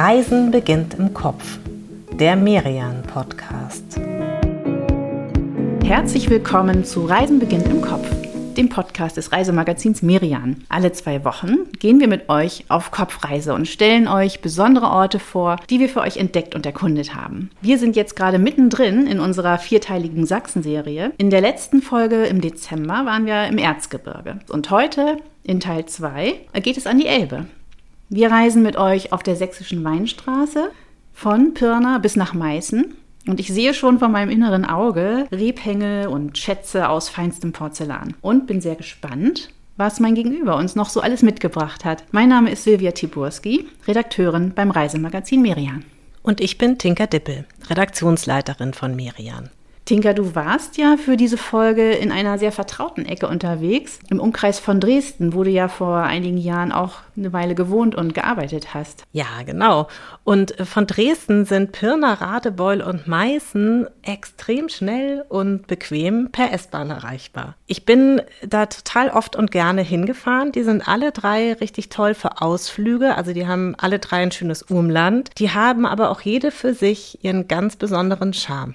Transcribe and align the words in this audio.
Reisen 0.00 0.52
beginnt 0.52 0.94
im 0.94 1.12
Kopf. 1.12 1.58
Der 2.12 2.36
Merian 2.36 3.02
Podcast. 3.02 3.98
Herzlich 5.84 6.30
willkommen 6.30 6.84
zu 6.84 7.04
Reisen 7.04 7.40
beginnt 7.40 7.66
im 7.66 7.80
Kopf, 7.80 8.06
dem 8.56 8.68
Podcast 8.68 9.16
des 9.16 9.32
Reisemagazins 9.32 10.02
Merian. 10.02 10.64
Alle 10.68 10.92
zwei 10.92 11.24
Wochen 11.24 11.72
gehen 11.80 11.98
wir 11.98 12.06
mit 12.06 12.28
euch 12.28 12.64
auf 12.68 12.92
Kopfreise 12.92 13.54
und 13.54 13.66
stellen 13.66 14.06
euch 14.06 14.40
besondere 14.40 14.86
Orte 14.86 15.18
vor, 15.18 15.56
die 15.68 15.80
wir 15.80 15.88
für 15.88 16.02
euch 16.02 16.16
entdeckt 16.16 16.54
und 16.54 16.64
erkundet 16.64 17.16
haben. 17.16 17.50
Wir 17.60 17.76
sind 17.76 17.96
jetzt 17.96 18.14
gerade 18.14 18.38
mittendrin 18.38 19.04
in 19.08 19.18
unserer 19.18 19.58
vierteiligen 19.58 20.26
Sachsen-Serie. 20.26 21.10
In 21.18 21.30
der 21.30 21.40
letzten 21.40 21.82
Folge 21.82 22.26
im 22.26 22.40
Dezember 22.40 23.04
waren 23.04 23.26
wir 23.26 23.48
im 23.48 23.58
Erzgebirge. 23.58 24.38
Und 24.48 24.70
heute, 24.70 25.16
in 25.42 25.58
Teil 25.58 25.86
2, 25.86 26.36
geht 26.62 26.76
es 26.76 26.86
an 26.86 27.00
die 27.00 27.08
Elbe. 27.08 27.46
Wir 28.10 28.30
reisen 28.30 28.62
mit 28.62 28.76
euch 28.76 29.12
auf 29.12 29.22
der 29.22 29.36
sächsischen 29.36 29.84
Weinstraße 29.84 30.70
von 31.12 31.52
Pirna 31.52 31.98
bis 31.98 32.16
nach 32.16 32.32
Meißen. 32.32 32.94
Und 33.26 33.38
ich 33.38 33.48
sehe 33.48 33.74
schon 33.74 33.98
vor 33.98 34.08
meinem 34.08 34.30
inneren 34.30 34.64
Auge 34.64 35.26
Rebhänge 35.30 36.08
und 36.08 36.38
Schätze 36.38 36.88
aus 36.88 37.10
feinstem 37.10 37.52
Porzellan. 37.52 38.14
Und 38.22 38.46
bin 38.46 38.62
sehr 38.62 38.76
gespannt, 38.76 39.50
was 39.76 40.00
mein 40.00 40.14
Gegenüber 40.14 40.56
uns 40.56 40.74
noch 40.74 40.88
so 40.88 41.02
alles 41.02 41.22
mitgebracht 41.22 41.84
hat. 41.84 42.04
Mein 42.10 42.30
Name 42.30 42.50
ist 42.50 42.64
Silvia 42.64 42.92
Tiburski, 42.92 43.68
Redakteurin 43.86 44.52
beim 44.54 44.70
Reisemagazin 44.70 45.42
Merian. 45.42 45.84
Und 46.22 46.40
ich 46.40 46.56
bin 46.56 46.78
Tinka 46.78 47.06
Dippel, 47.06 47.44
Redaktionsleiterin 47.68 48.72
von 48.72 48.96
Merian. 48.96 49.50
Tinka, 49.88 50.12
du 50.12 50.34
warst 50.34 50.76
ja 50.76 50.98
für 50.98 51.16
diese 51.16 51.38
Folge 51.38 51.92
in 51.92 52.12
einer 52.12 52.38
sehr 52.38 52.52
vertrauten 52.52 53.06
Ecke 53.06 53.26
unterwegs, 53.26 54.00
im 54.10 54.20
Umkreis 54.20 54.58
von 54.58 54.80
Dresden, 54.80 55.32
wo 55.32 55.44
du 55.44 55.50
ja 55.50 55.68
vor 55.68 56.00
einigen 56.00 56.36
Jahren 56.36 56.72
auch 56.72 56.96
eine 57.16 57.32
Weile 57.32 57.54
gewohnt 57.54 57.94
und 57.94 58.12
gearbeitet 58.12 58.74
hast. 58.74 59.04
Ja, 59.12 59.24
genau. 59.46 59.88
Und 60.24 60.54
von 60.62 60.86
Dresden 60.86 61.46
sind 61.46 61.72
Pirna, 61.72 62.12
Radebeul 62.12 62.82
und 62.82 63.08
Meißen 63.08 63.86
extrem 64.02 64.68
schnell 64.68 65.24
und 65.30 65.66
bequem 65.68 66.28
per 66.32 66.52
S-Bahn 66.52 66.90
erreichbar. 66.90 67.54
Ich 67.66 67.86
bin 67.86 68.20
da 68.46 68.66
total 68.66 69.08
oft 69.08 69.36
und 69.36 69.50
gerne 69.50 69.80
hingefahren. 69.80 70.52
Die 70.52 70.64
sind 70.64 70.86
alle 70.86 71.12
drei 71.12 71.54
richtig 71.54 71.88
toll 71.88 72.12
für 72.12 72.42
Ausflüge. 72.42 73.14
Also 73.14 73.32
die 73.32 73.46
haben 73.46 73.74
alle 73.78 74.00
drei 74.00 74.18
ein 74.18 74.32
schönes 74.32 74.60
Umland. 74.60 75.30
Die 75.38 75.48
haben 75.48 75.86
aber 75.86 76.10
auch 76.10 76.20
jede 76.20 76.50
für 76.50 76.74
sich 76.74 77.24
ihren 77.24 77.48
ganz 77.48 77.76
besonderen 77.76 78.34
Charme. 78.34 78.74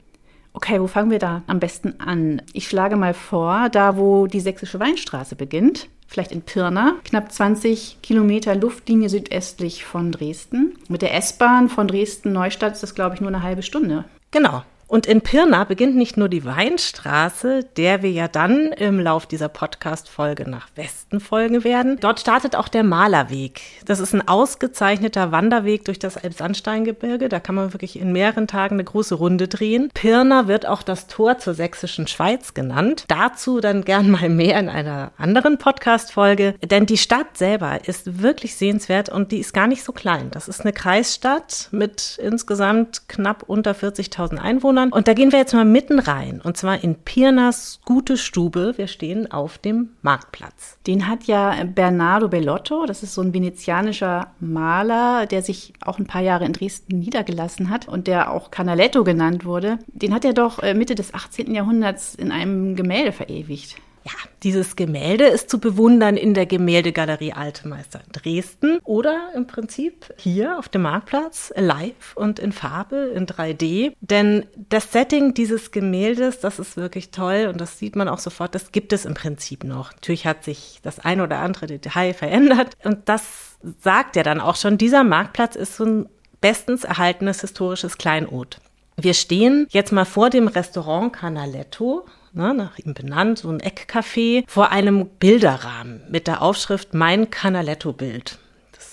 Okay, 0.53 0.79
wo 0.79 0.87
fangen 0.87 1.09
wir 1.09 1.19
da 1.19 1.41
am 1.47 1.59
besten 1.59 1.99
an? 1.99 2.41
Ich 2.53 2.67
schlage 2.67 2.95
mal 2.95 3.13
vor, 3.13 3.69
da 3.69 3.97
wo 3.97 4.27
die 4.27 4.39
Sächsische 4.39 4.79
Weinstraße 4.79 5.35
beginnt, 5.35 5.89
vielleicht 6.07 6.31
in 6.31 6.43
Pirna, 6.43 6.95
knapp 7.03 7.31
20 7.31 7.97
Kilometer 8.03 8.55
Luftlinie 8.55 9.09
südöstlich 9.09 9.83
von 9.83 10.11
Dresden. 10.11 10.77
Mit 10.87 11.01
der 11.01 11.15
S-Bahn 11.15 11.69
von 11.69 11.87
Dresden-Neustadt 11.87 12.73
ist 12.73 12.83
das, 12.83 12.93
glaube 12.93 13.15
ich, 13.15 13.21
nur 13.21 13.29
eine 13.29 13.41
halbe 13.41 13.63
Stunde. 13.63 14.05
Genau. 14.29 14.63
Und 14.94 15.08
in 15.08 15.22
Pirna 15.22 15.63
beginnt 15.63 15.95
nicht 15.95 16.17
nur 16.17 16.30
die 16.30 16.45
Weinstraße, 16.45 17.61
der 17.77 18.03
wir 18.03 18.11
ja 18.11 18.27
dann 18.27 18.72
im 18.73 19.00
Lauf 19.00 19.25
dieser 19.25 19.50
Podcast-Folge 19.50 20.47
nach 20.47 20.67
Westen 20.75 21.19
folgen 21.19 21.63
werden. 21.63 21.97
Dort 22.00 22.19
startet 22.19 22.55
auch 22.55 22.67
der 22.67 22.83
Malerweg. 22.83 23.61
Das 23.85 24.00
ist 24.00 24.13
ein 24.13 24.27
ausgezeichneter 24.27 25.31
Wanderweg 25.31 25.83
durch 25.85 25.97
das 25.97 26.16
Elbsandsteingebirge. 26.16 27.27
Da 27.27 27.39
kann 27.39 27.55
man 27.55 27.73
wirklich 27.73 27.97
in 27.97 28.11
mehreren 28.11 28.45
Tagen 28.45 28.75
eine 28.75 28.83
große 28.83 29.16
Runde 29.16 29.47
drehen. 29.47 29.89
Pirna 29.95 30.47
wird 30.47 30.67
auch 30.67 30.83
das 30.83 31.07
Tor 31.07 31.39
zur 31.39 31.55
sächsischen 31.55 32.05
Schweiz 32.05 32.53
genannt. 32.53 33.05
Dazu 33.07 33.61
dann 33.61 33.85
gern 33.85 34.11
mal 34.11 34.30
mehr 34.30 34.59
in 34.59 34.69
einer 34.69 35.11
anderen 35.17 35.57
Podcast-Folge. 35.57 36.53
Denn 36.63 36.85
die 36.85 37.00
Stadt 37.00 37.35
selber 37.35 37.88
ist 37.88 38.22
wirklich 38.22 38.55
sehenswert 38.57 39.09
und 39.09 39.31
die 39.31 39.39
ist 39.39 39.55
gar 39.55 39.66
nicht 39.66 39.83
so 39.83 39.91
klein. 39.91 40.30
Das 40.30 40.47
ist 40.47 40.61
eine 40.61 40.72
Kreisstadt 40.72 41.69
mit 41.72 42.19
insgesamt 42.22 43.09
knapp 43.09 43.41
unter 43.47 43.72
40.000 43.72 44.38
Einwohnern. 44.38 44.82
Kindern. 44.83 44.97
Und 44.97 45.07
da 45.07 45.13
gehen 45.13 45.31
wir 45.31 45.39
jetzt 45.39 45.53
mal 45.53 45.66
mitten 45.66 45.99
rein. 45.99 46.41
Und 46.44 46.57
zwar 46.57 46.83
in 46.83 46.95
Pirnas 46.95 47.79
gute 47.85 48.17
Stube. 48.17 48.73
Wir 48.77 48.88
stehen 48.88 49.31
auf 49.31 49.57
dem 49.57 49.89
Marktplatz. 50.01 50.77
Den 50.88 51.07
hat 51.07 51.25
ja 51.25 51.63
Bernardo 51.63 52.27
Bellotto. 52.27 52.85
Das 52.85 53.03
ist 53.03 53.13
so 53.13 53.22
ein 53.22 53.33
venezianischer 53.33 54.33
Maler, 54.39 55.25
der 55.25 55.41
sich 55.41 55.73
auch 55.81 55.99
ein 55.99 56.07
paar 56.07 56.22
Jahre 56.22 56.45
in 56.45 56.53
Dresden 56.53 56.99
niedergelassen 56.99 57.69
hat 57.69 57.88
und 57.88 58.07
der 58.07 58.31
auch 58.31 58.51
Canaletto 58.51 59.03
genannt 59.03 59.45
wurde. 59.45 59.79
Den 59.88 60.13
hat 60.13 60.25
er 60.25 60.33
doch 60.33 60.59
äh, 60.59 60.73
Mitte 60.73 60.95
des 60.95 61.13
18. 61.13 61.53
Jahrhunderts 61.53 62.16
in 62.16 62.31
einem 62.31 62.75
Gemälde 62.75 63.11
verewigt. 63.11 63.75
Ja, 64.06 64.12
dieses 64.44 64.75
Gemälde 64.75 65.25
ist 65.25 65.50
zu 65.50 65.59
bewundern 65.59 66.18
in 66.18 66.34
der 66.34 66.46
Gemäldegalerie 66.46 67.31
Alte 67.31 67.68
Meister 67.69 68.02
in 68.06 68.12
Dresden 68.12 68.80
oder 68.84 69.30
im 69.34 69.47
Prinzip 69.47 70.14
hier 70.18 70.59
auf 70.59 70.68
dem 70.68 70.81
Marktplatz 70.81 71.53
live 71.56 72.14
und 72.16 72.38
in 72.40 72.52
Farbe 72.52 73.14
in 73.16 73.25
3D. 73.25 73.94
Denn 74.02 74.46
das 74.69 74.91
Setting 74.91 75.34
dieses 75.34 75.72
Gemäldes, 75.72 76.41
das 76.41 76.59
ist 76.59 76.75
wirklich 76.75 77.12
toll 77.12 77.47
und 77.50 77.62
das 77.62 77.80
sieht 77.80 77.96
man 77.96 78.09
auch 78.09 78.19
sofort, 78.19 78.53
das 78.56 78.74
gibt 78.74 78.91
es 78.91 79.06
im 79.06 79.14
Prinzip 79.14 79.64
noch. 79.64 79.94
Natürlich 79.94 80.25
hat 80.25 80.44
sich 80.44 80.80
das 80.84 81.00
ein 81.00 81.22
oder 81.22 81.40
andere 81.40 81.68
Detail 81.68 82.14
verändert 82.14 82.75
und 82.84 83.08
das 83.08 83.58
sagt 83.80 84.18
ja 84.18 84.24
dann 84.24 84.41
auch 84.41 84.58
schon, 84.58 84.78
dieser 84.78 85.06
Marktplatz 85.06 85.56
ist 85.56 85.78
so 85.78 85.85
ein 85.85 86.09
bestens 86.41 86.84
erhaltenes 86.84 87.40
historisches 87.40 87.97
Kleinod. 87.97 88.59
Wir 88.97 89.14
stehen 89.14 89.66
jetzt 89.70 89.94
mal 89.94 90.06
vor 90.06 90.30
dem 90.30 90.50
Restaurant 90.50 91.14
Canaletto 91.14 92.06
ne, 92.33 92.53
nach 92.53 92.77
ihm 92.79 92.94
benannt, 92.94 93.39
so 93.39 93.49
ein 93.49 93.61
Eckcafé, 93.61 94.44
vor 94.47 94.71
einem 94.71 95.07
Bilderrahmen 95.19 96.01
mit 96.09 96.27
der 96.27 96.41
Aufschrift 96.41 96.94
Mein 96.94 97.29
Canaletto-Bild 97.29 98.39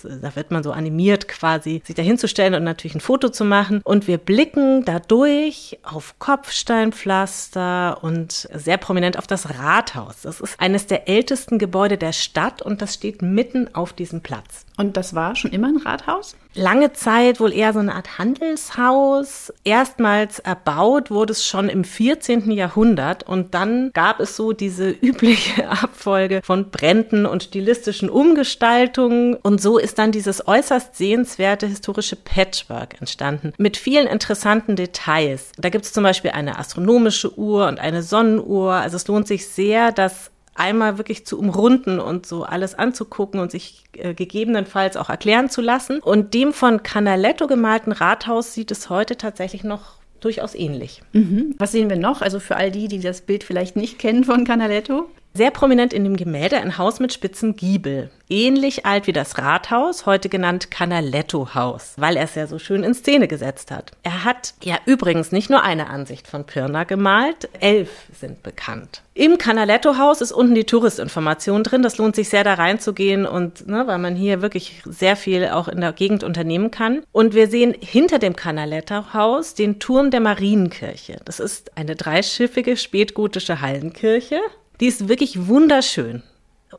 da 0.04 0.34
wird 0.36 0.50
man 0.50 0.62
so 0.62 0.72
animiert 0.72 1.28
quasi, 1.28 1.82
sich 1.84 1.94
da 1.94 2.02
hinzustellen 2.02 2.54
und 2.54 2.64
natürlich 2.64 2.94
ein 2.94 3.00
Foto 3.00 3.28
zu 3.28 3.44
machen. 3.44 3.80
Und 3.84 4.06
wir 4.06 4.18
blicken 4.18 4.84
dadurch 4.84 5.78
auf 5.82 6.18
Kopfsteinpflaster 6.18 8.02
und 8.02 8.48
sehr 8.52 8.76
prominent 8.76 9.18
auf 9.18 9.26
das 9.26 9.58
Rathaus. 9.58 10.22
Das 10.22 10.40
ist 10.40 10.58
eines 10.60 10.86
der 10.86 11.08
ältesten 11.08 11.58
Gebäude 11.58 11.98
der 11.98 12.12
Stadt 12.12 12.62
und 12.62 12.82
das 12.82 12.94
steht 12.94 13.22
mitten 13.22 13.74
auf 13.74 13.92
diesem 13.92 14.20
Platz. 14.20 14.64
Und 14.76 14.96
das 14.96 15.14
war 15.14 15.36
schon 15.36 15.52
immer 15.52 15.68
ein 15.68 15.76
Rathaus? 15.76 16.36
Lange 16.54 16.92
Zeit 16.92 17.38
wohl 17.38 17.52
eher 17.52 17.72
so 17.72 17.78
eine 17.78 17.94
Art 17.94 18.18
Handelshaus. 18.18 19.52
Erstmals 19.62 20.40
erbaut 20.40 21.10
wurde 21.10 21.32
es 21.32 21.46
schon 21.46 21.68
im 21.68 21.84
14. 21.84 22.50
Jahrhundert 22.50 23.22
und 23.22 23.54
dann 23.54 23.92
gab 23.92 24.18
es 24.18 24.34
so 24.34 24.52
diese 24.52 24.90
übliche 25.00 25.68
Abfolge 25.68 26.40
von 26.42 26.70
Bränden 26.70 27.24
und 27.24 27.44
stilistischen 27.44 28.10
Umgestaltungen 28.10 29.34
und 29.34 29.60
so 29.60 29.78
ist 29.78 29.98
dann 29.98 30.10
dieses 30.10 30.46
äußerst 30.46 30.96
sehenswerte 30.96 31.68
historische 31.68 32.16
Patchwork 32.16 33.00
entstanden 33.00 33.52
mit 33.56 33.76
vielen 33.76 34.08
interessanten 34.08 34.74
Details. 34.74 35.52
Da 35.56 35.68
gibt 35.68 35.84
es 35.84 35.92
zum 35.92 36.02
Beispiel 36.02 36.32
eine 36.32 36.58
astronomische 36.58 37.38
Uhr 37.38 37.68
und 37.68 37.78
eine 37.78 38.02
Sonnenuhr. 38.02 38.72
Also 38.74 38.96
es 38.96 39.06
lohnt 39.06 39.28
sich 39.28 39.46
sehr, 39.46 39.92
das 39.92 40.30
einmal 40.60 40.98
wirklich 40.98 41.26
zu 41.26 41.38
umrunden 41.38 41.98
und 41.98 42.26
so 42.26 42.44
alles 42.44 42.75
anzugucken 42.75 43.41
und 43.41 43.50
sich 43.50 43.84
äh, 43.94 44.15
gegebenenfalls 44.15 44.97
auch 44.97 45.09
erklären 45.09 45.50
zu 45.50 45.60
lassen. 45.60 46.00
Und 46.00 46.34
dem 46.34 46.53
von 46.53 46.82
Canaletto 46.82 47.47
gemalten 47.47 47.93
Rathaus 47.93 48.54
sieht 48.54 48.71
es 48.71 48.91
heute 48.91 49.16
tatsächlich 49.16 49.65
noch 49.65 49.94
durchaus 50.21 50.54
ähnlich. 50.54 51.03
Mhm. 51.12 51.54
Was 51.59 51.72
sehen 51.72 51.88
wir 51.88 51.97
noch? 51.97 52.21
Also 52.21 52.41
für 52.41 52.56
all 52.56 52.71
die, 52.71 52.88
die 52.88 53.00
das 53.00 53.22
Bild 53.22 53.43
vielleicht 53.43 53.75
nicht 53.75 53.98
kennen 53.98 54.25
von 54.25 54.44
Canaletto? 54.44 55.09
Sehr 55.32 55.52
prominent 55.52 55.92
in 55.92 56.02
dem 56.02 56.16
Gemälde 56.16 56.56
ein 56.56 56.76
Haus 56.76 56.98
mit 56.98 57.12
spitzen 57.12 57.54
Giebel. 57.54 58.10
Ähnlich 58.28 58.84
alt 58.84 59.06
wie 59.06 59.12
das 59.12 59.38
Rathaus, 59.38 60.04
heute 60.04 60.28
genannt 60.28 60.72
Canaletto-Haus, 60.72 61.94
weil 61.98 62.16
er 62.16 62.24
es 62.24 62.34
ja 62.34 62.48
so 62.48 62.58
schön 62.58 62.82
in 62.82 62.94
Szene 62.94 63.28
gesetzt 63.28 63.70
hat. 63.70 63.92
Er 64.02 64.24
hat 64.24 64.54
ja 64.62 64.76
übrigens 64.86 65.30
nicht 65.30 65.48
nur 65.48 65.62
eine 65.62 65.88
Ansicht 65.88 66.26
von 66.26 66.44
Pirna 66.46 66.82
gemalt, 66.82 67.48
elf 67.60 67.91
sind 68.12 68.42
bekannt. 68.42 69.02
Im 69.14 69.38
Canaletto-Haus 69.38 70.20
ist 70.20 70.32
unten 70.32 70.56
die 70.56 70.64
Touristinformation 70.64 71.62
drin. 71.62 71.82
Das 71.82 71.98
lohnt 71.98 72.16
sich 72.16 72.28
sehr, 72.28 72.42
da 72.42 72.54
reinzugehen 72.54 73.24
und, 73.24 73.68
ne, 73.68 73.86
weil 73.86 73.98
man 73.98 74.16
hier 74.16 74.42
wirklich 74.42 74.82
sehr 74.84 75.15
viel 75.15 75.48
auch 75.48 75.68
in 75.68 75.80
der 75.80 75.92
Gegend 75.92 76.24
unternehmen 76.24 76.72
kann. 76.72 77.03
Und 77.12 77.34
wir 77.34 77.48
sehen 77.48 77.74
hinter 77.78 78.18
dem 78.18 78.34
Canaletto-Haus 78.34 79.54
den 79.54 79.78
Turm 79.78 80.10
der 80.10 80.21
Marienkirche. 80.21 81.21
Das 81.24 81.38
ist 81.38 81.77
eine 81.77 81.94
dreischiffige 81.94 82.77
spätgotische 82.77 83.60
Hallenkirche 83.60 84.41
die 84.80 84.86
ist 84.86 85.09
wirklich 85.09 85.47
wunderschön. 85.47 86.22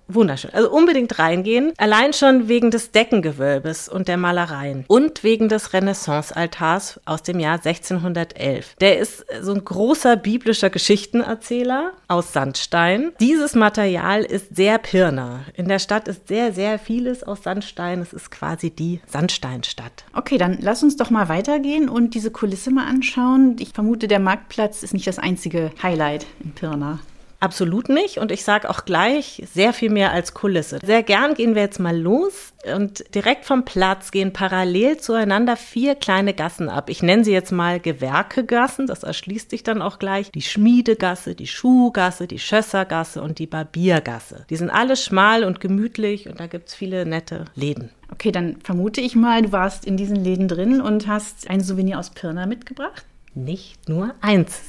Wunderschön. 0.07 0.51
Also 0.53 0.71
unbedingt 0.71 1.19
reingehen. 1.19 1.73
Allein 1.77 2.13
schon 2.13 2.47
wegen 2.47 2.71
des 2.71 2.91
Deckengewölbes 2.91 3.89
und 3.89 4.07
der 4.07 4.17
Malereien. 4.17 4.85
Und 4.87 5.23
wegen 5.23 5.49
des 5.49 5.73
Renaissance-Altars 5.73 7.01
aus 7.05 7.23
dem 7.23 7.39
Jahr 7.39 7.55
1611. 7.55 8.75
Der 8.79 8.99
ist 8.99 9.25
so 9.41 9.53
ein 9.53 9.63
großer 9.63 10.15
biblischer 10.15 10.69
Geschichtenerzähler 10.69 11.91
aus 12.07 12.33
Sandstein. 12.33 13.11
Dieses 13.19 13.55
Material 13.55 14.23
ist 14.23 14.55
sehr 14.55 14.77
Pirner. 14.77 15.41
In 15.55 15.67
der 15.67 15.79
Stadt 15.79 16.07
ist 16.07 16.27
sehr, 16.27 16.53
sehr 16.53 16.79
vieles 16.79 17.23
aus 17.23 17.43
Sandstein. 17.43 18.01
Es 18.01 18.13
ist 18.13 18.31
quasi 18.31 18.69
die 18.69 19.01
Sandsteinstadt. 19.07 20.05
Okay, 20.13 20.37
dann 20.37 20.57
lass 20.61 20.83
uns 20.83 20.95
doch 20.95 21.09
mal 21.09 21.29
weitergehen 21.29 21.89
und 21.89 22.15
diese 22.15 22.31
Kulisse 22.31 22.71
mal 22.71 22.87
anschauen. 22.87 23.57
Ich 23.59 23.73
vermute, 23.73 24.07
der 24.07 24.19
Marktplatz 24.19 24.83
ist 24.83 24.93
nicht 24.93 25.07
das 25.07 25.19
einzige 25.19 25.71
Highlight 25.81 26.25
in 26.43 26.53
Pirna. 26.53 26.99
Absolut 27.41 27.89
nicht. 27.89 28.19
Und 28.19 28.31
ich 28.31 28.43
sage 28.43 28.69
auch 28.69 28.85
gleich 28.85 29.43
sehr 29.51 29.73
viel 29.73 29.89
mehr 29.89 30.11
als 30.11 30.35
Kulisse. 30.35 30.77
Sehr 30.85 31.01
gern 31.01 31.33
gehen 31.33 31.55
wir 31.55 31.63
jetzt 31.63 31.79
mal 31.79 31.97
los 31.97 32.53
und 32.75 33.03
direkt 33.15 33.45
vom 33.45 33.65
Platz 33.65 34.11
gehen 34.11 34.31
parallel 34.31 34.97
zueinander 34.97 35.55
vier 35.57 35.95
kleine 35.95 36.35
Gassen 36.35 36.69
ab. 36.69 36.87
Ich 36.91 37.01
nenne 37.01 37.23
sie 37.23 37.31
jetzt 37.31 37.51
mal 37.51 37.79
Gewerkegassen. 37.79 38.85
Das 38.85 39.01
erschließt 39.01 39.49
sich 39.49 39.63
dann 39.63 39.81
auch 39.81 39.97
gleich. 39.97 40.31
Die 40.31 40.43
Schmiedegasse, 40.43 41.33
die 41.33 41.47
Schuhgasse, 41.47 42.27
die 42.27 42.37
Schössergasse 42.37 43.23
und 43.23 43.39
die 43.39 43.47
Barbiergasse. 43.47 44.45
Die 44.51 44.55
sind 44.55 44.69
alle 44.69 44.95
schmal 44.95 45.43
und 45.43 45.59
gemütlich 45.59 46.29
und 46.29 46.39
da 46.39 46.45
gibt's 46.45 46.75
viele 46.75 47.07
nette 47.07 47.45
Läden. 47.55 47.89
Okay, 48.11 48.31
dann 48.31 48.57
vermute 48.63 49.01
ich 49.01 49.15
mal, 49.15 49.41
du 49.41 49.51
warst 49.51 49.85
in 49.85 49.97
diesen 49.97 50.17
Läden 50.17 50.47
drin 50.47 50.79
und 50.79 51.07
hast 51.07 51.49
ein 51.49 51.61
Souvenir 51.61 51.97
aus 51.97 52.11
Pirna 52.11 52.45
mitgebracht. 52.45 53.03
Nicht 53.33 53.87
nur 53.87 54.13
eins, 54.19 54.61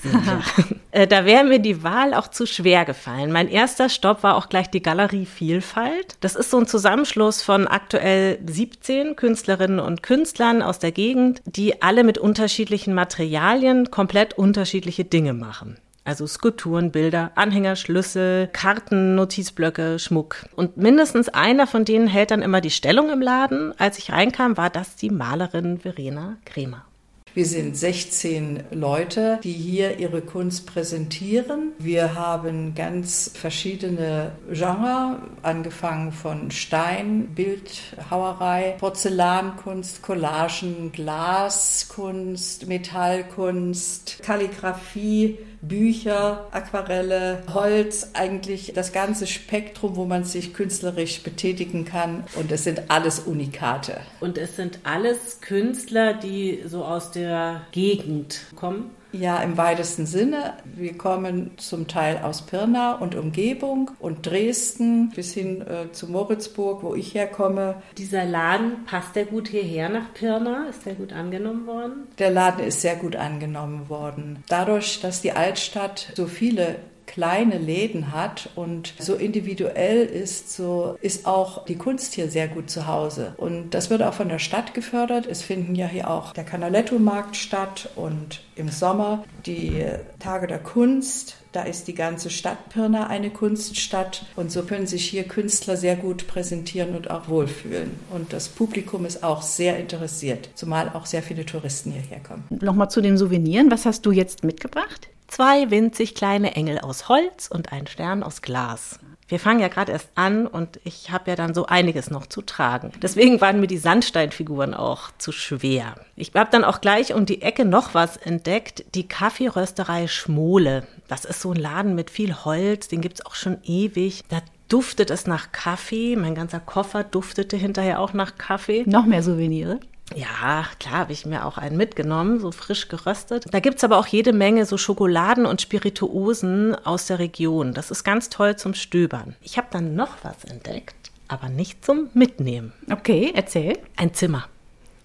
äh, 0.92 1.08
Da 1.08 1.24
wäre 1.24 1.44
mir 1.44 1.58
die 1.58 1.82
Wahl 1.82 2.14
auch 2.14 2.28
zu 2.28 2.46
schwer 2.46 2.84
gefallen. 2.84 3.32
Mein 3.32 3.48
erster 3.48 3.88
Stopp 3.88 4.22
war 4.22 4.36
auch 4.36 4.48
gleich 4.48 4.70
die 4.70 4.82
Galerie 4.82 5.26
Vielfalt. 5.26 6.16
Das 6.20 6.36
ist 6.36 6.50
so 6.50 6.58
ein 6.58 6.68
Zusammenschluss 6.68 7.42
von 7.42 7.66
aktuell 7.66 8.38
17 8.46 9.16
Künstlerinnen 9.16 9.80
und 9.80 10.04
Künstlern 10.04 10.62
aus 10.62 10.78
der 10.78 10.92
Gegend, 10.92 11.42
die 11.44 11.82
alle 11.82 12.04
mit 12.04 12.18
unterschiedlichen 12.18 12.94
Materialien 12.94 13.90
komplett 13.90 14.34
unterschiedliche 14.34 15.04
Dinge 15.04 15.32
machen. 15.32 15.78
Also 16.04 16.26
Skulpturen, 16.26 16.92
Bilder, 16.92 17.32
Anhänger, 17.34 17.74
Schlüssel, 17.76 18.48
Karten, 18.52 19.14
Notizblöcke, 19.16 19.98
Schmuck. 19.98 20.46
Und 20.54 20.76
mindestens 20.76 21.28
einer 21.28 21.66
von 21.66 21.84
denen 21.84 22.06
hält 22.06 22.30
dann 22.30 22.42
immer 22.42 22.60
die 22.60 22.70
Stellung 22.70 23.10
im 23.10 23.20
Laden. 23.20 23.72
Als 23.78 23.98
ich 23.98 24.12
reinkam, 24.12 24.56
war 24.56 24.70
das 24.70 24.96
die 24.96 25.10
Malerin 25.10 25.78
Verena 25.78 26.36
Kremer. 26.44 26.84
Wir 27.34 27.46
sind 27.46 27.78
16 27.78 28.64
Leute, 28.72 29.40
die 29.42 29.52
hier 29.52 29.98
ihre 29.98 30.20
Kunst 30.20 30.66
präsentieren. 30.66 31.72
Wir 31.78 32.14
haben 32.14 32.74
ganz 32.74 33.30
verschiedene 33.32 34.32
Genres, 34.50 35.16
angefangen 35.40 36.12
von 36.12 36.50
Stein, 36.50 37.28
Bildhauerei, 37.34 38.76
Porzellankunst, 38.78 40.02
Collagen, 40.02 40.92
Glaskunst, 40.92 42.66
Metallkunst, 42.66 44.18
Kalligraphie, 44.22 45.38
Bücher, 45.62 46.48
Aquarelle, 46.50 47.44
Holz, 47.54 48.10
eigentlich 48.14 48.72
das 48.74 48.92
ganze 48.92 49.28
Spektrum, 49.28 49.94
wo 49.94 50.04
man 50.04 50.24
sich 50.24 50.54
künstlerisch 50.54 51.22
betätigen 51.22 51.84
kann. 51.84 52.24
Und 52.34 52.50
es 52.50 52.64
sind 52.64 52.90
alles 52.90 53.20
Unikate. 53.20 54.00
Und 54.20 54.38
es 54.38 54.56
sind 54.56 54.80
alles 54.82 55.40
Künstler, 55.40 56.14
die 56.14 56.64
so 56.66 56.84
aus 56.84 57.12
der 57.12 57.62
Gegend 57.70 58.40
kommen? 58.56 58.90
Ja, 59.12 59.42
im 59.42 59.58
weitesten 59.58 60.06
Sinne. 60.06 60.54
Wir 60.64 60.96
kommen 60.96 61.52
zum 61.58 61.86
Teil 61.86 62.20
aus 62.22 62.42
Pirna 62.42 62.94
und 62.94 63.14
Umgebung 63.14 63.90
und 64.00 64.26
Dresden 64.26 65.10
bis 65.10 65.34
hin 65.34 65.60
äh, 65.60 65.92
zu 65.92 66.10
Moritzburg, 66.10 66.82
wo 66.82 66.94
ich 66.94 67.14
herkomme. 67.14 67.82
Dieser 67.98 68.24
Laden, 68.24 68.84
passt 68.86 69.14
der 69.14 69.26
gut 69.26 69.48
hierher 69.48 69.90
nach 69.90 70.14
Pirna? 70.14 70.66
Ist 70.70 70.86
der 70.86 70.94
gut 70.94 71.12
angenommen 71.12 71.66
worden? 71.66 72.06
Der 72.18 72.30
Laden 72.30 72.64
ist 72.64 72.80
sehr 72.80 72.96
gut 72.96 73.14
angenommen 73.14 73.90
worden. 73.90 74.42
Dadurch, 74.48 75.00
dass 75.00 75.20
die 75.20 75.32
Altstadt 75.32 76.12
so 76.14 76.26
viele 76.26 76.76
kleine 77.12 77.58
Läden 77.58 78.10
hat 78.10 78.48
und 78.56 78.94
so 78.98 79.14
individuell 79.14 80.06
ist, 80.06 80.54
so 80.54 80.96
ist 81.02 81.26
auch 81.26 81.66
die 81.66 81.76
Kunst 81.76 82.14
hier 82.14 82.30
sehr 82.30 82.48
gut 82.48 82.70
zu 82.70 82.86
Hause. 82.86 83.34
Und 83.36 83.74
das 83.74 83.90
wird 83.90 84.02
auch 84.02 84.14
von 84.14 84.30
der 84.30 84.38
Stadt 84.38 84.72
gefördert. 84.72 85.26
Es 85.26 85.42
finden 85.42 85.74
ja 85.74 85.86
hier 85.86 86.10
auch 86.10 86.32
der 86.32 86.44
Canaletto-Markt 86.44 87.36
statt 87.36 87.90
und 87.96 88.40
im 88.56 88.70
Sommer 88.70 89.24
die 89.44 89.84
Tage 90.20 90.46
der 90.46 90.58
Kunst. 90.58 91.36
Da 91.52 91.64
ist 91.64 91.86
die 91.86 91.94
ganze 91.94 92.30
Stadt 92.30 92.70
Pirna 92.70 93.08
eine 93.08 93.28
Kunststadt 93.28 94.24
und 94.36 94.50
so 94.50 94.62
können 94.62 94.86
sich 94.86 95.04
hier 95.04 95.24
Künstler 95.24 95.76
sehr 95.76 95.96
gut 95.96 96.26
präsentieren 96.26 96.96
und 96.96 97.10
auch 97.10 97.28
wohlfühlen. 97.28 97.90
Und 98.10 98.32
das 98.32 98.48
Publikum 98.48 99.04
ist 99.04 99.22
auch 99.22 99.42
sehr 99.42 99.78
interessiert, 99.78 100.48
zumal 100.54 100.90
auch 100.94 101.04
sehr 101.04 101.22
viele 101.22 101.44
Touristen 101.44 101.92
hierher 101.92 102.20
kommen. 102.20 102.44
Nochmal 102.48 102.90
zu 102.90 103.02
den 103.02 103.18
Souveniren. 103.18 103.70
Was 103.70 103.84
hast 103.84 104.06
du 104.06 104.12
jetzt 104.12 104.44
mitgebracht? 104.44 105.11
Zwei 105.32 105.70
winzig 105.70 106.14
kleine 106.14 106.56
Engel 106.56 106.78
aus 106.80 107.08
Holz 107.08 107.48
und 107.48 107.72
ein 107.72 107.86
Stern 107.86 108.22
aus 108.22 108.42
Glas. 108.42 108.98
Wir 109.28 109.40
fangen 109.40 109.60
ja 109.60 109.68
gerade 109.68 109.90
erst 109.90 110.10
an 110.14 110.46
und 110.46 110.78
ich 110.84 111.10
habe 111.10 111.30
ja 111.30 111.36
dann 111.36 111.54
so 111.54 111.64
einiges 111.64 112.10
noch 112.10 112.26
zu 112.26 112.42
tragen. 112.42 112.92
Deswegen 113.00 113.40
waren 113.40 113.58
mir 113.58 113.66
die 113.66 113.78
Sandsteinfiguren 113.78 114.74
auch 114.74 115.10
zu 115.16 115.32
schwer. 115.32 115.94
Ich 116.16 116.34
habe 116.34 116.50
dann 116.50 116.64
auch 116.64 116.82
gleich 116.82 117.14
um 117.14 117.24
die 117.24 117.40
Ecke 117.40 117.64
noch 117.64 117.94
was 117.94 118.18
entdeckt, 118.18 118.84
die 118.94 119.08
Kaffeerösterei 119.08 120.06
Schmole. 120.06 120.86
Das 121.08 121.24
ist 121.24 121.40
so 121.40 121.52
ein 121.52 121.58
Laden 121.58 121.94
mit 121.94 122.10
viel 122.10 122.44
Holz, 122.44 122.88
den 122.88 123.00
gibt 123.00 123.20
es 123.20 123.24
auch 123.24 123.34
schon 123.34 123.56
ewig. 123.64 124.24
Da 124.28 124.42
duftet 124.68 125.10
es 125.10 125.26
nach 125.26 125.50
Kaffee. 125.50 126.14
Mein 126.14 126.34
ganzer 126.34 126.60
Koffer 126.60 127.04
duftete 127.04 127.56
hinterher 127.56 128.00
auch 128.00 128.12
nach 128.12 128.36
Kaffee. 128.36 128.84
Noch 128.86 129.06
mehr 129.06 129.22
Souvenirs? 129.22 129.78
Ja, 130.16 130.66
klar, 130.78 130.98
habe 130.98 131.12
ich 131.12 131.26
mir 131.26 131.44
auch 131.44 131.58
einen 131.58 131.76
mitgenommen, 131.76 132.40
so 132.40 132.52
frisch 132.52 132.88
geröstet. 132.88 133.46
Da 133.50 133.60
gibt 133.60 133.78
es 133.78 133.84
aber 133.84 133.98
auch 133.98 134.06
jede 134.06 134.32
Menge 134.32 134.66
so 134.66 134.76
Schokoladen 134.76 135.46
und 135.46 135.60
Spirituosen 135.62 136.74
aus 136.84 137.06
der 137.06 137.18
Region. 137.18 137.74
Das 137.74 137.90
ist 137.90 138.04
ganz 138.04 138.28
toll 138.28 138.56
zum 138.56 138.74
Stöbern. 138.74 139.36
Ich 139.42 139.56
habe 139.56 139.68
dann 139.70 139.94
noch 139.94 140.16
was 140.22 140.44
entdeckt, 140.44 141.10
aber 141.28 141.48
nicht 141.48 141.84
zum 141.84 142.10
Mitnehmen. 142.14 142.72
Okay, 142.90 143.32
erzähl. 143.34 143.78
Ein 143.96 144.14
Zimmer. 144.14 144.48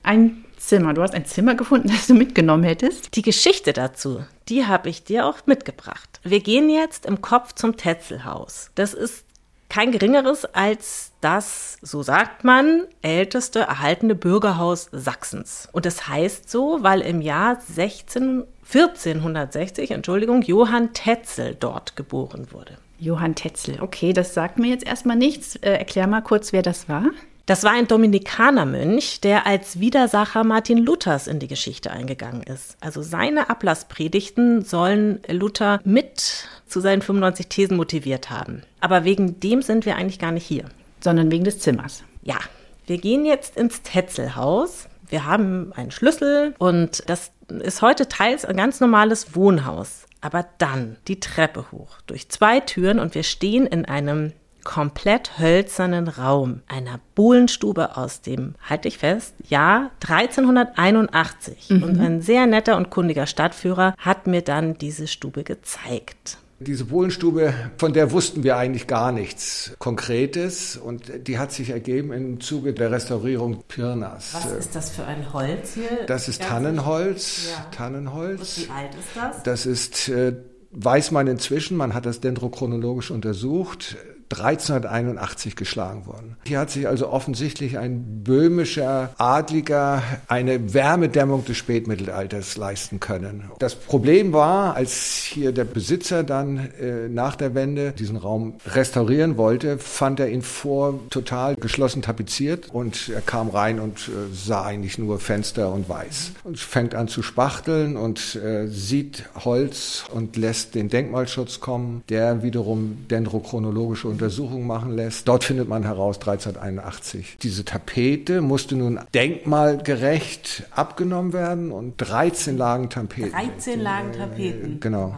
Ein 0.04 0.46
Zimmer. 0.58 0.94
Du 0.94 1.02
hast 1.02 1.14
ein 1.14 1.26
Zimmer 1.26 1.56
gefunden, 1.56 1.88
das 1.94 2.08
du 2.08 2.14
mitgenommen 2.14 2.64
hättest? 2.64 3.16
Die 3.16 3.22
Geschichte 3.22 3.74
dazu, 3.74 4.24
die 4.50 4.66
habe 4.66 4.90
ich 4.90 5.04
dir 5.04 5.26
auch 5.26 5.46
mitgebracht. 5.46 6.20
Wir 6.24 6.40
gehen 6.40 6.70
jetzt 6.70 7.06
im 7.06 7.22
Kopf 7.22 7.54
zum 7.54 7.78
Tetzelhaus. 7.78 8.72
Das 8.76 8.94
ist 8.94 9.27
kein 9.70 9.92
geringeres 9.92 10.46
als 10.46 11.12
das, 11.22 11.78
so 11.82 12.04
sagt 12.04 12.44
man, 12.44 12.84
älteste 13.02 13.60
erhaltene 13.60 14.16
Bürgerhaus 14.16 14.90
Sachsens. 14.92 15.68
Und 15.72 15.86
das 15.86 16.08
heißt 16.08 16.50
so, 16.50 16.80
weil 16.82 17.02
im 17.02 17.22
Jahr 17.22 17.60
16, 17.60 18.44
1460, 18.64 19.92
Entschuldigung, 19.92 20.42
Johann 20.42 20.94
Tetzel 20.94 21.56
dort 21.60 21.96
geboren 21.96 22.48
wurde. 22.52 22.78
Johann 23.00 23.36
Tetzel, 23.36 23.82
okay, 23.82 24.14
das 24.14 24.34
sagt 24.34 24.58
mir 24.58 24.70
jetzt 24.70 24.86
erstmal 24.86 25.18
nichts. 25.18 25.56
Äh, 25.58 25.72
erklär 25.74 26.08
mal 26.08 26.22
kurz, 26.22 26.52
wer 26.54 26.62
das 26.62 26.90
war. 26.90 27.06
Das 27.48 27.64
war 27.64 27.72
ein 27.72 27.88
Dominikanermönch, 27.88 29.22
der 29.22 29.48
als 29.48 29.80
Widersacher 29.80 30.44
Martin 30.44 30.80
Luthers 30.80 31.28
in 31.28 31.40
die 31.40 31.48
Geschichte 31.48 31.92
eingegangen 31.92 32.44
ist. 32.44 32.76
Also 32.82 33.02
seine 33.02 33.50
Ablasspredigten 33.50 34.66
sollen 34.66 35.22
Luther 35.30 35.80
mit 35.86 36.50
zu 36.68 36.80
seinen 36.80 37.02
95 37.02 37.48
Thesen 37.48 37.78
motiviert 37.78 38.30
haben. 38.30 38.64
Aber 38.80 39.04
wegen 39.04 39.40
dem 39.40 39.62
sind 39.62 39.86
wir 39.86 39.96
eigentlich 39.96 40.20
gar 40.20 40.32
nicht 40.32 40.46
hier. 40.46 40.66
Sondern 41.00 41.32
wegen 41.32 41.44
des 41.44 41.60
Zimmers. 41.60 42.04
Ja, 42.24 42.38
wir 42.86 42.98
gehen 42.98 43.26
jetzt 43.26 43.58
ins 43.58 43.82
Tetzelhaus. 43.82 44.88
Wir 45.10 45.26
haben 45.26 45.72
einen 45.74 45.92
Schlüssel 45.92 46.56
und 46.58 47.04
das 47.10 47.32
ist 47.48 47.82
heute 47.82 48.08
teils 48.08 48.46
ein 48.46 48.58
ganz 48.58 48.80
normales 48.80 49.36
Wohnhaus. 49.36 50.06
Aber 50.22 50.46
dann 50.58 50.98
die 51.08 51.20
Treppe 51.20 51.72
hoch 51.72 52.02
durch 52.08 52.30
zwei 52.30 52.60
Türen 52.60 53.00
und 53.00 53.14
wir 53.14 53.24
stehen 53.24 53.68
in 53.68 53.86
einem 53.86 54.34
komplett 54.68 55.40
hölzernen 55.40 56.10
Raum 56.10 56.62
einer 56.68 57.00
Bohlenstube 57.16 57.96
aus 57.96 58.20
dem, 58.20 58.56
halte 58.70 58.90
ich 58.90 58.98
fest, 58.98 59.34
Jahr 59.48 59.92
1381. 60.02 61.70
Mhm. 61.70 61.84
Und 61.84 62.00
ein 62.02 62.22
sehr 62.22 62.48
netter 62.48 62.76
und 62.76 62.90
kundiger 62.90 63.28
Stadtführer 63.28 63.96
hat 63.98 64.28
mir 64.28 64.42
dann 64.42 64.78
diese 64.78 65.08
Stube 65.08 65.46
gezeigt. 65.46 66.38
Diese 66.60 66.86
Bohlenstube, 66.86 67.54
von 67.78 67.94
der 67.94 68.12
wussten 68.12 68.44
wir 68.44 68.58
eigentlich 68.58 68.88
gar 68.88 69.12
nichts 69.12 69.74
Konkretes 69.78 70.76
und 70.76 71.28
die 71.28 71.38
hat 71.38 71.52
sich 71.52 71.70
ergeben 71.70 72.12
im 72.12 72.40
Zuge 72.40 72.74
der 72.74 72.92
Restaurierung 72.92 73.64
Pirnas. 73.68 74.34
Was 74.34 74.52
ist 74.52 74.76
das 74.76 74.90
für 74.90 75.06
ein 75.06 75.34
Holz 75.34 75.76
hier? 75.76 76.06
Das 76.08 76.28
ist 76.28 76.42
Tannenholz. 76.42 77.50
Ja. 77.52 77.70
Tannenholz. 77.70 78.58
Und 78.58 78.66
wie 78.66 78.72
alt 78.72 78.90
ist 78.96 79.16
das? 79.16 79.44
Das 79.44 79.66
ist, 79.68 80.10
äh, 80.10 80.36
weiß 80.72 81.12
man 81.12 81.28
inzwischen, 81.28 81.78
man 81.78 81.94
hat 81.94 82.08
das 82.08 82.22
dendrochronologisch 82.22 83.12
untersucht, 83.12 83.96
1381 84.34 85.56
geschlagen 85.56 86.06
worden. 86.06 86.38
Hier 86.46 86.60
hat 86.60 86.70
sich 86.70 86.88
also 86.88 87.10
offensichtlich 87.10 87.78
ein 87.78 88.24
böhmischer 88.24 89.10
Adliger 89.18 90.04
eine 90.28 90.74
Wärmedämmung 90.74 91.46
des 91.46 91.58
Spätmittelalters 91.58 92.58
leisten 92.58 93.00
können. 93.00 93.52
Das 93.60 93.76
Problem 93.76 94.34
war, 94.34 94.76
als 94.76 95.14
hier 95.24 95.52
der 95.52 95.66
Besitzer 95.66 96.24
dann 96.24 96.70
äh, 96.80 97.10
nach 97.10 97.36
der 97.36 97.56
Wende 97.56 97.92
diesen 97.92 98.18
Raum 98.18 98.56
restaurieren 98.66 99.38
wollte, 99.38 99.78
fand 99.78 100.20
er 100.20 100.30
ihn 100.30 100.42
vor 100.42 101.00
total 101.10 101.56
geschlossen 101.56 102.02
tapeziert 102.02 102.70
und 102.72 103.10
er 103.10 103.22
kam 103.22 103.50
rein 103.50 103.80
und 103.80 104.08
äh, 104.08 104.34
sah 104.34 104.64
eigentlich 104.64 104.98
nur 104.98 105.20
Fenster 105.20 105.72
und 105.72 105.90
Weiß 105.90 106.32
und 106.44 106.60
fängt 106.60 106.96
an 106.96 107.08
zu 107.08 107.24
spachteln 107.24 107.98
und 107.98 108.36
äh, 108.36 108.68
sieht 108.68 109.26
Holz 109.44 110.06
und 110.14 110.36
lässt 110.38 110.76
den 110.76 110.90
Denkmalschutz 110.90 111.60
kommen, 111.60 112.04
der 112.10 112.44
wiederum 112.44 113.06
dendrochronologische 113.10 114.08
Untersuchungen 114.18 114.66
machen 114.66 114.96
lässt. 114.96 115.28
Dort 115.28 115.44
findet 115.44 115.70
man 115.70 115.84
heraus 115.84 116.18
1381. 116.18 117.38
Diese 117.42 117.64
Tapete 117.64 118.42
musste 118.42 118.76
nun 118.76 119.00
denkmalgerecht 119.14 120.64
abgenommen 120.72 121.34
werden 121.34 121.72
und 121.72 121.98
13 121.98 122.58
Lagen 122.58 122.90
Tapeten. 122.90 123.32
13 123.32 123.80
Lagen 123.80 124.12
Tapeten. 124.14 124.80
Genau. 124.80 125.12
Wahnsinn. 125.12 125.18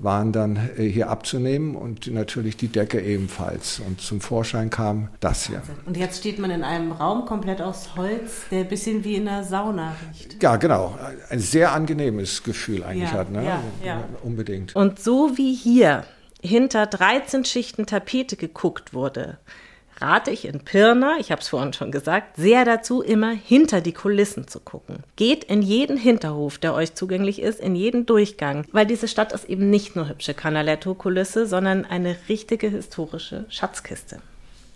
Waren 0.00 0.32
dann 0.32 0.70
äh, 0.76 0.88
hier 0.88 1.10
abzunehmen 1.10 1.76
und 1.76 2.12
natürlich 2.12 2.56
die 2.56 2.68
Decke 2.68 3.00
ebenfalls. 3.00 3.80
Und 3.86 4.00
zum 4.00 4.20
Vorschein 4.20 4.68
kam 4.70 5.08
das 5.20 5.46
hier. 5.46 5.62
Und 5.86 5.96
jetzt 5.96 6.18
steht 6.18 6.40
man 6.40 6.50
in 6.50 6.64
einem 6.64 6.90
Raum 6.90 7.26
komplett 7.26 7.62
aus 7.62 7.90
Holz, 7.96 8.48
der 8.50 8.60
ein 8.60 8.68
bisschen 8.68 9.04
wie 9.04 9.14
in 9.14 9.28
einer 9.28 9.44
Sauna 9.44 9.94
riecht. 10.08 10.42
Ja, 10.42 10.56
genau. 10.56 10.98
Ein 11.28 11.38
sehr 11.38 11.72
angenehmes 11.72 12.42
Gefühl 12.42 12.82
eigentlich 12.82 13.12
Ja, 13.12 13.18
hat. 13.18 13.30
Ne? 13.30 13.44
ja, 13.44 13.62
ja. 13.84 14.04
Unbedingt. 14.22 14.74
Und 14.74 14.98
so 14.98 15.36
wie 15.36 15.54
hier 15.54 16.04
hinter 16.42 16.86
13 16.86 17.44
Schichten 17.44 17.86
Tapete 17.86 18.36
geguckt 18.36 18.94
wurde, 18.94 19.38
rate 20.00 20.30
ich 20.30 20.46
in 20.46 20.60
Pirna, 20.60 21.16
ich 21.18 21.30
habe 21.30 21.40
es 21.42 21.48
vorhin 21.48 21.72
schon 21.72 21.92
gesagt, 21.92 22.36
sehr 22.36 22.64
dazu, 22.64 23.02
immer 23.02 23.30
hinter 23.30 23.80
die 23.80 23.92
Kulissen 23.92 24.48
zu 24.48 24.60
gucken. 24.60 25.04
Geht 25.16 25.44
in 25.44 25.62
jeden 25.62 25.96
Hinterhof, 25.96 26.58
der 26.58 26.74
euch 26.74 26.94
zugänglich 26.94 27.40
ist, 27.40 27.60
in 27.60 27.76
jeden 27.76 28.06
Durchgang, 28.06 28.64
weil 28.72 28.86
diese 28.86 29.08
Stadt 29.08 29.32
ist 29.32 29.44
eben 29.44 29.70
nicht 29.70 29.96
nur 29.96 30.08
hübsche 30.08 30.34
Canaletto-Kulisse, 30.34 31.46
sondern 31.46 31.84
eine 31.84 32.16
richtige 32.28 32.68
historische 32.68 33.44
Schatzkiste. 33.48 34.20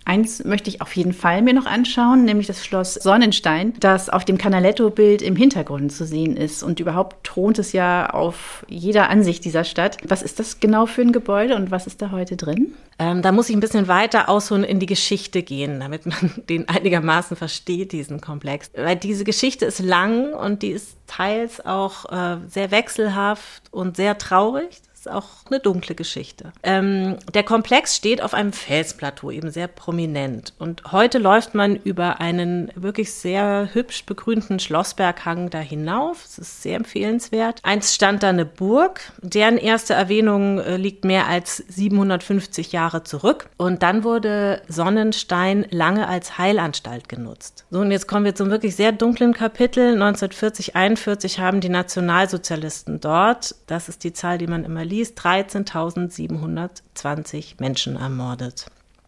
Eins 0.07 0.45
möchte 0.45 0.69
ich 0.69 0.83
auf 0.83 0.95
jeden 0.97 1.15
Fall 1.15 1.41
mir 1.41 1.55
noch 1.55 1.65
anschauen, 1.65 2.25
nämlich 2.25 2.47
das 2.47 2.65
Schloss 2.65 2.95
Sonnenstein, 2.95 3.73
das 3.81 4.11
auf 4.11 4.25
dem 4.27 4.37
Canaletto-Bild 4.37 5.23
im 5.23 5.35
Hintergrund 5.35 5.93
zu 5.93 6.05
sehen 6.05 6.37
ist. 6.37 6.63
Und 6.63 6.79
überhaupt 6.79 7.25
thront 7.25 7.59
es 7.59 7.73
ja 7.73 8.11
auf 8.11 8.67
jeder 8.69 9.09
Ansicht 9.09 9.45
dieser 9.45 9.65
Stadt. 9.65 9.97
Was 10.07 10.23
ist 10.23 10.39
das 10.39 10.61
genau 10.61 10.85
für 10.85 11.01
ein 11.01 11.13
Gebäude 11.13 11.57
und 11.57 11.71
was 11.71 11.87
ist 11.87 12.03
da 12.03 12.11
heute 12.11 12.37
drin? 12.37 12.75
Ähm, 12.99 13.23
da 13.23 13.33
muss 13.33 13.49
ich 13.49 13.57
ein 13.57 13.61
bisschen 13.61 13.89
weiter 13.89 14.29
ausholen 14.29 14.63
in 14.63 14.79
die 14.79 14.87
Geschichte 14.87 15.43
gehen, 15.43 15.81
damit 15.81 16.05
man 16.05 16.33
den 16.49 16.69
einigermaßen 16.69 17.37
versteht, 17.37 17.93
diesen 17.93 18.21
Komplex. 18.21 18.71
Weil 18.75 18.97
diese 18.97 19.25
Geschichte 19.25 19.65
ist 19.65 19.81
lang 19.81 20.35
und 20.35 20.63
die 20.63 20.71
ist 20.71 20.97
teils 21.07 21.65
auch 21.65 22.13
äh, 22.13 22.37
sehr 22.49 22.71
wechselhaft 22.71 23.63
und 23.71 23.97
sehr 23.97 24.19
traurig. 24.19 24.83
Das 25.05 25.13
ist 25.13 25.19
auch 25.19 25.51
eine 25.51 25.61
dunkle 25.61 25.95
Geschichte. 25.95 26.53
Ähm, 26.63 27.17
der 27.35 27.43
Komplex 27.43 27.95
steht 27.95 28.23
auf 28.23 28.33
einem 28.33 28.55
Felsplateau, 28.55 29.31
eben 29.31 29.51
sehr 29.51 29.69
prominent. 29.69 30.55
Und 30.59 30.93
heute 30.93 31.19
läuft 31.19 31.55
man 31.55 31.77
über 31.77 32.21
einen 32.21 32.71
wirklich 32.75 33.13
sehr 33.13 33.69
hübsch 33.75 34.07
begrünten 34.07 34.59
Schlossberghang 34.61 35.51
da 35.51 35.59
hinauf. 35.59 36.25
Es 36.25 36.39
ist 36.39 36.63
sehr 36.63 36.77
empfehlenswert. 36.77 37.61
Einst 37.63 37.95
stand 37.95 38.23
da 38.23 38.31
eine 38.31 38.47
Burg, 38.47 39.01
deren 39.21 39.59
erste 39.59 39.93
Erwähnung 39.93 40.59
äh, 40.59 40.79
liegt 40.79 41.05
mehr 41.05 41.27
als 41.27 41.59
750 41.69 42.73
Jahre 42.73 43.05
zurück. 43.05 43.51
Und 43.59 43.83
dann 43.83 44.05
wurde 44.05 44.63
Sonnenstein 44.69 45.67
lange 45.71 46.09
als 46.09 46.39
Heilanstalt 46.39 47.11
genutzt. 47.11 47.67
So, 47.71 47.81
und 47.81 47.91
jetzt 47.91 48.09
kommen 48.09 48.25
wir 48.25 48.35
zum 48.35 48.51
wirklich 48.51 48.75
sehr 48.75 48.93
dunklen 48.93 49.35
Kapitel. 49.35 49.93
1940, 49.93 50.77
41 50.77 51.41
haben 51.41 51.61
die 51.61 51.69
Nationalsozialisten 51.69 53.01
dort, 53.01 53.55
das 53.67 53.91
ist 53.91 54.03
die 54.05 54.15
Zahl, 54.15 54.39
die 54.39 54.47
man 54.47 54.65
immer 54.65 54.85
liest, 54.85 54.94
13.720 55.03 57.57
Menschen 57.59 57.97
ermordet. 57.97 58.67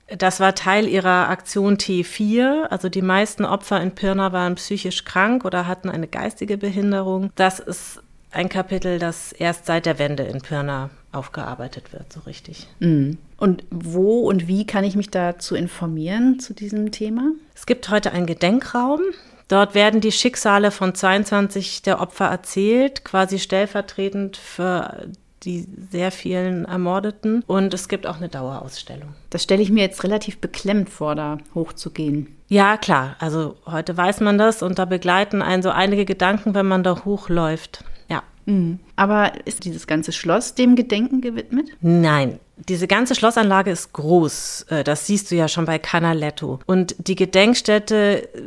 Das 0.09 0.38
war 0.38 0.55
Teil 0.55 0.87
ihrer 0.87 1.28
Aktion 1.28 1.76
T4. 1.76 2.69
Also 2.69 2.88
die 2.88 3.02
meisten 3.02 3.45
Opfer 3.45 3.81
in 3.81 3.93
Pirna 3.93 4.33
waren 4.33 4.55
psychisch 4.55 5.05
krank 5.05 5.45
oder 5.45 5.66
hatten 5.66 5.90
eine 5.90 6.07
geistige 6.07 6.59
Behinderung. 6.59 7.31
Das 7.35 7.59
ist 7.59 8.00
ein 8.31 8.49
Kapitel, 8.49 8.99
das 8.99 9.33
erst 9.33 9.66
seit 9.66 9.87
der 9.87 9.99
Wende 9.99 10.25
in 10.25 10.43
Pirna 10.43 10.90
aufgearbeitet 11.12 11.93
wird, 11.93 12.12
so 12.12 12.21
richtig. 12.21 12.66
Mhm. 12.78 13.19
Und 13.38 13.64
wo 13.71 14.28
und 14.28 14.47
wie 14.47 14.66
kann 14.66 14.85
ich 14.85 14.95
mich 14.95 15.11
dazu 15.11 15.57
informieren 15.57 16.38
zu 16.38 16.55
diesem 16.55 16.93
Thema? 16.93 17.33
Es 17.55 17.66
gibt 17.66 17.88
heute 17.88 18.12
einen 18.12 18.26
Gedenkraum. 18.26 19.00
Dort 19.49 19.75
werden 19.75 20.00
die 20.00 20.12
Schicksale 20.12 20.71
von 20.71 20.95
22 20.95 21.83
der 21.83 22.00
Opfer 22.00 22.26
erzählt, 22.26 23.05
quasi 23.05 23.38
stellvertretend 23.38 24.37
für 24.37 25.09
die 25.47 25.67
sehr 25.91 26.11
vielen 26.11 26.65
Ermordeten. 26.67 27.43
Und 27.47 27.73
es 27.73 27.88
gibt 27.88 28.07
auch 28.07 28.17
eine 28.17 28.29
Dauerausstellung. 28.29 29.15
Das 29.31 29.43
stelle 29.43 29.62
ich 29.62 29.71
mir 29.71 29.83
jetzt 29.83 30.03
relativ 30.05 30.38
beklemmt 30.38 30.91
vor, 30.91 31.15
da 31.15 31.38
hochzugehen. 31.55 32.37
Ja, 32.49 32.76
klar. 32.76 33.17
Also 33.19 33.57
heute 33.67 33.97
weiß 33.97 34.21
man 34.21 34.38
das 34.38 34.62
und 34.62 34.79
da 34.79 34.85
begleiten 34.85 35.43
einen 35.43 35.62
so 35.62 35.71
einige 35.71 36.05
Gedanken, 36.05 36.55
wenn 36.55 36.67
man 36.67 36.83
da 36.83 37.05
hochläuft. 37.05 37.85
Ja. 38.09 38.23
Mhm. 38.45 38.79
Aber 38.95 39.33
ist 39.47 39.65
dieses 39.65 39.87
ganze 39.87 40.12
Schloss 40.12 40.55
dem 40.55 40.76
Gedenken 40.76 41.21
gewidmet? 41.21 41.71
Nein. 41.81 42.38
Diese 42.69 42.87
ganze 42.87 43.15
Schlossanlage 43.15 43.71
ist 43.71 43.93
groß. 43.93 44.67
Äh, 44.71 44.83
Das 44.85 45.07
siehst 45.07 45.31
du 45.31 45.35
ja 45.35 45.47
schon 45.47 45.67
bei 45.67 45.79
Canaletto. 45.79 46.61
Und 46.65 46.97
die 46.99 47.15
Gedenkstätte 47.15 47.97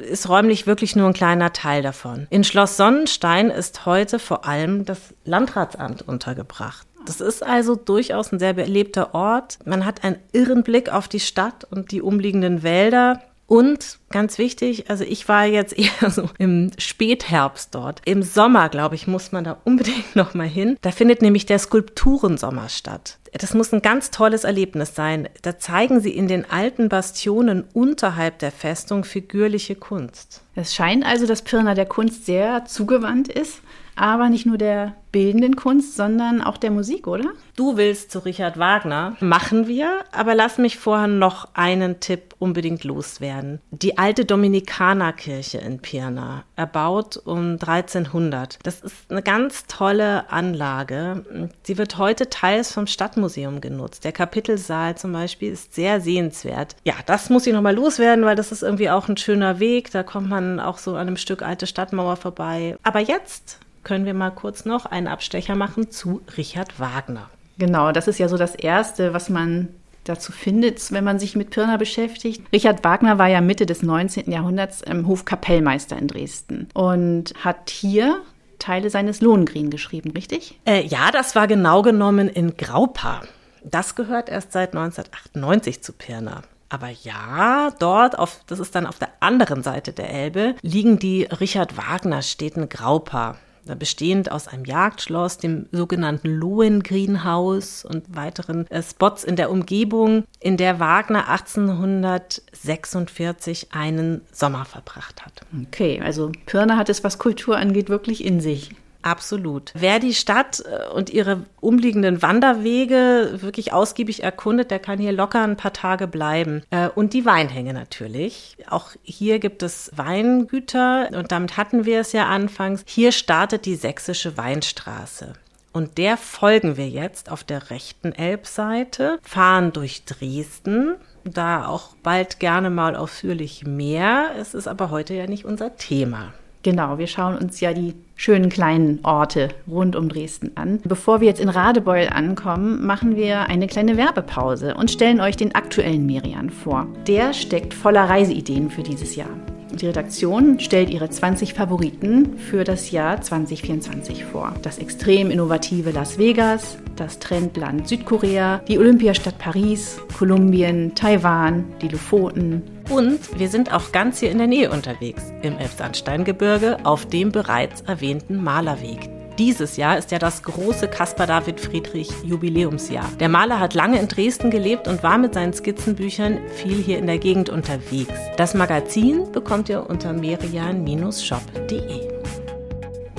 ist 0.10 0.27
räumlich 0.29 0.65
wirklich 0.65 0.96
nur 0.96 1.06
ein 1.08 1.13
kleiner 1.13 1.53
Teil 1.53 1.84
davon. 1.84 2.25
In 2.32 2.44
Schloss 2.44 2.75
Sonnenstein 2.75 3.51
ist 3.51 3.86
heute 3.86 4.18
vor 4.18 4.46
allem 4.48 4.86
das 4.86 5.13
Landratsamt 5.25 6.01
untergebracht. 6.01 6.88
Das 7.06 7.22
ist 7.22 7.44
also 7.44 7.75
durchaus 7.75 8.32
ein 8.32 8.39
sehr 8.39 8.53
belebter 8.53 9.13
Ort. 9.13 9.60
Man 9.65 9.86
hat 9.86 10.03
einen 10.03 10.18
irren 10.32 10.63
Blick 10.63 10.89
auf 10.89 11.08
die 11.08 11.20
Stadt 11.20 11.65
und 11.70 11.91
die 11.91 12.01
umliegenden 12.01 12.63
Wälder. 12.63 13.22
Und 13.50 13.98
ganz 14.12 14.38
wichtig, 14.38 14.91
also 14.91 15.03
ich 15.03 15.27
war 15.27 15.46
jetzt 15.46 15.74
eher 15.77 16.12
so 16.12 16.29
im 16.38 16.72
Spätherbst 16.77 17.74
dort. 17.74 18.01
Im 18.06 18.22
Sommer, 18.22 18.70
glaube 18.70 18.94
ich, 18.94 19.08
muss 19.08 19.32
man 19.32 19.44
da 19.44 19.58
unbedingt 19.63 20.15
noch 20.15 20.36
mal 20.36 20.48
hin. 20.48 20.77
Da 20.82 20.91
findet 20.91 21.24
nämlich 21.24 21.48
der 21.48 21.58
Skulpturensommer 21.58 22.70
statt. 22.70 23.18
Das 23.34 23.53
muss 23.53 23.74
ein 23.74 23.82
ganz 23.82 24.12
tolles 24.12 24.44
Erlebnis 24.44 24.96
sein. 24.96 25.29
Da 25.41 25.58
zeigen 25.58 26.00
sie 26.00 26.12
in 26.12 26.27
den 26.27 26.50
alten 26.50 26.89
Bastionen 26.89 27.63
unterhalb 27.74 28.39
der 28.39 28.51
Festung 28.51 29.03
figürliche 29.03 29.75
Kunst. 29.75 30.41
Es 30.56 30.74
scheint 30.74 31.06
also, 31.06 31.25
dass 31.25 31.41
Pirna 31.41 31.74
der 31.74 31.86
Kunst 31.86 32.25
sehr 32.25 32.65
zugewandt 32.65 33.27
ist, 33.29 33.62
aber 34.00 34.29
nicht 34.29 34.46
nur 34.46 34.58
der 34.58 34.96
bildenden 35.12 35.56
Kunst, 35.56 35.96
sondern 35.96 36.41
auch 36.41 36.58
der 36.58 36.72
Musik, 36.72 37.08
oder? 37.08 37.32
Du 37.56 37.77
willst 37.77 38.12
zu 38.12 38.20
Richard 38.20 38.60
Wagner. 38.60 39.15
Machen 39.20 39.68
wir, 39.68 40.03
aber 40.12 40.36
lass 40.36 40.58
mich 40.58 40.77
vorher 40.77 41.08
noch 41.08 41.50
einen 41.56 42.00
Tipp 42.00 42.36
unbedingt 42.39 42.84
loswerden. 42.84 43.60
Die 43.72 43.98
alte 43.98 44.24
Dominikanerkirche 44.24 45.58
in 45.58 45.79
Pirna, 45.79 46.44
erbaut 46.56 47.18
um 47.18 47.53
1300. 47.53 48.60
Das 48.63 48.82
ist 48.82 49.10
eine 49.10 49.22
ganz 49.22 49.65
tolle 49.65 50.29
Anlage. 50.32 51.50
Sie 51.63 51.77
wird 51.77 51.98
heute 51.98 52.29
teils 52.29 52.72
vom 52.72 52.88
Stadtmuseum 52.88 53.62
genutzt. 53.62 54.03
Der 54.03 54.12
Kapitelsaal 54.12 54.96
zum 54.96 55.12
Beispiel 55.12 55.51
ist 55.51 55.74
sehr 55.74 56.01
sehenswert. 56.01 56.75
Ja, 56.86 56.94
das 57.06 57.29
muss 57.29 57.48
ich 57.48 57.53
nochmal 57.53 57.75
loswerden, 57.75 58.25
weil 58.25 58.36
das 58.36 58.51
ist 58.51 58.63
irgendwie 58.63 58.89
auch 58.89 59.10
ein 59.10 59.18
schöner 59.18 59.60
Weg. 59.60 59.91
Da 59.91 60.03
kommt 60.03 60.29
man 60.29 60.60
auch 60.60 60.77
so 60.77 60.91
an 60.91 61.08
einem 61.08 61.18
Stück 61.18 61.41
alte 61.41 61.68
Stadtmauer 61.68 62.15
vorbei. 62.15 62.77
Aber 62.84 63.00
jetzt 63.00 63.60
können 63.83 64.05
wir 64.05 64.13
mal 64.13 64.31
kurz 64.31 64.65
noch 64.65 64.86
einen 64.86 65.07
Abstecher 65.07 65.55
machen 65.55 65.91
zu 65.91 66.21
Richard 66.38 66.79
Wagner. 66.79 67.29
Genau, 67.57 67.91
das 67.91 68.07
ist 68.07 68.19
ja 68.19 68.29
so 68.29 68.38
das 68.38 68.55
Erste, 68.55 69.13
was 69.13 69.29
man 69.29 69.69
dazu 70.05 70.31
findet, 70.31 70.91
wenn 70.91 71.03
man 71.03 71.19
sich 71.19 71.36
mit 71.36 71.51
Pirna 71.51 71.77
beschäftigt. 71.77 72.41
Richard 72.53 72.83
Wagner 72.83 73.17
war 73.17 73.27
ja 73.27 73.41
Mitte 73.41 73.65
des 73.65 73.83
19. 73.83 74.31
Jahrhunderts 74.31 74.81
im 74.81 75.07
Hof 75.07 75.25
Kapellmeister 75.25 75.98
in 75.98 76.07
Dresden 76.07 76.67
und 76.74 77.33
hat 77.43 77.69
hier 77.69 78.21
Teile 78.59 78.89
seines 78.89 79.21
Lohengrin 79.21 79.69
geschrieben, 79.69 80.12
richtig? 80.12 80.59
Äh, 80.65 80.86
ja, 80.86 81.12
das 81.12 81.36
war 81.36 81.48
genau 81.48 81.81
genommen 81.81 82.27
in 82.27 82.57
Graupa. 82.57 83.21
Das 83.63 83.95
gehört 83.95 84.29
erst 84.29 84.51
seit 84.51 84.75
1998 84.75 85.81
zu 85.83 85.93
Pirna. 85.93 86.43
Aber 86.69 86.89
ja, 86.89 87.71
dort, 87.79 88.17
auf, 88.17 88.41
das 88.45 88.59
ist 88.59 88.75
dann 88.75 88.86
auf 88.86 89.00
der 89.00 89.09
anderen 89.21 89.63
Seite 89.63 89.91
der 89.91 90.12
Elbe, 90.12 90.55
liegen 90.62 91.00
die 91.00 91.24
Richard 91.24 91.77
Wagner 91.77 92.21
Städten 92.21 92.69
Graupa. 92.69 93.38
Bestehend 93.77 94.31
aus 94.31 94.47
einem 94.47 94.65
Jagdschloss, 94.65 95.37
dem 95.37 95.67
sogenannten 95.71 96.27
Lohengrinhaus 96.27 97.85
und 97.85 98.15
weiteren 98.15 98.65
äh, 98.71 98.81
Spots 98.81 99.23
in 99.23 99.35
der 99.35 99.51
Umgebung, 99.51 100.23
in 100.39 100.57
der 100.57 100.79
Wagner 100.79 101.29
1846 101.29 103.67
einen 103.71 104.21
Sommer 104.31 104.65
verbracht 104.65 105.23
hat. 105.25 105.41
Okay, 105.67 106.01
also 106.03 106.31
Pirna 106.45 106.77
hat 106.77 106.89
es, 106.89 107.03
was 107.03 107.19
Kultur 107.19 107.57
angeht, 107.57 107.89
wirklich 107.89 108.25
in 108.25 108.41
sich. 108.41 108.71
Absolut. 109.01 109.72
Wer 109.75 110.00
die 110.00 110.13
Stadt 110.13 110.62
äh, 110.65 110.89
und 110.94 111.10
ihre 111.10 111.46
umliegenden 111.62 112.22
Wanderwege 112.22 113.38
wirklich 113.41 113.72
ausgiebig 113.72 114.24
erkundet, 114.24 114.72
der 114.72 114.79
kann 114.79 115.00
hier 115.00 115.13
locker 115.13 115.41
ein 115.44 115.58
paar 115.58 115.74
Tage 115.74 116.08
bleiben. 116.08 116.63
Äh, 116.70 116.89
Und 116.89 117.13
die 117.13 117.25
Weinhänge 117.25 117.74
natürlich. 117.74 118.58
Auch 118.70 118.91
hier 119.03 119.39
gibt 119.39 119.63
es 119.63 119.91
Weingüter 119.96 121.10
und 121.13 121.32
damit 121.32 121.56
hatten 121.56 121.86
wir 121.86 122.01
es 122.01 122.12
ja 122.12 122.25
anfangs. 122.25 122.84
Hier 122.86 123.12
startet 123.12 123.65
die 123.65 123.75
sächsische 123.75 124.38
Weinstraße. 124.38 125.34
Und 125.72 125.98
der 125.98 126.18
folgen 126.18 126.77
wir 126.77 126.89
jetzt 126.89 127.32
auf 127.32 127.44
der 127.44 127.70
rechten 127.70 128.12
Elbseite, 128.12 129.20
fahren 129.22 129.72
durch 129.72 130.03
Dresden, 130.03 130.96
da 131.24 131.68
auch 131.68 131.96
bald 132.01 132.39
gerne 132.39 132.70
mal 132.70 132.96
ausführlich 132.96 133.65
mehr. 133.65 134.32
Es 134.38 134.56
ist 134.56 134.68
aber 134.68 134.89
heute 134.89 135.13
ja 135.13 135.27
nicht 135.27 135.46
unser 135.46 135.75
Thema. 135.77 136.34
Genau, 136.63 136.98
wir 136.98 137.08
schauen 137.08 137.38
uns 137.38 137.60
ja 137.62 137.74
die 137.74 137.94
schönen 138.19 138.49
kleinen 138.49 138.99
Orte 139.03 139.47
rund 139.65 139.95
um 139.95 140.09
Dresden 140.09 140.51
an. 140.55 140.81
Bevor 140.83 141.21
wir 141.21 141.27
jetzt 141.27 141.39
in 141.39 141.47
Radebeul 141.47 142.09
ankommen, 142.09 142.85
machen 142.85 143.15
wir 143.15 143.47
eine 143.47 143.67
kleine 143.67 143.95
Werbepause 143.95 144.75
und 144.75 144.91
stellen 144.91 145.21
euch 145.21 145.38
den 145.38 145.55
aktuellen 145.55 146.05
Merian 146.05 146.49
vor. 146.49 146.85
Der 147.07 147.33
steckt 147.33 147.73
voller 147.73 148.09
Reiseideen 148.09 148.69
für 148.69 148.83
dieses 148.83 149.15
Jahr. 149.15 149.29
Die 149.71 149.85
Redaktion 149.85 150.59
stellt 150.59 150.89
ihre 150.89 151.09
20 151.09 151.53
Favoriten 151.53 152.38
für 152.38 152.63
das 152.63 152.91
Jahr 152.91 153.21
2024 153.21 154.25
vor. 154.25 154.53
Das 154.61 154.77
extrem 154.79 155.31
innovative 155.31 155.91
Las 155.91 156.17
Vegas, 156.17 156.77
das 156.95 157.19
Trendland 157.19 157.88
Südkorea, 157.88 158.61
die 158.67 158.79
Olympiastadt 158.79 159.38
Paris, 159.38 160.01
Kolumbien, 160.17 160.95
Taiwan, 160.95 161.65
die 161.81 161.88
Lofoten. 161.88 162.63
Und 162.89 163.39
wir 163.39 163.49
sind 163.49 163.71
auch 163.71 163.91
ganz 163.91 164.19
hier 164.19 164.31
in 164.31 164.39
der 164.39 164.47
Nähe 164.47 164.71
unterwegs, 164.71 165.31
im 165.43 165.57
Elbsandsteingebirge 165.57 166.79
auf 166.83 167.05
dem 167.05 167.31
bereits 167.31 167.81
erwähnten 167.81 168.43
Malerweg. 168.43 169.18
Dieses 169.39 169.77
Jahr 169.77 169.98
ist 169.98 170.12
ja 170.12 170.19
das 170.19 170.43
große 170.43 170.89
Caspar 170.89 171.25
David 171.25 171.62
Friedrich 171.62 172.10
Jubiläumsjahr. 172.25 173.10
Der 173.22 173.29
Maler 173.29 173.62
hat 173.62 173.74
lange 173.74 173.98
in 173.98 174.10
Dresden 174.10 174.51
gelebt 174.51 174.89
und 174.89 175.01
war 175.01 175.17
mit 175.17 175.34
seinen 175.34 175.53
Skizzenbüchern 175.53 176.39
viel 176.50 176.75
hier 176.75 176.98
in 176.98 177.08
der 177.08 177.19
Gegend 177.19 177.50
unterwegs. 177.50 178.19
Das 178.36 178.53
Magazin 178.53 179.31
bekommt 179.31 179.69
ihr 179.69 179.89
unter 179.89 180.12
merian-shop.de. 180.12 182.18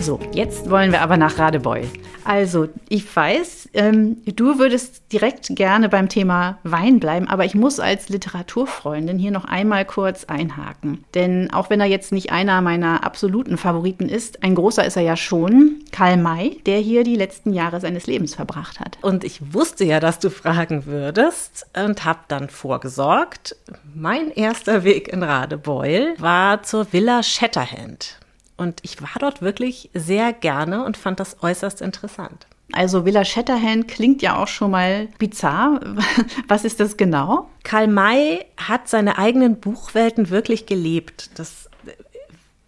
So, 0.00 0.18
jetzt 0.32 0.70
wollen 0.70 0.92
wir 0.92 1.02
aber 1.02 1.18
nach 1.18 1.38
Radebeul. 1.38 1.86
Also, 2.24 2.68
ich 2.88 3.14
weiß, 3.14 3.68
ähm, 3.74 4.16
du 4.24 4.58
würdest 4.58 5.12
direkt 5.12 5.54
gerne 5.54 5.90
beim 5.90 6.08
Thema 6.08 6.58
Wein 6.62 7.00
bleiben, 7.00 7.28
aber 7.28 7.44
ich 7.44 7.54
muss 7.54 7.80
als 7.80 8.08
Literaturfreundin 8.08 9.18
hier 9.18 9.30
noch 9.30 9.44
einmal 9.44 9.84
kurz 9.84 10.24
einhaken. 10.24 11.04
Denn 11.14 11.52
auch 11.52 11.68
wenn 11.68 11.80
er 11.80 11.86
jetzt 11.86 12.12
nicht 12.12 12.32
einer 12.32 12.62
meiner 12.62 13.04
absoluten 13.04 13.58
Favoriten 13.58 14.08
ist, 14.08 14.42
ein 14.42 14.54
großer 14.54 14.86
ist 14.86 14.96
er 14.96 15.02
ja 15.02 15.16
schon, 15.18 15.84
Karl 15.92 16.16
May, 16.16 16.62
der 16.64 16.78
hier 16.78 17.04
die 17.04 17.16
letzten 17.16 17.52
Jahre 17.52 17.78
seines 17.80 18.06
Lebens 18.06 18.34
verbracht 18.34 18.80
hat. 18.80 18.96
Und 19.02 19.22
ich 19.22 19.52
wusste 19.52 19.84
ja, 19.84 20.00
dass 20.00 20.18
du 20.18 20.30
fragen 20.30 20.86
würdest 20.86 21.66
und 21.76 22.06
habe 22.06 22.20
dann 22.28 22.48
vorgesorgt. 22.48 23.54
Mein 23.94 24.30
erster 24.30 24.82
Weg 24.82 25.08
in 25.08 25.22
Radebeul 25.22 26.14
war 26.16 26.62
zur 26.62 26.90
Villa 26.90 27.22
Shatterhand. 27.22 28.20
Und 28.60 28.80
ich 28.82 29.00
war 29.00 29.08
dort 29.18 29.40
wirklich 29.40 29.88
sehr 29.94 30.34
gerne 30.34 30.84
und 30.84 30.98
fand 30.98 31.18
das 31.18 31.42
äußerst 31.42 31.80
interessant. 31.80 32.46
Also 32.72 33.06
Villa 33.06 33.24
Shatterhand 33.24 33.88
klingt 33.88 34.20
ja 34.20 34.36
auch 34.36 34.48
schon 34.48 34.72
mal 34.72 35.08
bizarr. 35.18 35.80
Was 36.46 36.66
ist 36.66 36.78
das 36.78 36.98
genau? 36.98 37.48
Karl 37.64 37.88
May 37.88 38.44
hat 38.58 38.86
seine 38.86 39.16
eigenen 39.16 39.60
Buchwelten 39.60 40.28
wirklich 40.28 40.66
gelebt. 40.66 41.38
Das 41.38 41.70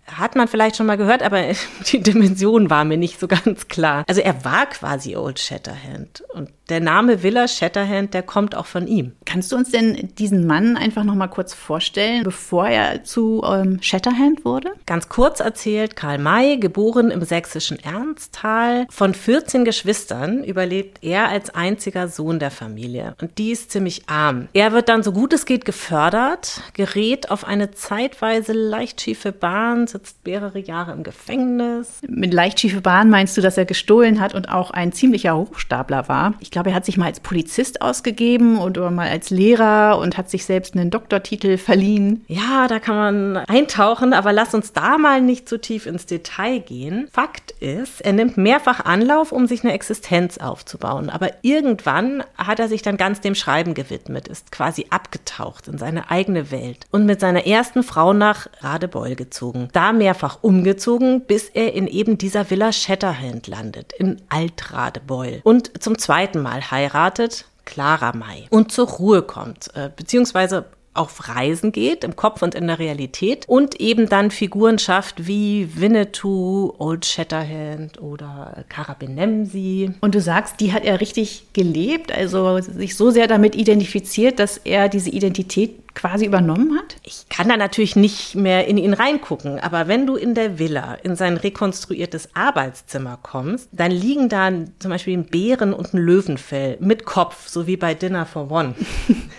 hat 0.07 0.35
man 0.35 0.49
vielleicht 0.49 0.77
schon 0.77 0.87
mal 0.87 0.97
gehört, 0.97 1.23
aber 1.23 1.43
die 1.93 2.01
Dimension 2.01 2.71
war 2.71 2.87
mir 2.87 2.97
nicht 2.97 3.21
so 3.21 3.29
ganz 3.29 3.69
klar. 3.69 4.05
Also 4.09 4.23
er 4.23 4.47
war 4.47 4.65
quasi 4.65 5.15
Old 5.15 5.41
Shatterhand 5.41 6.25
und 6.33 6.49
der 6.73 6.81
Name 6.81 7.23
Villa 7.23 7.47
Shatterhand, 7.49 8.15
der 8.15 8.23
kommt 8.23 8.55
auch 8.57 8.65
von 8.65 8.87
ihm. 8.87 9.13
Kannst 9.27 9.53
du 9.53 9.57
uns 9.57 9.71
denn 9.71 10.09
diesen 10.19 10.47
Mann 10.47 10.79
einfach 10.79 11.05
noch 11.05 11.15
mal 11.15 11.29
kurz 11.29 11.53
vorstellen, 11.53 12.25
bevor 12.25 12.67
er 12.67 13.05
zu 13.05 13.43
ähm, 13.45 13.79
Shatterhand 13.83 14.47
wurde? 14.47 14.71
Ganz 14.87 15.11
kurz 15.11 15.41
erzählt, 15.41 15.97
Karl 15.97 16.17
May, 16.17 16.57
geboren 16.57 17.11
im 17.11 17.23
sächsischen 17.23 17.79
Ernsthal, 17.79 18.87
von 18.89 19.13
14 19.13 19.67
Geschwistern 19.67 20.45
überlebt 20.45 21.05
er 21.05 21.29
als 21.29 21.55
einziger 21.55 22.09
Sohn 22.09 22.39
der 22.39 22.51
Familie 22.51 23.17
und 23.21 23.37
die 23.37 23.51
ist 23.51 23.71
ziemlich 23.71 24.09
arm. 24.09 24.49
Er 24.55 24.73
wird 24.73 24.89
dann 24.89 25.03
so 25.03 25.13
gut 25.13 25.35
es 25.35 25.45
geht 25.45 25.67
gefördert, 25.67 26.63
gerät 26.73 27.31
auf 27.31 27.45
eine 27.45 27.73
zeitweise 27.73 28.55
leicht 28.55 29.03
schiefe 29.03 29.33
Bahn, 29.33 29.87
sitzt 29.87 30.25
mehrere 30.25 30.59
Jahre 30.59 30.93
im 30.93 31.03
Gefängnis. 31.03 32.01
Mit 32.09 32.33
leicht 32.33 32.61
schiefe 32.61 32.81
Bahn 32.81 33.11
meinst 33.11 33.37
du, 33.37 33.43
dass 33.43 33.59
er 33.59 33.67
gestohlen 33.67 34.21
hat 34.21 34.35
und 34.35 34.49
auch 34.49 34.71
ein 34.71 34.93
ziemlicher 34.93 35.37
Hochstapler 35.37 36.09
war? 36.09 36.33
Ich 36.41 36.51
glaube, 36.51 36.62
glaube, 36.63 36.71
er 36.71 36.77
hat 36.77 36.85
sich 36.85 36.97
mal 36.97 37.07
als 37.07 37.19
Polizist 37.19 37.83
ausgegeben 37.83 38.59
oder 38.59 38.91
mal 38.93 39.09
als 39.09 39.31
Lehrer 39.31 39.99
und 39.99 40.17
hat 40.17 40.31
sich 40.31 40.45
selbst 40.45 40.77
einen 40.77 40.91
Doktortitel 40.91 41.59
verliehen. 41.59 42.25
Ja, 42.29 42.69
da 42.69 42.79
kann 42.79 42.95
man 42.95 43.37
eintauchen, 43.49 44.13
aber 44.13 44.33
lass 44.33 44.55
uns 44.55 44.73
da 44.73 44.97
mal 44.97 45.21
nicht 45.21 45.49
zu 45.49 45.61
tief 45.61 45.87
ins 45.87 46.07
Detail 46.07 46.61
gehen. 46.61 47.09
Fakt 47.13 47.51
ist, 47.59 48.01
er 48.03 48.13
nimmt 48.13 48.37
mehrfach 48.37 48.85
Anlauf, 48.85 49.33
um 49.33 49.49
sich 49.49 49.65
eine 49.65 49.73
Existenz 49.73 50.39
aufzubauen. 50.39 51.11
Aber 51.11 51.31
irgendwann 51.43 52.23
hat 52.37 52.61
er 52.61 52.69
sich 52.69 52.83
dann 52.83 52.97
ganz 52.97 53.21
dem 53.21 53.35
Schreiben 53.35 53.75
gewidmet, 53.75 54.29
ist 54.29 54.53
quasi 54.53 54.87
abgetaucht 54.91 55.67
in 55.67 55.79
seine 55.79 56.13
eigene 56.13 56.53
Welt 56.53 56.87
und 56.93 57.07
mit 57.07 57.19
seiner 57.19 57.45
ersten 57.45 57.83
Frau 57.83 58.13
nach 58.13 58.47
Radebeul 58.61 59.17
gezogen. 59.17 59.69
Da 59.73 59.93
mehrfach 59.93 60.39
umgezogen, 60.43 61.23
bis 61.23 61.49
er 61.49 61.73
in 61.75 61.89
eben 61.89 62.19
dieser 62.19 62.51
Villa 62.51 62.71
Shatterhand 62.71 63.49
landet, 63.49 63.93
in 63.99 64.23
Alt-Radebeul. 64.29 65.41
Und 65.43 65.83
zum 65.83 65.99
zweiten 65.99 66.42
Mal 66.43 66.71
heiratet, 66.71 67.47
Clara 67.65 68.13
May, 68.13 68.47
und 68.51 68.73
zur 68.73 68.89
Ruhe 68.89 69.23
kommt, 69.23 69.75
äh, 69.75 69.91
beziehungsweise 69.95 70.67
auf 70.95 71.29
Reisen 71.29 71.73
geht, 71.73 72.05
im 72.05 72.17
Kopf 72.17 72.43
und 72.43 72.55
in 72.55 72.67
der 72.67 72.79
Realität 72.79 73.49
und 73.49 73.81
eben 73.81 74.09
dann 74.09 74.31
Figuren 74.31 74.79
schafft 74.79 75.27
wie 75.27 75.69
Winnetou, 75.81 76.75
Old 76.79 77.07
Shatterhand 77.07 78.01
oder 78.01 78.65
Karabinemsi. 78.69 79.93
Und 80.01 80.15
du 80.15 80.21
sagst, 80.21 80.61
die 80.61 80.73
hat 80.73 80.85
er 80.85 81.01
richtig 81.01 81.47
gelebt, 81.55 82.13
also 82.13 82.61
sich 82.61 82.97
so 82.97 83.11
sehr 83.11 83.27
damit 83.27 83.55
identifiziert, 83.55 84.39
dass 84.39 84.59
er 84.59 84.89
diese 84.89 85.11
Identität 85.11 85.83
quasi 85.95 86.25
übernommen 86.25 86.79
hat? 86.79 86.97
Ich 87.03 87.29
kann 87.29 87.49
da 87.49 87.57
natürlich 87.57 87.97
nicht 87.97 88.35
mehr 88.35 88.67
in 88.67 88.79
ihn 88.79 88.95
reingucken, 88.95 89.61
aber 89.61 89.89
wenn 89.89 90.07
du 90.07 90.17
in 90.17 90.35
der 90.35 90.59
Villa 90.59 90.95
in 90.95 91.17
sein 91.17 91.37
rekonstruiertes 91.37 92.31
Arbeitszimmer 92.35 93.19
kommst, 93.23 93.69
dann 93.73 93.91
liegen 93.91 94.29
da 94.29 94.51
zum 94.79 94.91
Beispiel 94.91 95.17
ein 95.17 95.27
Bären 95.27 95.73
und 95.73 95.95
ein 95.95 95.99
Löwenfell 95.99 96.77
mit 96.81 97.05
Kopf, 97.05 97.49
so 97.49 97.67
wie 97.67 97.77
bei 97.77 97.95
Dinner 97.95 98.27
for 98.27 98.51
One. 98.51 98.75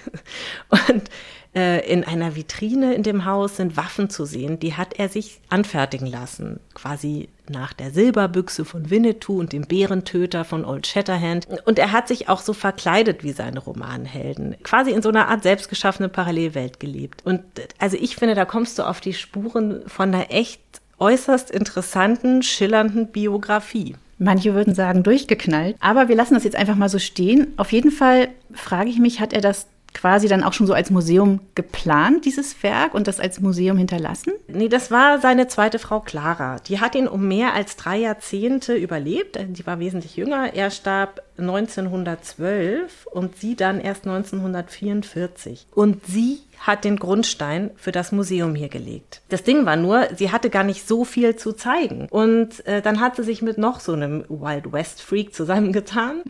und 0.70 1.10
äh, 1.56 1.88
in 1.92 2.04
einer 2.04 2.36
Vitrine 2.36 2.94
in 2.94 3.04
dem 3.04 3.26
Haus 3.26 3.58
sind 3.58 3.78
Waffen 3.78 4.10
zu 4.10 4.26
sehen, 4.26 4.60
die 4.60 4.74
hat 4.74 5.00
er 5.00 5.10
sich 5.10 5.39
anfertigen 5.50 6.08
lassen, 6.08 6.60
quasi 6.74 7.30
nach 7.50 7.74
der 7.74 7.92
Silberbüchse 7.92 8.66
von 8.66 8.89
Winnetou 8.89 9.39
und 9.39 9.54
dem 9.54 9.68
Bärentöter 9.68 10.46
von 10.46 10.66
Old 10.66 10.88
Shatterhand. 10.88 11.48
Und 11.66 11.78
er 11.78 11.92
hat 11.92 12.08
sich 12.08 12.30
auch 12.30 12.42
so 12.42 12.54
verkleidet 12.54 13.24
wie 13.24 13.34
seine 13.34 13.60
Romanhelden, 13.60 14.56
quasi 14.63 14.92
in 14.92 15.02
so 15.02 15.10
einer 15.10 15.28
Art 15.28 15.44
selbstgeschaffene 15.44 16.10
Parallelwelt 16.10 16.80
gelebt. 16.80 17.26
Und 17.26 17.44
also 17.80 17.98
ich 18.00 18.16
finde, 18.16 18.36
da 18.36 18.46
kommst 18.46 18.80
du 18.80 18.84
auf 18.84 19.02
die 19.02 19.13
Spuren 19.13 19.84
von 19.88 20.13
einer 20.13 20.32
echt 20.32 20.62
äußerst 21.00 21.52
interessanten, 21.52 22.44
schillernden 22.44 23.08
Biografie. 23.08 23.96
Manche 24.20 24.54
würden 24.54 24.74
sagen 24.74 25.04
durchgeknallt, 25.04 25.76
aber 25.82 26.08
wir 26.08 26.16
lassen 26.16 26.36
das 26.36 26.46
jetzt 26.46 26.56
einfach 26.56 26.76
mal 26.76 26.88
so 26.88 27.00
stehen. 27.00 27.54
Auf 27.58 27.72
jeden 27.72 27.92
Fall 27.92 28.30
frage 28.54 28.89
ich 28.89 29.00
mich, 29.00 29.20
hat 29.20 29.34
er 29.34 29.42
das 29.42 29.68
quasi 29.94 30.28
dann 30.28 30.44
auch 30.44 30.54
schon 30.54 30.68
so 30.68 30.74
als 30.74 30.90
Museum 30.90 31.40
geplant, 31.56 32.26
dieses 32.26 32.62
Werk, 32.64 32.94
und 32.94 33.08
das 33.08 33.20
als 33.20 33.40
Museum 33.40 33.78
hinterlassen? 33.78 34.34
Nee, 34.48 34.70
das 34.70 34.92
war 34.92 35.20
seine 35.20 35.48
zweite 35.48 35.80
Frau 35.80 36.00
Clara. 36.00 36.58
Die 36.68 36.80
hat 36.80 36.96
ihn 36.96 37.08
um 37.08 37.28
mehr 37.28 37.54
als 37.54 37.76
drei 37.76 37.98
Jahrzehnte 37.98 38.76
überlebt. 38.76 39.40
Die 39.40 39.66
war 39.66 39.80
wesentlich 39.80 40.16
jünger. 40.16 40.54
Er 40.54 40.72
starb 40.72 41.22
1912 41.38 43.08
und 43.08 43.38
sie 43.38 43.56
dann 43.56 43.80
erst 43.80 44.06
1944. 44.06 45.68
Und 45.74 46.06
sie 46.06 46.40
hat 46.60 46.86
den 46.86 46.98
Grundstein 46.98 47.72
für 47.76 47.92
das 47.92 48.12
Museum 48.12 48.56
hier 48.56 48.70
gelegt. 48.70 49.22
Das 49.30 49.44
Ding 49.44 49.66
war 49.66 49.76
nur, 49.76 50.08
sie 50.16 50.32
hatte 50.32 50.50
gar 50.50 50.64
nicht 50.64 50.88
so 50.88 51.04
viel 51.06 51.36
zu 51.36 51.54
zeigen. 51.54 52.08
Und 52.10 52.66
äh, 52.66 52.82
dann 52.82 53.00
hat 53.00 53.16
sie 53.16 53.24
sich 53.24 53.42
mit 53.42 53.58
noch 53.58 53.80
so 53.80 53.94
einem 53.94 54.24
Wild 54.30 54.72
West 54.72 55.02
Freak 55.02 55.34
zusammengetan. 55.34 56.22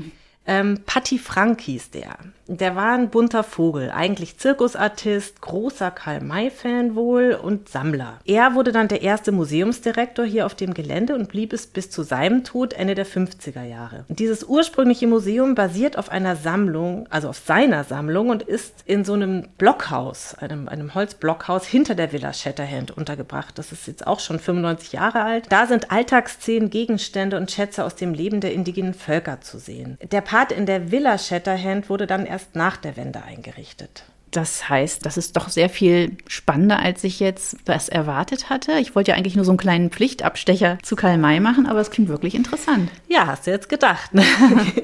Ähm, 0.45 0.80
Patti 0.86 1.19
Frank 1.19 1.62
hieß 1.62 1.91
der. 1.91 2.17
Der 2.47 2.75
war 2.75 2.91
ein 2.91 3.10
bunter 3.10 3.43
Vogel, 3.43 3.89
eigentlich 3.89 4.38
Zirkusartist, 4.38 5.39
großer 5.39 5.91
Karl-May-Fan 5.91 6.93
wohl 6.93 7.39
und 7.41 7.69
Sammler. 7.69 8.19
Er 8.25 8.53
wurde 8.53 8.73
dann 8.73 8.89
der 8.89 9.01
erste 9.01 9.32
Museumsdirektor 9.32 10.25
hier 10.25 10.45
auf 10.45 10.53
dem 10.53 10.73
Gelände 10.73 11.15
und 11.15 11.29
blieb 11.29 11.53
es 11.53 11.67
bis 11.67 11.89
zu 11.89 12.03
seinem 12.03 12.43
Tod 12.43 12.73
Ende 12.73 12.95
der 12.95 13.06
50er 13.06 13.63
Jahre. 13.63 14.03
Dieses 14.10 14.43
ursprüngliche 14.43 15.08
Museum 15.08 15.56
basiert 15.56 15.97
auf 15.97 16.10
einer 16.10 16.36
Sammlung, 16.36 17.08
also 17.10 17.29
auf 17.29 17.38
seiner 17.38 17.86
Sammlung 17.86 18.29
und 18.29 18.43
ist 18.43 18.84
in 18.86 19.06
so 19.06 19.13
einem 19.13 19.47
Blockhaus, 19.58 20.36
einem, 20.36 20.67
einem 20.67 20.93
Holzblockhaus 20.95 21.65
hinter 21.65 21.95
der 21.95 22.12
Villa 22.12 22.34
Shatterhand 22.34 22.91
untergebracht. 22.91 23.58
Das 23.58 23.71
ist 23.71 23.88
jetzt 23.88 24.06
auch 24.06 24.19
schon 24.19 24.39
95 24.39 24.91
Jahre 24.91 25.21
alt. 25.21 25.45
Da 25.49 25.65
sind 25.65 25.91
Alltagsszenen, 25.91 26.69
Gegenstände 26.69 27.38
und 27.38 27.51
Schätze 27.51 27.86
aus 27.86 27.95
dem 27.95 28.13
Leben 28.13 28.41
der 28.41 28.53
indigenen 28.53 28.93
Völker 28.93 29.39
zu 29.39 29.60
sehen. 29.60 29.97
Der 30.12 30.21
Part 30.21 30.51
in 30.51 30.65
der 30.65 30.91
Villa 30.91 31.17
Shatterhand 31.17 31.89
wurde 31.89 32.06
dann 32.06 32.32
erst 32.33 32.55
nach 32.55 32.77
der 32.77 32.97
Wende 32.97 33.21
eingerichtet. 33.23 34.03
Das 34.31 34.67
heißt, 34.67 35.05
das 35.05 35.17
ist 35.17 35.37
doch 35.37 35.49
sehr 35.49 35.69
viel 35.69 36.17
spannender, 36.27 36.79
als 36.79 37.03
ich 37.03 37.19
jetzt 37.19 37.57
das 37.65 37.87
erwartet 37.87 38.49
hatte. 38.49 38.73
Ich 38.79 38.95
wollte 38.95 39.11
ja 39.11 39.17
eigentlich 39.17 39.35
nur 39.35 39.45
so 39.45 39.51
einen 39.51 39.59
kleinen 39.59 39.91
Pflichtabstecher 39.91 40.79
zu 40.81 40.95
Karl 40.95 41.19
May 41.19 41.39
machen, 41.39 41.67
aber 41.67 41.79
es 41.79 41.91
klingt 41.91 42.09
wirklich 42.09 42.33
interessant. 42.33 42.89
Ja, 43.07 43.27
hast 43.27 43.45
du 43.45 43.51
jetzt 43.51 43.69
gedacht. 43.69 44.15
Ne? 44.15 44.23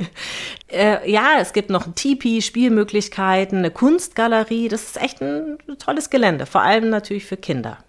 äh, 0.67 1.11
ja, 1.11 1.39
es 1.39 1.53
gibt 1.53 1.71
noch 1.71 1.87
ein 1.87 1.95
Tipi, 1.95 2.43
Spielmöglichkeiten, 2.43 3.57
eine 3.57 3.71
Kunstgalerie. 3.71 4.67
Das 4.67 4.83
ist 4.83 5.01
echt 5.01 5.19
ein 5.19 5.57
tolles 5.79 6.11
Gelände, 6.11 6.45
vor 6.45 6.61
allem 6.61 6.91
natürlich 6.91 7.25
für 7.25 7.37
Kinder. 7.37 7.79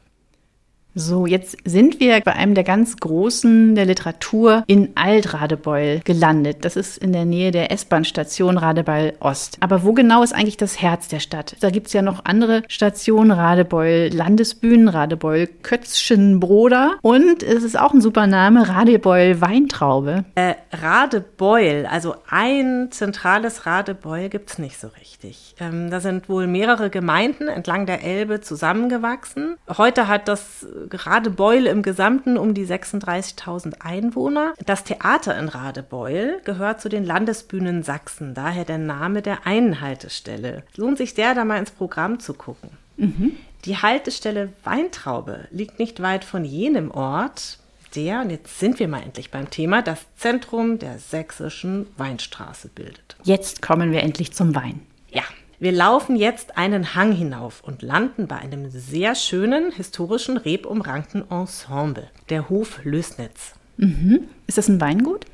So, 0.95 1.25
jetzt 1.27 1.57
sind 1.65 2.01
wir 2.01 2.21
bei 2.21 2.33
einem 2.33 2.57
der 2.57 2.65
ganz 2.65 2.97
großen 2.97 3.77
der 3.77 3.85
Literatur 3.85 4.65
in 4.67 4.91
Alt-Radebeul 4.97 6.01
gelandet. 6.03 6.65
Das 6.65 6.75
ist 6.75 6.99
in 6.99 7.13
der 7.13 7.25
Nähe 7.25 7.53
der 7.53 7.71
S-Bahn-Station 7.71 8.59
Radebeul 8.59 9.13
Ost. 9.21 9.59
Aber 9.61 9.85
wo 9.85 9.93
genau 9.93 10.25
ist 10.25 10.35
eigentlich 10.35 10.57
das 10.57 10.83
Herz 10.83 11.07
der 11.07 11.21
Stadt? 11.21 11.55
Da 11.61 11.71
gibt 11.71 11.87
es 11.87 11.93
ja 11.93 12.03
noch 12.03 12.25
andere 12.25 12.65
Stationen, 12.67 13.31
Radebeul 13.31 14.11
Landesbühnen, 14.13 14.89
Radebeul 14.89 15.47
Kötzschenbroder 15.63 16.99
und 17.03 17.45
es 17.45 17.63
ist 17.63 17.79
auch 17.79 17.95
ein 17.95 18.01
super 18.01 18.27
Name, 18.27 18.69
Radebeul 18.69 19.41
Weintraube. 19.41 20.25
Äh, 20.35 20.55
Radebeul, 20.73 21.87
also 21.89 22.17
ein 22.29 22.89
zentrales 22.91 23.65
Radebeul 23.65 24.29
gibt 24.29 24.51
es 24.51 24.59
nicht 24.59 24.81
so 24.81 24.89
richtig. 24.89 25.55
Ähm, 25.61 25.91
da 25.91 26.01
sind 26.01 26.29
wohl 26.29 26.49
mehrere 26.49 26.91
Gemeinden 26.91 27.47
entlang 27.47 27.87
der 27.87 28.03
Elbe 28.03 28.41
zusammengewachsen. 28.41 29.57
Heute 29.69 30.09
hat 30.09 30.27
das 30.27 30.67
Radebeul 30.91 31.67
im 31.67 31.83
Gesamten 31.83 32.37
um 32.37 32.55
die 32.55 32.67
36.000 32.67 33.81
Einwohner. 33.81 34.55
Das 34.65 34.85
Theater 34.85 35.39
in 35.39 35.49
Radebeul 35.49 36.41
gehört 36.45 36.81
zu 36.81 36.89
den 36.89 37.05
Landesbühnen 37.05 37.83
Sachsen, 37.83 38.35
daher 38.35 38.65
der 38.65 38.79
Name 38.79 39.23
der 39.23 39.47
einen 39.47 39.81
Haltestelle. 39.81 40.63
Lohnt 40.77 40.99
sich 40.99 41.15
sehr, 41.15 41.35
da 41.35 41.45
mal 41.45 41.59
ins 41.59 41.71
Programm 41.71 42.21
zu 42.21 42.35
gucken. 42.35 42.71
Mhm. 42.97 43.37
Die 43.65 43.77
Haltestelle 43.77 44.53
Weintraube 44.65 45.49
liegt 45.51 45.79
nicht 45.79 46.01
weit 46.01 46.25
von 46.25 46.45
jenem 46.45 46.91
Ort, 46.91 47.59
der, 47.95 48.21
und 48.21 48.31
jetzt 48.31 48.59
sind 48.59 48.79
wir 48.79 48.89
mal 48.89 49.03
endlich 49.03 49.31
beim 49.31 49.51
Thema, 49.51 49.83
das 49.83 50.07
Zentrum 50.17 50.79
der 50.79 50.99
sächsischen 50.99 51.87
Weinstraße 51.97 52.69
bildet. 52.69 53.17
Jetzt 53.25 53.63
kommen 53.63 53.93
wir 53.93 54.03
endlich 54.03 54.33
zum 54.33 54.55
Wein. 54.55 54.81
Ja, 55.11 55.25
wir 55.61 55.73
laufen 55.73 56.17
jetzt 56.17 56.57
einen 56.57 56.95
Hang 56.95 57.13
hinauf 57.13 57.63
und 57.63 57.83
landen 57.83 58.27
bei 58.27 58.37
einem 58.37 58.71
sehr 58.71 59.15
schönen, 59.15 59.71
historischen, 59.71 60.39
rebumrankten 60.39 61.31
Ensemble, 61.31 62.09
der 62.31 62.49
Hof 62.49 62.83
Lösnitz. 62.83 63.53
Mhm. 63.77 64.23
Ist 64.47 64.57
das 64.57 64.69
ein 64.69 64.81
Weingut? 64.81 65.27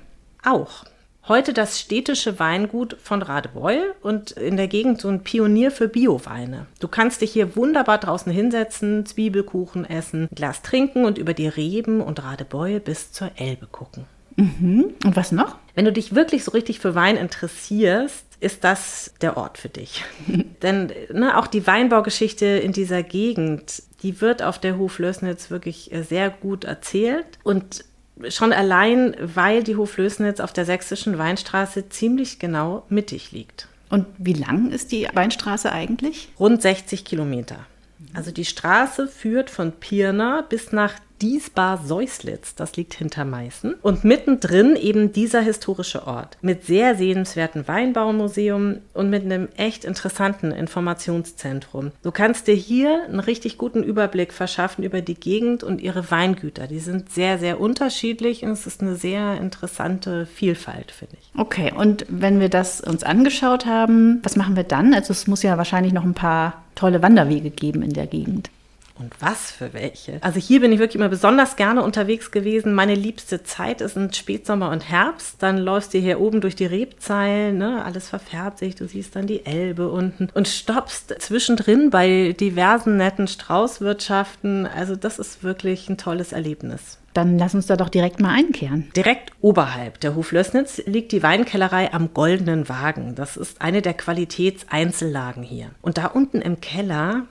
Auch. 0.44 0.84
Heute 1.28 1.52
das 1.52 1.78
städtische 1.78 2.40
Weingut 2.40 2.96
von 3.00 3.22
Radebeul 3.22 3.94
und 4.02 4.32
in 4.32 4.56
der 4.56 4.66
Gegend 4.66 5.00
so 5.00 5.08
ein 5.08 5.22
Pionier 5.22 5.70
für 5.70 5.86
Bioweine. 5.86 6.66
Du 6.80 6.88
kannst 6.88 7.20
dich 7.20 7.32
hier 7.32 7.54
wunderbar 7.54 7.98
draußen 7.98 8.32
hinsetzen, 8.32 9.06
Zwiebelkuchen 9.06 9.84
essen, 9.84 10.28
Glas 10.34 10.62
trinken 10.62 11.04
und 11.04 11.18
über 11.18 11.34
die 11.34 11.48
Reben 11.48 12.00
und 12.00 12.24
Radebeul 12.24 12.80
bis 12.80 13.12
zur 13.12 13.30
Elbe 13.36 13.68
gucken. 13.68 14.06
Mhm. 14.36 14.94
Und 15.04 15.16
was 15.16 15.30
noch? 15.32 15.56
Wenn 15.74 15.84
du 15.84 15.92
dich 15.92 16.14
wirklich 16.14 16.42
so 16.42 16.50
richtig 16.50 16.80
für 16.80 16.94
Wein 16.94 17.16
interessierst, 17.16 18.25
ist 18.40 18.64
das 18.64 19.12
der 19.20 19.36
Ort 19.36 19.58
für 19.58 19.68
dich. 19.68 20.04
Denn 20.62 20.92
ne, 21.12 21.36
auch 21.36 21.46
die 21.46 21.66
Weinbaugeschichte 21.66 22.46
in 22.46 22.72
dieser 22.72 23.02
Gegend, 23.02 23.82
die 24.02 24.20
wird 24.20 24.42
auf 24.42 24.58
der 24.58 24.78
Hoflößnitz 24.78 25.50
wirklich 25.50 25.92
äh, 25.92 26.02
sehr 26.02 26.30
gut 26.30 26.64
erzählt. 26.64 27.26
Und 27.42 27.84
schon 28.28 28.52
allein, 28.52 29.16
weil 29.20 29.62
die 29.62 29.76
Hoflößnitz 29.76 30.40
auf 30.40 30.52
der 30.52 30.64
sächsischen 30.64 31.18
Weinstraße 31.18 31.88
ziemlich 31.88 32.38
genau 32.38 32.84
mittig 32.88 33.32
liegt. 33.32 33.68
Und 33.88 34.06
wie 34.18 34.32
lang 34.32 34.70
ist 34.70 34.92
die 34.92 35.08
Weinstraße 35.12 35.70
eigentlich? 35.70 36.28
Rund 36.38 36.60
60 36.60 37.04
Kilometer. 37.04 37.66
Also 38.14 38.30
die 38.30 38.44
Straße 38.44 39.08
führt 39.08 39.50
von 39.50 39.72
Pirna 39.72 40.42
bis 40.42 40.72
nach 40.72 40.94
Diesbar-Seuslitz, 41.22 42.54
das 42.54 42.76
liegt 42.76 42.94
hinter 42.94 43.24
Meißen. 43.24 43.74
Und 43.82 44.04
mittendrin 44.04 44.76
eben 44.76 45.12
dieser 45.12 45.40
historische 45.40 46.06
Ort 46.06 46.38
mit 46.42 46.64
sehr 46.64 46.94
sehenswerten 46.94 47.66
Weinbaumuseum 47.66 48.78
und 48.94 49.10
mit 49.10 49.24
einem 49.24 49.48
echt 49.56 49.84
interessanten 49.84 50.52
Informationszentrum. 50.52 51.92
Du 52.02 52.10
kannst 52.10 52.46
dir 52.46 52.54
hier 52.54 53.04
einen 53.04 53.20
richtig 53.20 53.58
guten 53.58 53.82
Überblick 53.82 54.32
verschaffen 54.32 54.84
über 54.84 55.00
die 55.00 55.14
Gegend 55.14 55.62
und 55.62 55.80
ihre 55.80 56.10
Weingüter. 56.10 56.66
Die 56.66 56.80
sind 56.80 57.10
sehr, 57.10 57.38
sehr 57.38 57.60
unterschiedlich 57.60 58.42
und 58.42 58.50
es 58.50 58.66
ist 58.66 58.82
eine 58.82 58.96
sehr 58.96 59.38
interessante 59.40 60.26
Vielfalt, 60.26 60.90
finde 60.90 61.16
ich. 61.20 61.30
Okay, 61.38 61.72
und 61.76 62.04
wenn 62.08 62.40
wir 62.40 62.48
das 62.48 62.80
uns 62.80 63.02
angeschaut 63.02 63.66
haben, 63.66 64.20
was 64.22 64.36
machen 64.36 64.56
wir 64.56 64.64
dann? 64.64 64.94
Also 64.94 65.12
es 65.12 65.26
muss 65.26 65.42
ja 65.42 65.56
wahrscheinlich 65.56 65.92
noch 65.92 66.04
ein 66.04 66.14
paar 66.14 66.64
tolle 66.74 67.02
Wanderwege 67.02 67.50
geben 67.50 67.82
in 67.82 67.92
der 67.92 68.06
Gegend. 68.06 68.50
Und 68.98 69.14
was 69.20 69.50
für 69.50 69.74
welche? 69.74 70.18
Also 70.22 70.40
hier 70.40 70.60
bin 70.60 70.72
ich 70.72 70.78
wirklich 70.78 70.96
immer 70.96 71.08
besonders 71.08 71.56
gerne 71.56 71.82
unterwegs 71.82 72.30
gewesen. 72.30 72.74
Meine 72.74 72.94
liebste 72.94 73.42
Zeit 73.42 73.80
ist 73.80 73.96
in 73.96 74.12
Spätsommer 74.12 74.70
und 74.70 74.88
Herbst. 74.88 75.42
Dann 75.42 75.58
läufst 75.58 75.92
du 75.92 75.98
hier 75.98 76.20
oben 76.20 76.40
durch 76.40 76.56
die 76.56 76.66
Rebzeilen, 76.66 77.58
ne? 77.58 77.84
alles 77.84 78.08
verfärbt 78.08 78.58
sich, 78.58 78.74
du 78.74 78.86
siehst 78.88 79.14
dann 79.14 79.26
die 79.26 79.44
Elbe 79.44 79.90
unten 79.90 80.28
und 80.32 80.48
stoppst 80.48 81.14
zwischendrin 81.20 81.90
bei 81.90 82.34
diversen 82.38 82.96
netten 82.96 83.28
Straußwirtschaften. 83.28 84.66
Also 84.66 84.96
das 84.96 85.18
ist 85.18 85.42
wirklich 85.42 85.88
ein 85.88 85.98
tolles 85.98 86.32
Erlebnis. 86.32 86.98
Dann 87.16 87.38
lass 87.38 87.54
uns 87.54 87.66
da 87.66 87.76
doch 87.76 87.88
direkt 87.88 88.20
mal 88.20 88.34
einkehren. 88.34 88.92
Direkt 88.94 89.32
oberhalb 89.40 90.00
der 90.00 90.14
Hoflößnitz 90.14 90.82
liegt 90.84 91.12
die 91.12 91.22
Weinkellerei 91.22 91.94
am 91.94 92.12
Goldenen 92.12 92.68
Wagen. 92.68 93.14
Das 93.14 93.38
ist 93.38 93.62
eine 93.62 93.80
der 93.80 93.94
Qualitätseinzellagen 93.94 95.42
hier. 95.42 95.70
Und 95.80 95.96
da 95.96 96.08
unten 96.08 96.42
im 96.42 96.60
Keller 96.60 97.24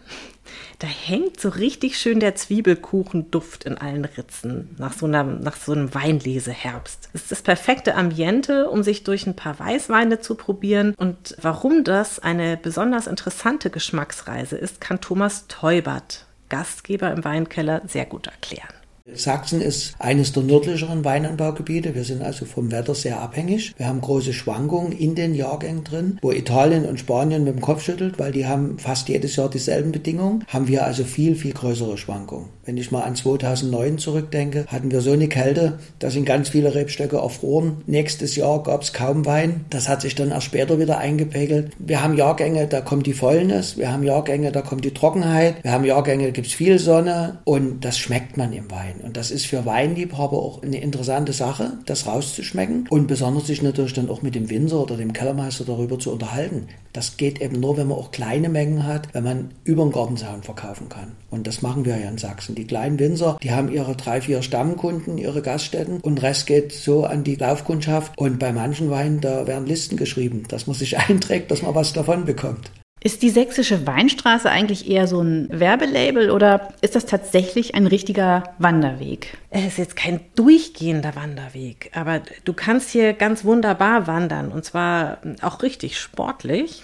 da 0.79 0.87
hängt 0.87 1.39
so 1.39 1.49
richtig 1.49 1.97
schön 1.97 2.19
der 2.19 2.35
Zwiebelkuchenduft 2.35 3.63
in 3.63 3.77
allen 3.77 4.05
Ritzen 4.05 4.75
nach 4.77 4.93
so, 4.93 5.05
einer, 5.05 5.23
nach 5.23 5.55
so 5.55 5.71
einem 5.71 5.93
Weinleseherbst. 5.93 7.09
Es 7.13 7.23
ist 7.23 7.31
das 7.31 7.41
perfekte 7.41 7.95
Ambiente, 7.95 8.69
um 8.69 8.83
sich 8.83 9.03
durch 9.03 9.27
ein 9.27 9.35
paar 9.35 9.59
Weißweine 9.59 10.19
zu 10.19 10.35
probieren. 10.35 10.93
Und 10.95 11.35
warum 11.41 11.83
das 11.83 12.19
eine 12.19 12.57
besonders 12.57 13.07
interessante 13.07 13.69
Geschmacksreise 13.69 14.57
ist, 14.57 14.81
kann 14.81 15.01
Thomas 15.01 15.47
Teubert, 15.47 16.25
Gastgeber 16.49 17.11
im 17.11 17.23
Weinkeller, 17.23 17.81
sehr 17.87 18.05
gut 18.05 18.27
erklären. 18.27 18.73
Sachsen 19.13 19.61
ist 19.61 19.93
eines 19.99 20.33
der 20.33 20.43
nördlicheren 20.43 21.05
Weinanbaugebiete. 21.05 21.93
Wir 21.93 22.03
sind 22.03 22.23
also 22.23 22.45
vom 22.45 22.71
Wetter 22.71 22.95
sehr 22.95 23.21
abhängig. 23.21 23.73
Wir 23.77 23.87
haben 23.87 24.01
große 24.01 24.33
Schwankungen 24.33 24.91
in 24.91 25.13
den 25.13 25.35
Jahrgängen 25.35 25.83
drin, 25.83 26.19
wo 26.21 26.31
Italien 26.31 26.85
und 26.85 26.99
Spanien 26.99 27.43
mit 27.43 27.55
dem 27.55 27.61
Kopf 27.61 27.83
schüttelt, 27.83 28.17
weil 28.17 28.31
die 28.31 28.45
haben 28.45 28.79
fast 28.79 29.07
jedes 29.07 29.35
Jahr 29.35 29.49
dieselben 29.49 29.91
Bedingungen. 29.91 30.43
Haben 30.47 30.67
wir 30.67 30.85
also 30.85 31.03
viel, 31.03 31.35
viel 31.35 31.53
größere 31.53 31.97
Schwankungen. 31.97 32.49
Wenn 32.65 32.77
ich 32.77 32.91
mal 32.91 33.03
an 33.03 33.15
2009 33.15 33.99
zurückdenke, 33.99 34.65
hatten 34.67 34.89
wir 34.89 35.01
so 35.01 35.11
eine 35.11 35.27
Kälte, 35.27 35.77
da 35.99 36.09
sind 36.09 36.25
ganz 36.25 36.49
viele 36.49 36.73
Rebstöcke 36.73 37.17
erfroren. 37.17 37.83
Nächstes 37.85 38.35
Jahr 38.35 38.63
gab 38.63 38.81
es 38.81 38.91
kaum 38.91 39.25
Wein. 39.25 39.65
Das 39.69 39.87
hat 39.87 40.01
sich 40.01 40.15
dann 40.15 40.31
erst 40.31 40.47
später 40.47 40.79
wieder 40.79 40.97
eingepegelt. 40.97 41.73
Wir 41.77 42.01
haben 42.01 42.17
Jahrgänge, 42.17 42.65
da 42.67 42.81
kommt 42.81 43.05
die 43.05 43.13
Fäulnis. 43.13 43.77
Wir 43.77 43.91
haben 43.91 44.03
Jahrgänge, 44.03 44.51
da 44.51 44.61
kommt 44.61 44.83
die 44.83 44.93
Trockenheit. 44.93 45.63
Wir 45.63 45.71
haben 45.71 45.85
Jahrgänge, 45.85 46.25
da 46.25 46.31
gibt 46.31 46.47
es 46.47 46.53
viel 46.53 46.79
Sonne 46.79 47.37
und 47.43 47.85
das 47.85 47.99
schmeckt 47.99 48.35
man 48.35 48.51
im 48.51 48.71
Wein. 48.71 48.94
Und 49.03 49.17
das 49.17 49.31
ist 49.31 49.45
für 49.45 49.65
Weinliebhaber 49.65 50.37
auch 50.37 50.63
eine 50.63 50.81
interessante 50.81 51.33
Sache, 51.33 51.73
das 51.85 52.07
rauszuschmecken 52.07 52.87
und 52.89 53.07
besonders 53.07 53.47
sich 53.47 53.61
natürlich 53.61 53.93
dann 53.93 54.09
auch 54.09 54.21
mit 54.21 54.35
dem 54.35 54.49
Winzer 54.49 54.81
oder 54.81 54.97
dem 54.97 55.13
Kellermeister 55.13 55.65
darüber 55.65 55.99
zu 55.99 56.11
unterhalten. 56.11 56.67
Das 56.93 57.17
geht 57.17 57.41
eben 57.41 57.59
nur, 57.59 57.77
wenn 57.77 57.87
man 57.87 57.97
auch 57.97 58.11
kleine 58.11 58.49
Mengen 58.49 58.85
hat, 58.85 59.13
wenn 59.13 59.23
man 59.23 59.51
über 59.63 59.83
den 59.83 59.91
Gartenzaun 59.91 60.43
verkaufen 60.43 60.89
kann. 60.89 61.11
Und 61.29 61.47
das 61.47 61.61
machen 61.61 61.85
wir 61.85 61.97
ja 61.97 62.09
in 62.09 62.17
Sachsen. 62.17 62.55
Die 62.55 62.65
kleinen 62.65 62.99
Winzer, 62.99 63.37
die 63.43 63.51
haben 63.51 63.71
ihre 63.71 63.95
drei, 63.95 64.21
vier 64.21 64.41
Stammkunden, 64.41 65.17
ihre 65.17 65.41
Gaststätten 65.41 65.99
und 65.99 66.21
Rest 66.21 66.47
geht 66.47 66.71
so 66.71 67.03
an 67.03 67.23
die 67.23 67.35
Laufkundschaft. 67.35 68.17
Und 68.17 68.39
bei 68.39 68.53
manchen 68.53 68.89
Weinen, 68.89 69.21
da 69.21 69.47
werden 69.47 69.67
Listen 69.67 69.97
geschrieben, 69.97 70.43
dass 70.47 70.67
man 70.67 70.75
sich 70.75 70.97
einträgt, 71.09 71.51
dass 71.51 71.61
man 71.61 71.75
was 71.75 71.93
davon 71.93 72.25
bekommt. 72.25 72.71
Ist 73.05 73.21
die 73.21 73.29
sächsische 73.29 73.85
Weinstraße 73.85 74.49
eigentlich 74.49 74.89
eher 74.89 75.05
so 75.05 75.21
ein 75.21 75.47
Werbelabel 75.51 76.31
oder 76.31 76.69
ist 76.81 76.95
das 76.95 77.05
tatsächlich 77.05 77.75
ein 77.75 77.85
richtiger 77.85 78.55
Wanderweg? 78.57 79.37
Es 79.51 79.63
ist 79.63 79.77
jetzt 79.77 79.95
kein 79.95 80.21
durchgehender 80.35 81.15
Wanderweg, 81.15 81.91
aber 81.93 82.23
du 82.45 82.53
kannst 82.53 82.89
hier 82.89 83.13
ganz 83.13 83.45
wunderbar 83.45 84.07
wandern 84.07 84.51
und 84.51 84.65
zwar 84.65 85.19
auch 85.43 85.61
richtig 85.61 85.99
sportlich. 85.99 86.81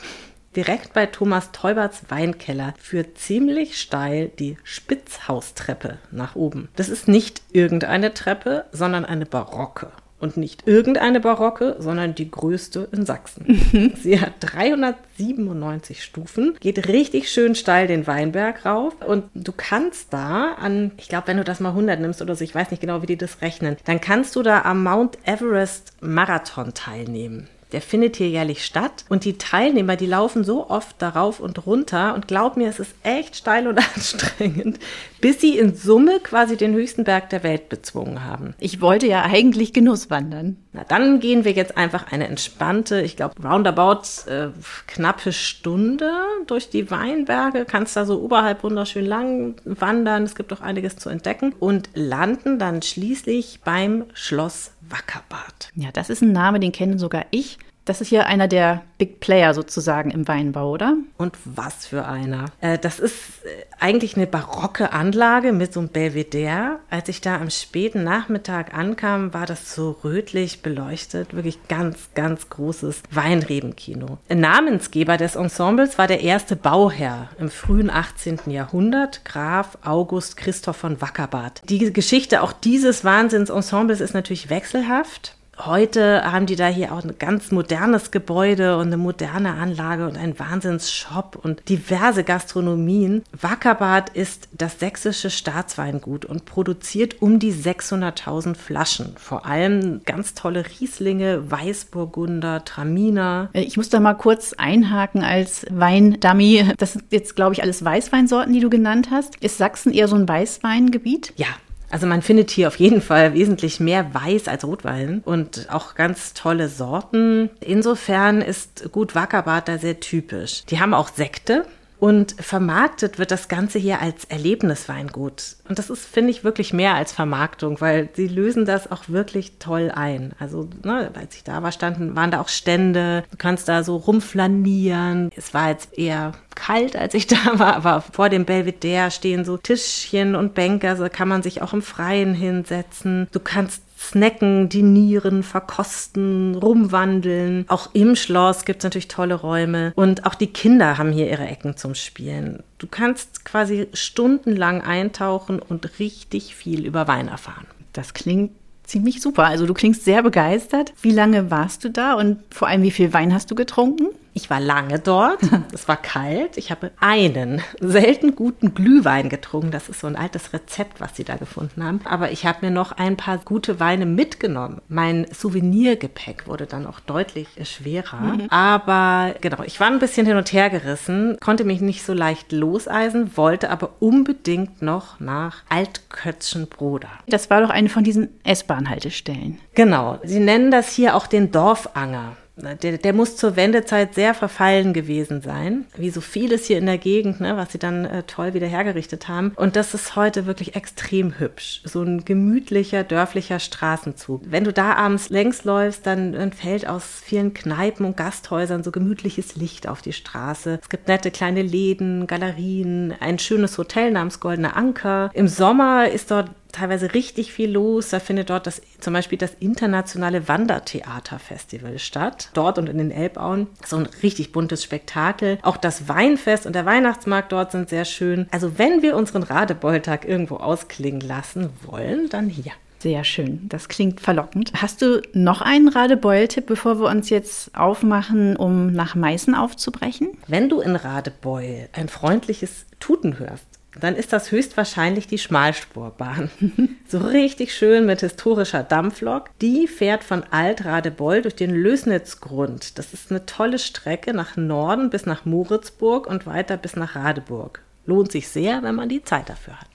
Direkt 0.56 0.94
bei 0.94 1.08
Thomas 1.08 1.52
Teuberts 1.54 2.04
Weinkeller 2.10 2.76
führt 2.78 3.18
ziemlich 3.18 3.82
steil 3.82 4.30
die 4.38 4.58
Spitzhaustreppe 4.64 5.98
nach 6.12 6.36
oben. 6.36 6.70
Das 6.76 6.90
ist 6.90 7.08
nicht 7.08 7.42
irgendeine 7.52 8.14
Treppe, 8.14 8.66
sondern 8.72 9.06
eine 9.06 9.26
barocke. 9.26 9.92
Und 10.22 10.38
nicht 10.38 10.68
irgendeine 10.68 11.20
Barocke, 11.20 11.76
sondern 11.80 12.14
die 12.14 12.30
größte 12.30 12.88
in 12.92 13.08
Sachsen. 13.08 13.60
Mhm. 13.72 13.94
Sie 13.96 14.22
hat 14.22 14.34
397 14.40 16.04
Stufen, 16.04 16.56
geht 16.60 16.88
richtig 16.88 17.30
schön 17.32 17.56
steil 17.56 17.88
den 17.88 18.06
Weinberg 18.06 18.64
rauf. 18.66 18.94
Und 19.06 19.24
du 19.34 19.52
kannst 19.52 20.14
da 20.14 20.54
an, 20.54 20.92
ich 20.98 21.10
glaube, 21.10 21.28
wenn 21.28 21.38
du 21.38 21.44
das 21.44 21.60
mal 21.60 21.70
100 21.70 22.00
nimmst 22.00 22.22
oder 22.22 22.36
so, 22.36 22.44
ich 22.44 22.54
weiß 22.54 22.70
nicht 22.70 22.82
genau, 22.82 23.02
wie 23.02 23.08
die 23.08 23.18
das 23.18 23.42
rechnen, 23.42 23.78
dann 23.86 24.00
kannst 24.00 24.36
du 24.36 24.44
da 24.44 24.62
am 24.62 24.84
Mount 24.84 25.18
Everest 25.26 25.94
Marathon 26.02 26.76
teilnehmen. 26.76 27.48
Der 27.72 27.82
findet 27.82 28.18
hier 28.18 28.30
jährlich 28.30 28.66
statt 28.66 29.06
und 29.10 29.24
die 29.24 29.38
Teilnehmer, 29.38 29.96
die 29.96 30.06
laufen 30.06 30.44
so 30.44 30.70
oft 30.70 31.02
darauf 31.02 31.40
und 31.40 31.66
runter 31.66 32.14
und 32.16 32.28
glaub 32.28 32.58
mir, 32.58 32.68
es 32.68 32.80
ist 32.80 32.94
echt 33.04 33.36
steil 33.36 33.68
und 33.68 33.78
anstrengend, 33.96 34.80
bis 35.22 35.40
sie 35.40 35.58
in 35.58 35.76
Summe 35.76 36.20
quasi 36.20 36.58
den 36.58 36.74
höchsten 36.74 37.04
Berg 37.04 37.30
der 37.30 37.44
Welt 37.44 37.70
bezwungen 37.70 38.26
haben. 38.26 38.54
Ich 38.60 38.82
wollte 38.82 39.08
ja 39.08 39.24
eigentlich 39.24 39.74
Genuss 39.74 40.10
wandern. 40.10 40.58
Na, 40.74 40.86
dann 40.86 41.20
gehen 41.20 41.44
wir 41.44 41.52
jetzt 41.52 41.76
einfach 41.76 42.12
eine 42.12 42.28
entspannte, 42.28 43.02
ich 43.02 43.18
glaube, 43.18 43.36
roundabout 43.44 44.30
äh, 44.30 44.50
knappe 44.88 45.34
Stunde 45.34 46.10
durch 46.48 46.70
die 46.70 46.90
Weinberge. 46.90 47.66
Kannst 47.66 47.98
da 47.98 48.06
so 48.06 48.22
oberhalb 48.22 48.64
wunderschön 48.64 49.06
lang 49.06 49.56
wandern. 49.66 50.24
Es 50.24 50.36
gibt 50.36 50.54
auch 50.54 50.62
einiges 50.62 50.96
zu 50.96 51.10
entdecken 51.10 51.54
und 51.60 51.90
landen 51.94 52.58
dann 52.58 52.82
schließlich 52.82 53.60
beim 53.66 54.06
Schloss 54.14 54.72
Wackerbad. 54.82 55.72
Ja, 55.76 55.92
das 55.92 56.10
ist 56.10 56.22
ein 56.22 56.32
Name, 56.32 56.60
den 56.60 56.72
kenne 56.72 56.98
sogar 57.00 57.26
ich. 57.32 57.58
Das 57.86 58.00
ist 58.00 58.12
ja 58.12 58.22
einer 58.22 58.48
der 58.48 58.84
Big 58.98 59.20
Player 59.20 59.56
sozusagen 59.56 60.12
im 60.12 60.28
Weinbau, 60.28 60.70
oder? 60.72 60.96
Und 61.18 61.36
was 61.46 61.88
für 61.88 62.06
einer. 62.06 62.46
Äh, 62.62 62.78
das 62.78 63.00
ist 63.00 63.16
äh, 63.44 63.50
eigentlich 63.80 64.16
eine 64.16 64.28
barocke 64.28 64.94
Anlage 64.94 65.52
mit 65.52 65.74
so 65.74 65.80
einem 65.80 65.90
Belvedere. 65.90 66.80
Als 66.92 67.10
ich 67.10 67.22
da 67.22 67.38
am 67.38 67.50
späten 67.50 68.04
Nachmittag 68.04 68.76
ankam, 68.76 69.34
war 69.34 69.48
das 69.48 69.74
so 69.74 69.98
rötlich 70.04 70.62
beleuchtet. 70.62 71.34
Wirklich 71.34 71.68
ganz, 71.68 72.10
ganz 72.14 72.50
großes 72.50 73.02
Weinrebenkino. 73.10 74.20
Namensgeber 74.30 75.18
des 75.18 75.36
Ensembles 75.36 75.98
war 75.98 76.08
der 76.08 76.22
erste 76.22 76.56
Bauherr 76.56 77.30
im 77.40 77.50
frühen 77.50 77.90
18. 77.90 78.42
Jahrhundert, 78.46 79.26
Graf 79.26 79.80
August 79.84 80.38
Christoph 80.38 80.78
von 80.78 81.02
Wackerbad. 81.02 81.64
Die 81.68 81.92
Geschichte 81.92 82.44
auch 82.44 82.54
dieses 82.54 83.04
Wahnsinnsensembles 83.04 84.02
ist 84.02 84.14
natürlich 84.14 84.52
wechselhaft. 84.52 85.36
Heute 85.66 86.24
haben 86.24 86.48
die 86.48 86.56
da 86.56 86.68
hier 86.68 86.92
auch 86.92 87.04
ein 87.04 87.20
ganz 87.20 87.52
modernes 87.52 88.10
Gebäude 88.10 88.78
und 88.78 88.88
eine 88.88 88.98
moderne 88.98 89.54
Anlage 89.54 90.08
und 90.08 90.18
einen 90.18 90.40
Wahnsinnsshop 90.40 91.38
und 91.42 91.70
diverse 91.70 92.24
Gastronomien. 92.24 93.24
Wackerbad 93.40 94.10
ist 94.10 94.50
das 94.54 94.80
sächsische 94.80 95.30
Staatsweingut 95.30 96.26
und 96.26 96.46
produziert 96.46 97.22
um 97.22 97.38
die 97.38 97.54
600.000 97.54 98.56
Flaschen. 98.56 99.14
Vor 99.18 99.46
allem 99.46 100.02
ganz 100.04 100.34
tolle 100.34 100.66
Rieslinge, 100.66 101.52
Weißburgunder, 101.52 102.66
Traminer. 102.66 103.50
Äh, 103.54 103.62
ich 103.62 103.78
muss 103.78 103.90
da 103.90 104.00
mal 104.00 104.16
kurz 104.16 104.54
einhaken 104.54 105.24
als 105.24 105.66
Weindummy. 105.70 106.74
Das 106.78 106.94
sind 106.94 107.06
jetzt, 107.12 107.36
glaube 107.36 107.54
ich, 107.54 107.62
alles 107.62 107.86
Weißweinsorten, 107.86 108.52
die 108.52 108.62
du 108.62 108.70
genannt 108.70 109.10
hast. 109.12 109.36
Ist 109.38 109.60
Sachsen 109.60 109.94
eher 109.94 110.08
so 110.08 110.16
ein 110.16 110.28
Weißweingebiet? 110.28 111.34
Ja, 111.36 111.48
also 111.92 112.08
man 112.08 112.22
findet 112.22 112.52
hier 112.52 112.68
auf 112.68 112.78
jeden 112.78 113.02
Fall 113.02 113.34
wesentlich 113.34 113.80
mehr 113.80 114.14
Weiß 114.14 114.48
als 114.48 114.66
Rotwein 114.66 115.22
und 115.26 115.68
auch 115.70 115.96
ganz 115.96 116.34
tolle 116.34 116.70
Sorten. 116.70 117.50
Insofern 117.60 118.42
ist 118.42 118.92
Gut 118.92 119.14
Wackerbad 119.16 119.68
da 119.68 119.78
sehr 119.78 120.00
typisch. 120.00 120.64
Die 120.66 120.80
haben 120.80 120.94
auch 120.94 121.10
Sekte. 121.10 121.66
Und 122.02 122.34
vermarktet 122.40 123.20
wird 123.20 123.30
das 123.30 123.48
Ganze 123.48 123.78
hier 123.78 124.02
als 124.02 124.26
Erlebnisweingut. 124.26 125.58
Und 125.70 125.78
das 125.78 125.92
ist, 125.92 126.04
finde 126.04 126.32
ich, 126.32 126.44
wirklich 126.44 126.74
mehr 126.74 126.96
als 126.96 127.12
Vermarktung, 127.12 127.80
weil 127.80 128.10
sie 128.14 128.28
lösen 128.28 128.66
das 128.66 128.92
auch 128.92 129.04
wirklich 129.08 129.60
toll 129.60 129.92
ein. 129.94 130.34
Also, 130.40 130.68
ne, 130.84 131.12
als 131.14 131.36
ich 131.36 131.44
da 131.44 131.62
war, 131.62 131.72
standen, 131.72 132.16
waren 132.16 132.32
da 132.32 132.42
auch 132.42 132.50
Stände. 132.50 133.24
Du 133.30 133.38
kannst 133.38 133.70
da 133.70 133.84
so 133.84 133.98
rumflanieren. 133.98 135.30
Es 135.36 135.54
war 135.54 135.70
jetzt 135.70 135.96
eher 135.96 136.32
kalt, 136.56 136.96
als 136.96 137.14
ich 137.14 137.28
da 137.28 137.60
war, 137.60 137.76
aber 137.76 138.02
vor 138.02 138.30
dem 138.30 138.46
Belvedere 138.46 139.12
stehen 139.12 139.46
so 139.46 139.58
Tischchen 139.58 140.36
und 140.36 140.56
Bänke, 140.56 140.90
also 140.90 141.08
kann 141.08 141.28
man 141.28 141.44
sich 141.44 141.62
auch 141.62 141.74
im 141.74 141.84
Freien 141.84 142.34
hinsetzen. 142.34 143.28
Du 143.32 143.40
kannst 143.40 143.84
snacken, 144.02 144.68
dinieren, 144.68 145.44
verkosten, 145.44 146.56
rumwandeln. 146.56 147.66
Auch 147.68 147.90
im 147.94 148.16
Schloss 148.16 148.66
gibt 148.66 148.80
es 148.80 148.84
natürlich 148.84 149.08
tolle 149.08 149.36
Räume. 149.36 149.94
Und 149.96 150.26
auch 150.26 150.36
die 150.36 150.48
Kinder 150.48 150.98
haben 150.98 151.12
hier 151.12 151.30
ihre 151.30 151.48
Ecken 151.48 151.78
zum 151.78 151.96
Spielen. 151.96 152.64
Du 152.80 152.88
kannst 152.88 153.46
quasi 153.46 153.88
stundenlang 153.94 154.82
eintauchen 154.82 155.60
und 155.60 156.00
richtig 156.00 156.56
viel 156.56 156.86
über 156.86 157.08
Wein 157.08 157.28
erfahren. 157.28 157.68
Das 157.94 158.14
klingt 158.14 158.52
ziemlich 158.84 159.22
super. 159.22 159.46
Also 159.46 159.66
du 159.66 159.74
klingst 159.74 160.04
sehr 160.04 160.24
begeistert. 160.24 160.94
Wie 161.02 161.12
lange 161.12 161.52
warst 161.52 161.84
du 161.84 161.90
da 161.90 162.14
und 162.16 162.40
vor 162.50 162.68
allem 162.68 162.82
wie 162.82 162.92
viel 162.92 163.14
Wein 163.14 163.34
hast 163.34 163.52
du 163.52 163.56
getrunken? 163.56 164.08
Ich 164.34 164.50
war 164.50 164.60
lange 164.60 165.00
dort. 165.00 165.40
Es 165.74 165.88
war 165.88 165.98
kalt. 165.98 166.58
Ich 166.58 166.72
habe 166.72 166.92
einen 167.00 167.62
selten 167.80 168.36
guten 168.36 168.74
Glühwein 168.74 169.30
getrunken. 169.30 169.72
Das 169.72 169.90
ist 169.90 170.00
so 170.00 170.08
ein 170.08 170.16
altes 170.16 170.54
Rezept, 170.54 171.02
was 171.02 171.16
sie 171.16 171.24
da 171.24 171.36
gefunden 171.36 171.84
haben. 171.84 172.02
Aber 172.06 172.32
ich 172.32 172.46
habe 172.46 172.66
mir 172.66 172.72
noch 172.72 172.94
ein 172.94 173.18
paar 173.18 173.38
gute 173.40 173.80
Weine 173.80 174.06
mitgenommen. 174.06 174.82
Mein 174.88 175.28
Souvenirgepäck 175.32 176.48
wurde 176.48 176.66
dann 176.66 176.88
auch 176.88 177.00
deutlich 177.00 177.48
schwerer. 177.64 178.20
Mhm. 178.20 178.48
Aber 178.50 179.36
genau, 179.42 179.64
ich 179.64 179.80
war 179.80 179.88
ein 179.88 180.00
bisschen 180.00 180.26
hin 180.26 180.38
und 180.38 180.54
her 180.54 180.70
gerissen, 180.70 181.38
konnte 181.42 181.64
mich 181.64 181.82
nicht 181.82 182.04
so 182.04 182.14
leicht 182.14 182.52
loseisen, 182.52 183.36
wollte 183.36 183.70
aber 183.70 183.92
unbedingt 184.00 184.82
noch 184.82 185.20
nach 185.20 185.64
Altkötzschenbroda. 185.70 187.10
Das 187.28 187.50
war 187.50 187.62
doch 187.62 187.70
eine 187.70 187.90
von 187.90 188.04
diesen 188.04 188.30
S-Bahn-Haltestellen. 188.44 189.60
Genau. 189.76 190.20
Sie 190.24 190.40
nennen 190.40 190.72
das 190.72 190.94
hier 190.94 191.16
auch 191.16 191.28
den 191.28 191.52
Dorfanger. 191.52 192.38
Der, 192.62 192.98
der, 192.98 193.14
muss 193.14 193.36
zur 193.36 193.56
Wendezeit 193.56 194.16
sehr 194.16 194.34
verfallen 194.34 194.94
gewesen 194.94 195.42
sein, 195.42 195.86
wie 195.96 196.10
so 196.10 196.22
vieles 196.22 196.66
hier 196.66 196.78
in 196.78 196.86
der 196.86 196.98
Gegend, 196.98 197.40
ne, 197.40 197.58
was 197.58 197.72
sie 197.72 197.80
dann 197.80 198.06
äh, 198.06 198.24
toll 198.24 198.54
wieder 198.54 198.68
hergerichtet 198.68 199.28
haben. 199.28 199.52
Und 199.56 199.76
das 199.76 199.94
ist 199.94 200.16
heute 200.16 200.46
wirklich 200.46 200.76
extrem 200.76 201.40
hübsch. 201.40 201.82
So 201.84 202.02
ein 202.02 202.26
gemütlicher, 202.26 203.04
dörflicher 203.04 203.60
Straßenzug. 203.60 204.42
Wenn 204.46 204.64
du 204.64 204.74
da 204.74 204.96
abends 204.96 205.30
längs 205.30 205.64
läufst, 205.64 206.06
dann, 206.06 206.34
dann 206.34 206.54
fällt 206.54 206.88
aus 206.88 207.22
vielen 207.24 207.54
Kneipen 207.54 208.06
und 208.06 208.18
Gasthäusern 208.18 208.84
so 208.84 208.92
gemütliches 208.92 209.56
Licht 209.56 209.88
auf 209.88 210.02
die 210.02 210.14
Straße. 210.14 210.80
Es 210.82 210.90
gibt 210.90 211.08
nette 211.08 211.32
kleine 211.32 211.62
Läden, 211.62 212.28
Galerien, 212.28 213.14
ein 213.20 213.40
schönes 213.40 213.78
Hotel 213.78 214.12
namens 214.12 214.40
Goldener 214.40 214.76
Anker. 214.76 215.32
Im 215.34 215.48
Sommer 215.48 216.10
ist 216.10 216.32
dort 216.32 216.52
teilweise 216.72 217.14
richtig 217.14 217.54
viel 217.54 217.72
los. 217.72 218.10
Da 218.10 218.20
findet 218.20 218.50
dort 218.50 218.68
das, 218.68 218.82
zum 219.00 219.14
Beispiel 219.14 219.38
das 219.38 219.54
internationale 219.60 220.48
Wandertheaterfestival 220.48 222.00
statt. 222.00 222.50
Dort 222.54 222.78
und 222.78 222.90
in 222.90 222.98
den 222.98 223.12
Elbauen. 223.12 223.68
So 223.86 223.98
ein 223.98 224.08
richtig 224.24 224.52
buntes 224.52 224.84
Spektakel. 224.84 225.60
Auch 225.62 225.78
das 225.78 226.08
Weinfest 226.08 226.66
und 226.66 226.74
der 226.74 226.86
Weihnachtsmarkt 226.86 227.52
dort 227.52 227.72
sind 227.72 227.90
sehr 227.90 228.06
schön. 228.06 228.48
Also 228.52 228.78
wenn 228.78 229.02
wir 229.02 229.16
unseren 229.16 229.44
Radebeultag 229.44 230.28
irgendwo 230.28 230.58
ausklingen 230.58 231.22
lassen 231.22 231.70
wollen, 231.86 232.30
dann 232.30 232.50
hier. 232.50 232.74
Sehr 233.02 233.24
schön. 233.24 233.68
Das 233.68 233.88
klingt 233.88 234.22
verlockend. 234.22 234.74
Hast 234.80 235.02
du 235.02 235.24
noch 235.34 235.62
einen 235.62 235.88
Radebeul-Tipp, 235.88 236.68
bevor 236.68 237.00
wir 237.00 237.10
uns 237.10 237.32
jetzt 237.32 237.76
aufmachen, 237.76 238.56
um 238.56 238.92
nach 238.92 239.16
Meißen 239.16 239.56
aufzubrechen? 239.56 240.38
Wenn 240.48 240.70
du 240.70 240.82
in 240.82 240.96
Radebeul 240.96 241.90
ein 241.94 242.10
freundliches 242.10 242.86
Tuten 243.00 243.40
hörst, 243.40 243.66
dann 244.00 244.16
ist 244.16 244.32
das 244.32 244.52
höchstwahrscheinlich 244.52 245.28
die 245.28 245.38
Schmalspurbahn. 245.38 246.50
so 247.08 247.18
richtig 247.20 247.76
schön 247.76 248.06
mit 248.06 248.22
historischer 248.22 248.84
Dampflok. 248.84 249.50
Die 249.60 249.88
fährt 249.88 250.24
von 250.24 250.44
Alt-Radebeul 250.50 251.42
durch 251.42 251.56
den 251.56 251.72
Lösnitzgrund. 251.72 252.98
Das 252.98 253.14
ist 253.14 253.32
eine 253.32 253.46
tolle 253.46 253.80
Strecke 253.80 254.34
nach 254.34 254.56
Norden 254.56 255.10
bis 255.10 255.26
nach 255.26 255.46
Moritzburg 255.46 256.28
und 256.28 256.46
weiter 256.46 256.78
bis 256.78 256.96
nach 256.96 257.16
Radeburg. 257.16 257.82
Lohnt 258.06 258.32
sich 258.32 258.48
sehr, 258.48 258.82
wenn 258.82 258.96
man 258.96 259.10
die 259.10 259.24
Zeit 259.24 259.50
dafür 259.50 259.80
hat. 259.80 259.88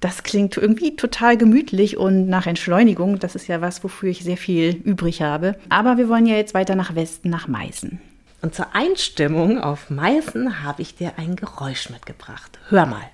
Das 0.00 0.22
klingt 0.22 0.56
irgendwie 0.58 0.96
total 0.96 1.38
gemütlich 1.38 1.96
und 1.96 2.28
nach 2.28 2.46
Entschleunigung. 2.46 3.20
Das 3.20 3.34
ist 3.34 3.46
ja 3.46 3.62
was, 3.62 3.82
wofür 3.84 4.10
ich 4.10 4.22
sehr 4.22 4.36
viel 4.36 4.74
übrig 4.84 5.22
habe. 5.22 5.56
Aber 5.70 5.96
wir 5.96 6.10
wollen 6.10 6.26
ja 6.26 6.36
jetzt 6.36 6.52
weiter 6.52 6.74
nach 6.74 6.94
Westen, 6.94 7.30
nach 7.30 7.48
Meißen. 7.48 8.00
Und 8.42 8.54
zur 8.54 8.74
Einstimmung 8.74 9.58
auf 9.58 9.88
Meißen 9.88 10.62
habe 10.62 10.82
ich 10.82 10.94
dir 10.96 11.12
ein 11.16 11.36
Geräusch 11.36 11.88
mitgebracht. 11.88 12.58
Hör 12.68 12.84
mal. 12.84 13.13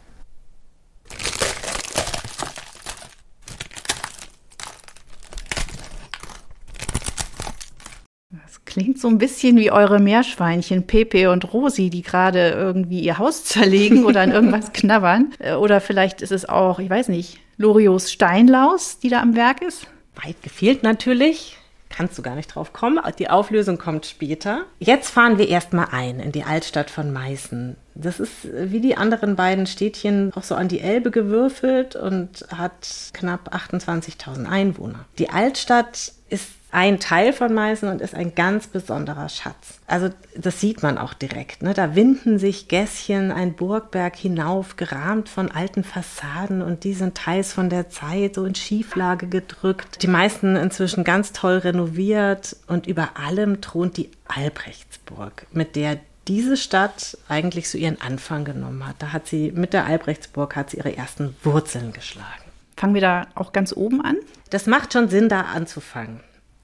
Klingt 8.80 8.98
so 8.98 9.08
ein 9.08 9.18
bisschen 9.18 9.58
wie 9.58 9.70
eure 9.70 10.00
Meerschweinchen 10.00 10.86
Pepe 10.86 11.30
und 11.30 11.52
Rosi, 11.52 11.90
die 11.90 12.00
gerade 12.00 12.48
irgendwie 12.48 13.00
ihr 13.00 13.18
Haus 13.18 13.44
zerlegen 13.44 14.06
oder 14.06 14.22
an 14.22 14.32
irgendwas 14.32 14.72
knabbern. 14.72 15.32
Äh, 15.38 15.52
oder 15.52 15.82
vielleicht 15.82 16.22
ist 16.22 16.32
es 16.32 16.48
auch, 16.48 16.78
ich 16.78 16.88
weiß 16.88 17.08
nicht, 17.08 17.38
Lorios 17.58 18.10
Steinlaus, 18.10 18.98
die 18.98 19.10
da 19.10 19.20
am 19.20 19.36
Werk 19.36 19.60
ist. 19.60 19.86
Weit 20.24 20.42
gefehlt 20.42 20.82
natürlich. 20.82 21.58
Kannst 21.90 22.16
du 22.16 22.22
gar 22.22 22.36
nicht 22.36 22.54
drauf 22.54 22.72
kommen. 22.72 22.98
Die 23.18 23.28
Auflösung 23.28 23.76
kommt 23.76 24.06
später. 24.06 24.62
Jetzt 24.78 25.10
fahren 25.10 25.36
wir 25.36 25.48
erstmal 25.48 25.88
ein 25.90 26.18
in 26.18 26.32
die 26.32 26.44
Altstadt 26.44 26.88
von 26.88 27.12
Meißen. 27.12 27.76
Das 28.00 28.20
ist 28.20 28.48
wie 28.52 28.80
die 28.80 28.96
anderen 28.96 29.36
beiden 29.36 29.66
Städtchen 29.66 30.32
auch 30.34 30.42
so 30.42 30.54
an 30.54 30.68
die 30.68 30.80
Elbe 30.80 31.10
gewürfelt 31.10 31.96
und 31.96 32.46
hat 32.54 33.10
knapp 33.12 33.54
28.000 33.54 34.46
Einwohner. 34.46 35.04
Die 35.18 35.30
Altstadt 35.30 36.12
ist 36.28 36.48
ein 36.72 37.00
Teil 37.00 37.32
von 37.32 37.52
Meißen 37.52 37.88
und 37.88 38.00
ist 38.00 38.14
ein 38.14 38.34
ganz 38.34 38.68
besonderer 38.68 39.28
Schatz. 39.28 39.80
Also 39.86 40.10
das 40.36 40.60
sieht 40.60 40.82
man 40.82 40.98
auch 40.98 41.14
direkt. 41.14 41.62
Ne? 41.62 41.74
Da 41.74 41.96
winden 41.96 42.38
sich 42.38 42.68
Gässchen 42.68 43.32
ein 43.32 43.54
Burgberg 43.54 44.14
hinauf, 44.16 44.76
gerahmt 44.76 45.28
von 45.28 45.50
alten 45.50 45.82
Fassaden 45.82 46.62
und 46.62 46.84
die 46.84 46.94
sind 46.94 47.16
teils 47.16 47.52
von 47.52 47.70
der 47.70 47.90
Zeit 47.90 48.36
so 48.36 48.44
in 48.44 48.54
Schieflage 48.54 49.26
gedrückt. 49.26 50.02
Die 50.02 50.08
meisten 50.08 50.54
inzwischen 50.54 51.02
ganz 51.02 51.32
toll 51.32 51.58
renoviert 51.58 52.56
und 52.68 52.86
über 52.86 53.10
allem 53.16 53.60
thront 53.60 53.96
die 53.96 54.10
Albrechtsburg, 54.28 55.46
mit 55.52 55.74
der 55.74 55.98
diese 56.28 56.56
Stadt 56.56 57.16
eigentlich 57.28 57.68
so 57.68 57.78
ihren 57.78 58.00
Anfang 58.00 58.44
genommen 58.44 58.86
hat. 58.86 58.96
Da 58.98 59.12
hat 59.12 59.26
sie 59.26 59.52
mit 59.52 59.72
der 59.72 59.86
Albrechtsburg 59.86 60.56
hat 60.56 60.70
sie 60.70 60.78
ihre 60.78 60.96
ersten 60.96 61.34
Wurzeln 61.42 61.92
geschlagen. 61.92 62.44
Fangen 62.76 62.94
wir 62.94 63.00
da 63.00 63.26
auch 63.34 63.52
ganz 63.52 63.74
oben 63.76 64.00
an? 64.00 64.16
Das 64.50 64.66
macht 64.66 64.92
schon 64.92 65.08
Sinn, 65.08 65.28
da 65.28 65.42
anzufangen. 65.42 66.20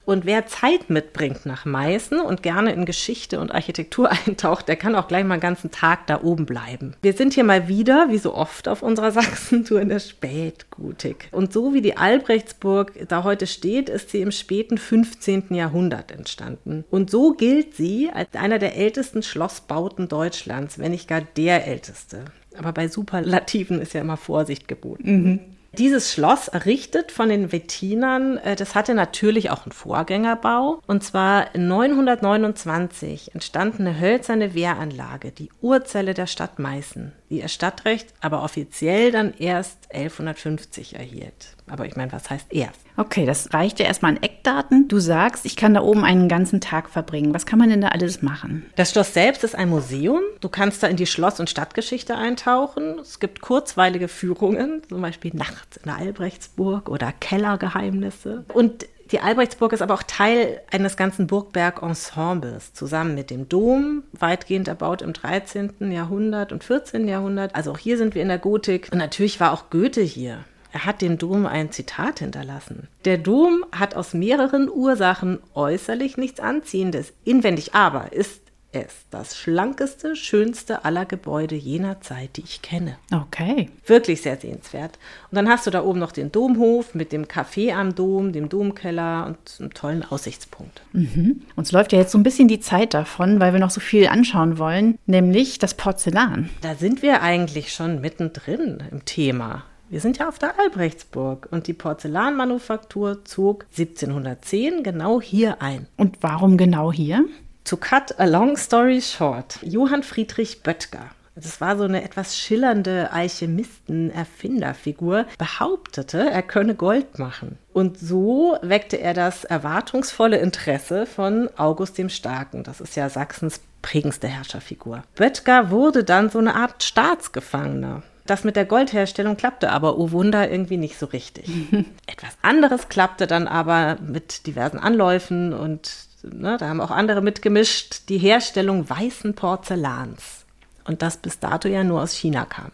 Und 0.07 0.25
wer 0.25 0.45
Zeit 0.45 0.89
mitbringt 0.89 1.45
nach 1.45 1.65
Meißen 1.65 2.21
und 2.21 2.41
gerne 2.41 2.71
in 2.71 2.85
Geschichte 2.85 3.41
und 3.41 3.53
Architektur 3.53 4.09
eintaucht, 4.25 4.69
der 4.69 4.77
kann 4.77 4.95
auch 4.95 5.09
gleich 5.09 5.25
mal 5.25 5.33
einen 5.33 5.41
ganzen 5.41 5.69
Tag 5.69 6.07
da 6.07 6.21
oben 6.23 6.45
bleiben. 6.45 6.95
Wir 7.01 7.11
sind 7.11 7.33
hier 7.33 7.43
mal 7.43 7.67
wieder, 7.67 8.07
wie 8.09 8.17
so 8.17 8.33
oft 8.33 8.69
auf 8.69 8.81
unserer 8.81 9.11
Sachsentour, 9.17 9.81
in 9.81 9.89
der 9.89 9.99
Spätgotik. 9.99 11.27
Und 11.33 11.51
so 11.51 11.73
wie 11.73 11.81
die 11.81 11.97
Albrechtsburg 11.97 12.93
da 13.09 13.25
heute 13.25 13.47
steht, 13.47 13.89
ist 13.89 14.11
sie 14.11 14.21
im 14.21 14.31
späten 14.31 14.77
15. 14.77 15.53
Jahrhundert 15.53 16.13
entstanden. 16.13 16.85
Und 16.89 17.11
so 17.11 17.33
gilt 17.33 17.75
sie 17.75 18.09
als 18.09 18.33
einer 18.33 18.59
der 18.59 18.77
ältesten 18.77 19.23
Schlossbauten 19.23 20.07
Deutschlands, 20.07 20.79
wenn 20.79 20.91
nicht 20.91 21.09
gar 21.09 21.19
der 21.19 21.67
älteste. 21.67 22.23
Aber 22.57 22.71
bei 22.71 22.87
Superlativen 22.87 23.81
ist 23.81 23.93
ja 23.93 23.99
immer 23.99 24.15
Vorsicht 24.15 24.69
geboten. 24.69 25.11
Mhm. 25.11 25.56
Dieses 25.77 26.11
Schloss, 26.11 26.47
errichtet 26.47 27.11
von 27.11 27.29
den 27.29 27.51
Wettinern, 27.51 28.37
äh, 28.37 28.55
das 28.55 28.73
hatte 28.73 28.95
natürlich 28.95 29.51
auch 29.51 29.63
einen 29.63 29.71
Vorgängerbau. 29.71 30.81
Und 30.87 31.03
zwar 31.03 31.55
929 31.55 33.35
entstand 33.35 33.79
eine 33.79 33.99
hölzerne 33.99 34.55
Wehranlage, 34.55 35.31
die 35.31 35.51
Urzelle 35.61 36.15
der 36.15 36.25
Stadt 36.25 36.57
Meißen, 36.57 37.11
die 37.29 37.41
ihr 37.41 37.47
Stadtrecht 37.47 38.13
aber 38.21 38.43
offiziell 38.43 39.11
dann 39.11 39.33
erst 39.37 39.91
1150 39.93 40.95
erhielt. 40.95 41.55
Aber 41.69 41.85
ich 41.85 41.95
meine, 41.95 42.11
was 42.11 42.29
heißt 42.29 42.47
erst? 42.51 42.79
Okay, 42.95 43.25
das 43.25 43.53
reicht 43.53 43.79
ja 43.79 43.85
erstmal 43.85 44.13
an 44.13 44.23
Eckdaten. 44.23 44.87
Du 44.87 44.99
sagst, 44.99 45.45
ich 45.45 45.55
kann 45.55 45.73
da 45.73 45.81
oben 45.81 46.03
einen 46.03 46.29
ganzen 46.29 46.61
Tag 46.61 46.89
verbringen. 46.89 47.33
Was 47.33 47.45
kann 47.45 47.59
man 47.59 47.69
denn 47.69 47.81
da 47.81 47.89
alles 47.89 48.21
machen? 48.21 48.65
Das 48.75 48.91
Schloss 48.91 49.13
selbst 49.13 49.43
ist 49.43 49.55
ein 49.55 49.69
Museum. 49.69 50.21
Du 50.39 50.49
kannst 50.49 50.81
da 50.81 50.87
in 50.87 50.95
die 50.95 51.05
Schloss- 51.05 51.39
und 51.39 51.49
Stadtgeschichte 51.49 52.15
eintauchen. 52.15 52.99
Es 52.99 53.19
gibt 53.19 53.41
kurzweilige 53.41 54.07
Führungen, 54.07 54.81
zum 54.87 55.01
Beispiel 55.01 55.31
nachts 55.33 55.77
in 55.77 55.83
der 55.85 55.97
Albrechtsburg 55.97 56.89
oder 56.89 57.11
Kellergeheimnisse. 57.11 58.45
Und 58.53 58.85
die 59.11 59.19
Albrechtsburg 59.19 59.73
ist 59.73 59.81
aber 59.81 59.93
auch 59.93 60.03
Teil 60.03 60.61
eines 60.71 60.97
ganzen 60.97 61.27
Burgberg-Ensembles, 61.27 62.73
zusammen 62.73 63.15
mit 63.15 63.29
dem 63.29 63.47
Dom, 63.49 64.03
weitgehend 64.13 64.67
erbaut 64.67 65.01
im 65.01 65.13
13. 65.13 65.91
Jahrhundert 65.91 66.51
und 66.51 66.63
14. 66.63 67.07
Jahrhundert. 67.07 67.55
Also 67.55 67.71
auch 67.71 67.77
hier 67.77 67.97
sind 67.97 68.15
wir 68.15 68.21
in 68.21 68.27
der 68.27 68.37
Gotik. 68.37 68.89
Und 68.91 68.97
natürlich 68.97 69.39
war 69.39 69.53
auch 69.53 69.69
Goethe 69.69 70.01
hier. 70.01 70.43
Er 70.73 70.85
hat 70.85 71.01
dem 71.01 71.17
Dom 71.17 71.45
ein 71.45 71.71
Zitat 71.71 72.19
hinterlassen. 72.19 72.87
Der 73.05 73.17
Dom 73.17 73.65
hat 73.71 73.95
aus 73.95 74.13
mehreren 74.13 74.69
Ursachen 74.69 75.39
äußerlich 75.53 76.17
nichts 76.17 76.39
Anziehendes, 76.39 77.13
inwendig 77.23 77.73
aber 77.73 78.13
ist 78.13 78.41
es 78.71 79.05
das 79.09 79.37
schlankeste, 79.37 80.15
schönste 80.15 80.85
aller 80.85 81.05
Gebäude 81.05 81.55
jener 81.55 82.01
Zeit, 82.01 82.37
die 82.37 82.43
ich 82.43 82.61
kenne. 82.61 82.97
Okay. 83.13 83.69
Wirklich 83.85 84.21
sehr 84.21 84.37
sehenswert. 84.37 84.99
Und 85.31 85.35
dann 85.35 85.49
hast 85.49 85.65
du 85.65 85.71
da 85.71 85.83
oben 85.83 85.99
noch 85.99 86.11
den 86.11 86.31
Domhof 86.31 86.93
mit 86.93 87.11
dem 87.11 87.25
Café 87.25 87.73
am 87.73 87.95
Dom, 87.95 88.33
dem 88.33 88.49
Domkeller 88.49 89.25
und 89.27 89.37
einem 89.59 89.73
tollen 89.73 90.03
Aussichtspunkt. 90.03 90.81
Mhm. 90.93 91.41
Uns 91.55 91.71
läuft 91.71 91.93
ja 91.93 91.99
jetzt 91.99 92.11
so 92.11 92.17
ein 92.17 92.23
bisschen 92.23 92.47
die 92.47 92.59
Zeit 92.59 92.93
davon, 92.93 93.39
weil 93.39 93.53
wir 93.53 93.59
noch 93.59 93.71
so 93.71 93.79
viel 93.79 94.07
anschauen 94.07 94.57
wollen, 94.57 94.97
nämlich 95.05 95.59
das 95.59 95.73
Porzellan. 95.73 96.49
Da 96.61 96.75
sind 96.75 97.01
wir 97.01 97.21
eigentlich 97.21 97.73
schon 97.73 98.01
mittendrin 98.01 98.83
im 98.91 99.05
Thema. 99.05 99.63
Wir 99.89 100.01
sind 100.01 100.17
ja 100.17 100.27
auf 100.27 100.37
der 100.37 100.59
Albrechtsburg 100.59 101.47
und 101.49 101.67
die 101.67 101.73
Porzellanmanufaktur 101.73 103.23
zog 103.23 103.65
1710 103.71 104.83
genau 104.83 105.21
hier 105.21 105.61
ein. 105.61 105.87
Und 105.95 106.17
warum 106.19 106.57
genau 106.57 106.91
hier? 106.91 107.23
To 107.67 107.75
cut 107.75 108.17
a 108.17 108.25
long 108.25 108.55
story 108.55 109.01
short, 109.01 109.59
Johann 109.61 110.01
Friedrich 110.01 110.63
Böttger, 110.63 111.09
das 111.35 111.59
war 111.59 111.77
so 111.77 111.83
eine 111.83 112.01
etwas 112.01 112.37
schillernde 112.37 113.11
Alchemisten-Erfinderfigur, 113.11 115.25
behauptete, 115.37 116.29
er 116.29 116.43
könne 116.43 116.75
Gold 116.75 117.19
machen. 117.19 117.57
Und 117.73 117.99
so 117.99 118.57
weckte 118.61 119.01
er 119.01 119.13
das 119.13 119.43
erwartungsvolle 119.43 120.37
Interesse 120.37 121.05
von 121.05 121.49
August 121.57 121.97
dem 121.97 122.07
Starken. 122.07 122.63
Das 122.63 122.79
ist 122.79 122.95
ja 122.95 123.09
Sachsens 123.09 123.59
prägendste 123.81 124.29
Herrscherfigur. 124.29 125.03
Böttger 125.15 125.69
wurde 125.69 126.05
dann 126.05 126.29
so 126.29 126.39
eine 126.39 126.55
Art 126.55 126.85
Staatsgefangener. 126.85 128.01
Das 128.25 128.45
mit 128.45 128.55
der 128.55 128.65
Goldherstellung 128.65 129.35
klappte 129.35 129.71
aber, 129.71 129.99
oh 129.99 130.11
Wunder, 130.11 130.49
irgendwie 130.49 130.77
nicht 130.77 130.97
so 130.97 131.07
richtig. 131.07 131.49
Etwas 132.07 132.37
anderes 132.41 132.87
klappte 132.87 133.27
dann 133.27 133.49
aber 133.49 133.97
mit 134.01 134.47
diversen 134.47 134.79
Anläufen 134.79 135.51
und 135.53 136.06
ne, 136.23 136.57
da 136.57 136.69
haben 136.69 136.81
auch 136.81 136.91
andere 136.91 137.21
mitgemischt, 137.21 138.09
die 138.09 138.17
Herstellung 138.17 138.89
weißen 138.89 139.35
Porzellans. 139.35 140.45
Und 140.85 141.01
das 141.01 141.17
bis 141.17 141.39
dato 141.39 141.67
ja 141.67 141.83
nur 141.83 142.01
aus 142.01 142.13
China 142.13 142.45
kam. 142.45 142.71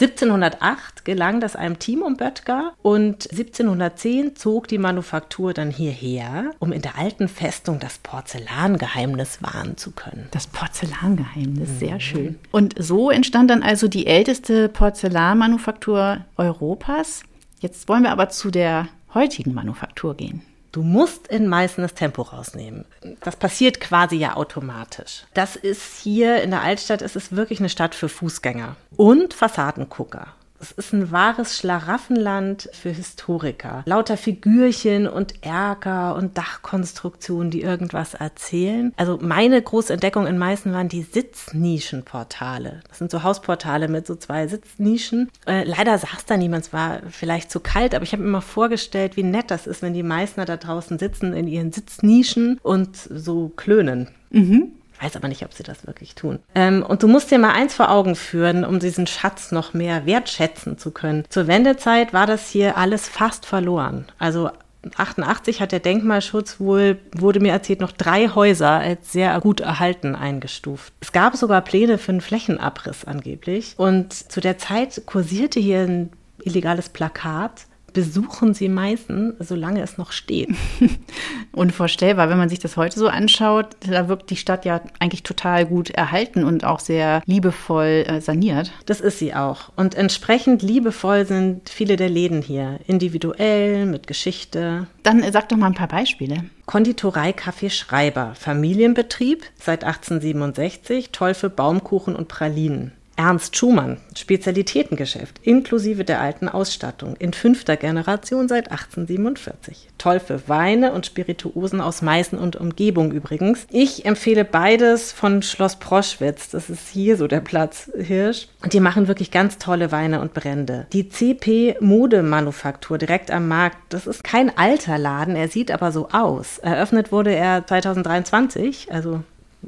1708 0.00 1.04
gelang 1.04 1.40
das 1.40 1.54
einem 1.54 1.78
Team 1.78 2.02
um 2.02 2.16
Böttger 2.16 2.72
und 2.82 3.30
1710 3.30 4.36
zog 4.36 4.66
die 4.66 4.78
Manufaktur 4.78 5.52
dann 5.52 5.70
hierher, 5.70 6.50
um 6.58 6.72
in 6.72 6.80
der 6.80 6.98
alten 6.98 7.28
Festung 7.28 7.78
das 7.78 7.98
Porzellangeheimnis 7.98 9.42
wahren 9.42 9.76
zu 9.76 9.90
können. 9.90 10.28
Das 10.30 10.46
Porzellangeheimnis, 10.46 11.68
mhm. 11.68 11.78
sehr 11.78 12.00
schön. 12.00 12.38
Und 12.50 12.74
so 12.78 13.10
entstand 13.10 13.50
dann 13.50 13.62
also 13.62 13.86
die 13.86 14.06
älteste 14.06 14.70
Porzellanmanufaktur 14.70 16.24
Europas. 16.36 17.22
Jetzt 17.60 17.88
wollen 17.88 18.02
wir 18.02 18.12
aber 18.12 18.30
zu 18.30 18.50
der 18.50 18.88
heutigen 19.12 19.52
Manufaktur 19.52 20.16
gehen. 20.16 20.42
Du 20.72 20.82
musst 20.82 21.28
in 21.28 21.48
Meißen 21.48 21.82
das 21.82 21.92
Tempo 21.92 22.22
rausnehmen. 22.22 22.86
Das 23.20 23.36
passiert 23.36 23.78
quasi 23.78 24.16
ja 24.16 24.36
automatisch. 24.36 25.24
Das 25.34 25.54
ist 25.54 26.00
hier 26.02 26.42
in 26.42 26.50
der 26.50 26.62
Altstadt, 26.62 27.02
es 27.02 27.14
ist 27.14 27.36
wirklich 27.36 27.60
eine 27.60 27.68
Stadt 27.68 27.94
für 27.94 28.08
Fußgänger 28.08 28.76
und 28.96 29.34
Fassadengucker. 29.34 30.28
Es 30.62 30.70
ist 30.70 30.92
ein 30.92 31.10
wahres 31.10 31.58
Schlaraffenland 31.58 32.68
für 32.72 32.90
Historiker. 32.90 33.82
Lauter 33.84 34.16
Figürchen 34.16 35.08
und 35.08 35.44
Erker 35.44 36.14
und 36.14 36.38
Dachkonstruktionen, 36.38 37.50
die 37.50 37.62
irgendwas 37.62 38.14
erzählen. 38.14 38.92
Also 38.96 39.18
meine 39.20 39.60
große 39.60 39.92
Entdeckung 39.92 40.28
in 40.28 40.38
Meißen 40.38 40.72
waren 40.72 40.88
die 40.88 41.02
Sitznischenportale. 41.02 42.80
Das 42.88 42.98
sind 42.98 43.10
so 43.10 43.24
Hausportale 43.24 43.88
mit 43.88 44.06
so 44.06 44.14
zwei 44.14 44.46
Sitznischen. 44.46 45.28
Äh, 45.46 45.64
leider 45.64 45.98
saß 45.98 46.26
da 46.26 46.36
niemand, 46.36 46.66
es 46.66 46.72
war 46.72 47.00
vielleicht 47.10 47.50
zu 47.50 47.58
kalt, 47.58 47.92
aber 47.92 48.04
ich 48.04 48.12
habe 48.12 48.22
mir 48.22 48.28
immer 48.28 48.40
vorgestellt, 48.40 49.16
wie 49.16 49.24
nett 49.24 49.50
das 49.50 49.66
ist, 49.66 49.82
wenn 49.82 49.94
die 49.94 50.04
Meißner 50.04 50.44
da 50.44 50.56
draußen 50.56 50.96
sitzen 51.00 51.32
in 51.32 51.48
ihren 51.48 51.72
Sitznischen 51.72 52.60
und 52.62 52.96
so 52.96 53.48
klönen. 53.48 54.10
Mhm 54.30 54.74
weiß 55.02 55.16
aber 55.16 55.28
nicht, 55.28 55.44
ob 55.44 55.52
sie 55.52 55.62
das 55.62 55.86
wirklich 55.86 56.14
tun. 56.14 56.38
Ähm, 56.54 56.84
und 56.86 57.02
du 57.02 57.08
musst 57.08 57.30
dir 57.30 57.38
mal 57.38 57.52
eins 57.52 57.74
vor 57.74 57.90
Augen 57.90 58.14
führen, 58.14 58.64
um 58.64 58.78
diesen 58.78 59.06
Schatz 59.06 59.52
noch 59.52 59.74
mehr 59.74 60.06
wertschätzen 60.06 60.78
zu 60.78 60.90
können. 60.90 61.24
Zur 61.28 61.46
Wendezeit 61.46 62.12
war 62.12 62.26
das 62.26 62.48
hier 62.48 62.76
alles 62.76 63.08
fast 63.08 63.46
verloren. 63.46 64.06
Also 64.18 64.50
88 64.96 65.60
hat 65.60 65.72
der 65.72 65.80
Denkmalschutz 65.80 66.58
wohl, 66.58 66.98
wurde 67.14 67.40
mir 67.40 67.52
erzählt, 67.52 67.80
noch 67.80 67.92
drei 67.92 68.28
Häuser 68.28 68.70
als 68.70 69.12
sehr 69.12 69.38
gut 69.40 69.60
erhalten 69.60 70.14
eingestuft. 70.14 70.92
Es 71.00 71.12
gab 71.12 71.36
sogar 71.36 71.60
Pläne 71.62 71.98
für 71.98 72.12
einen 72.12 72.20
Flächenabriss 72.20 73.04
angeblich. 73.04 73.74
Und 73.76 74.12
zu 74.12 74.40
der 74.40 74.58
Zeit 74.58 75.02
kursierte 75.06 75.60
hier 75.60 75.80
ein 75.80 76.10
illegales 76.42 76.88
Plakat 76.88 77.66
besuchen 77.92 78.54
sie 78.54 78.68
Meißen, 78.68 79.34
solange 79.38 79.82
es 79.82 79.98
noch 79.98 80.12
steht. 80.12 80.48
Unvorstellbar, 81.52 82.28
wenn 82.28 82.38
man 82.38 82.48
sich 82.48 82.58
das 82.58 82.76
heute 82.76 82.98
so 82.98 83.08
anschaut, 83.08 83.76
da 83.88 84.08
wirkt 84.08 84.30
die 84.30 84.36
Stadt 84.36 84.64
ja 84.64 84.80
eigentlich 84.98 85.22
total 85.22 85.66
gut 85.66 85.90
erhalten 85.90 86.44
und 86.44 86.64
auch 86.64 86.80
sehr 86.80 87.22
liebevoll 87.26 88.04
äh, 88.06 88.20
saniert. 88.20 88.72
Das 88.86 89.00
ist 89.00 89.18
sie 89.18 89.34
auch. 89.34 89.70
Und 89.76 89.94
entsprechend 89.94 90.62
liebevoll 90.62 91.26
sind 91.26 91.68
viele 91.68 91.96
der 91.96 92.08
Läden 92.08 92.42
hier, 92.42 92.80
individuell, 92.86 93.86
mit 93.86 94.06
Geschichte. 94.06 94.86
Dann 95.02 95.24
sag 95.32 95.48
doch 95.48 95.56
mal 95.56 95.66
ein 95.66 95.74
paar 95.74 95.88
Beispiele. 95.88 96.44
Konditorei 96.66 97.32
Kaffee 97.32 97.70
Schreiber, 97.70 98.34
Familienbetrieb 98.34 99.44
seit 99.58 99.84
1867, 99.84 101.10
toll 101.10 101.34
für 101.34 101.50
Baumkuchen 101.50 102.16
und 102.16 102.28
Pralinen. 102.28 102.92
Ernst 103.16 103.56
Schumann, 103.56 103.98
Spezialitätengeschäft, 104.16 105.40
inklusive 105.42 106.04
der 106.04 106.20
alten 106.20 106.48
Ausstattung, 106.48 107.16
in 107.16 107.32
fünfter 107.32 107.76
Generation 107.76 108.48
seit 108.48 108.70
1847. 108.70 109.88
Toll 109.98 110.18
für 110.18 110.48
Weine 110.48 110.92
und 110.92 111.06
Spirituosen 111.06 111.80
aus 111.80 112.02
Meißen 112.02 112.38
und 112.38 112.56
Umgebung 112.56 113.12
übrigens. 113.12 113.66
Ich 113.70 114.06
empfehle 114.06 114.44
beides 114.44 115.12
von 115.12 115.42
Schloss 115.42 115.76
Proschwitz, 115.76 116.50
das 116.50 116.70
ist 116.70 116.88
hier 116.88 117.16
so 117.16 117.26
der 117.26 117.40
Platz 117.40 117.90
Hirsch. 117.96 118.48
Und 118.62 118.72
die 118.72 118.80
machen 118.80 119.08
wirklich 119.08 119.30
ganz 119.30 119.58
tolle 119.58 119.92
Weine 119.92 120.20
und 120.20 120.34
Brände. 120.34 120.86
Die 120.92 121.08
CP 121.08 121.76
Modemanufaktur 121.80 122.98
direkt 122.98 123.30
am 123.30 123.46
Markt, 123.46 123.76
das 123.90 124.06
ist 124.06 124.24
kein 124.24 124.56
alter 124.56 124.98
Laden, 124.98 125.36
er 125.36 125.48
sieht 125.48 125.70
aber 125.70 125.92
so 125.92 126.08
aus. 126.10 126.58
Eröffnet 126.58 127.12
wurde 127.12 127.34
er 127.34 127.66
2023, 127.66 128.90
also 128.90 129.22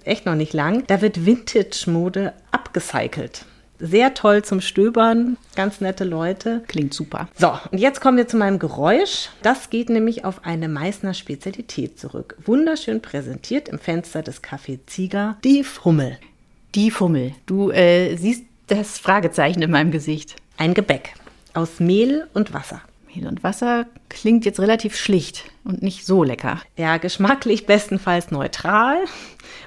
echt 0.04 0.26
noch 0.26 0.34
nicht 0.34 0.52
lang. 0.52 0.84
Da 0.86 1.00
wird 1.00 1.26
Vintage-Mode 1.26 2.32
abgecycelt. 2.50 3.44
Sehr 3.80 4.14
toll 4.14 4.42
zum 4.42 4.60
Stöbern, 4.60 5.36
ganz 5.56 5.80
nette 5.80 6.04
Leute. 6.04 6.62
Klingt 6.68 6.94
super. 6.94 7.28
So, 7.36 7.52
und 7.72 7.78
jetzt 7.78 8.00
kommen 8.00 8.16
wir 8.16 8.28
zu 8.28 8.36
meinem 8.36 8.58
Geräusch. 8.58 9.30
Das 9.42 9.68
geht 9.68 9.90
nämlich 9.90 10.24
auf 10.24 10.44
eine 10.44 10.68
Meißner 10.68 11.12
Spezialität 11.12 11.98
zurück. 11.98 12.36
Wunderschön 12.44 13.02
präsentiert 13.02 13.68
im 13.68 13.78
Fenster 13.78 14.22
des 14.22 14.42
Café 14.42 14.78
Zieger, 14.86 15.36
die 15.42 15.64
Fummel. 15.64 16.18
Die 16.74 16.90
Fummel. 16.90 17.32
Du 17.46 17.70
äh, 17.70 18.16
siehst 18.16 18.44
das 18.68 18.98
Fragezeichen 18.98 19.62
in 19.62 19.70
meinem 19.70 19.90
Gesicht. 19.90 20.36
Ein 20.56 20.74
Gebäck 20.74 21.14
aus 21.52 21.80
Mehl 21.80 22.28
und 22.32 22.54
Wasser. 22.54 22.80
Mehl 23.14 23.26
und 23.26 23.42
Wasser 23.42 23.86
klingt 24.08 24.44
jetzt 24.44 24.60
relativ 24.60 24.96
schlicht 24.96 25.44
und 25.64 25.82
nicht 25.82 26.06
so 26.06 26.22
lecker. 26.22 26.60
Ja, 26.76 26.96
geschmacklich 26.98 27.66
bestenfalls 27.66 28.30
neutral, 28.30 28.96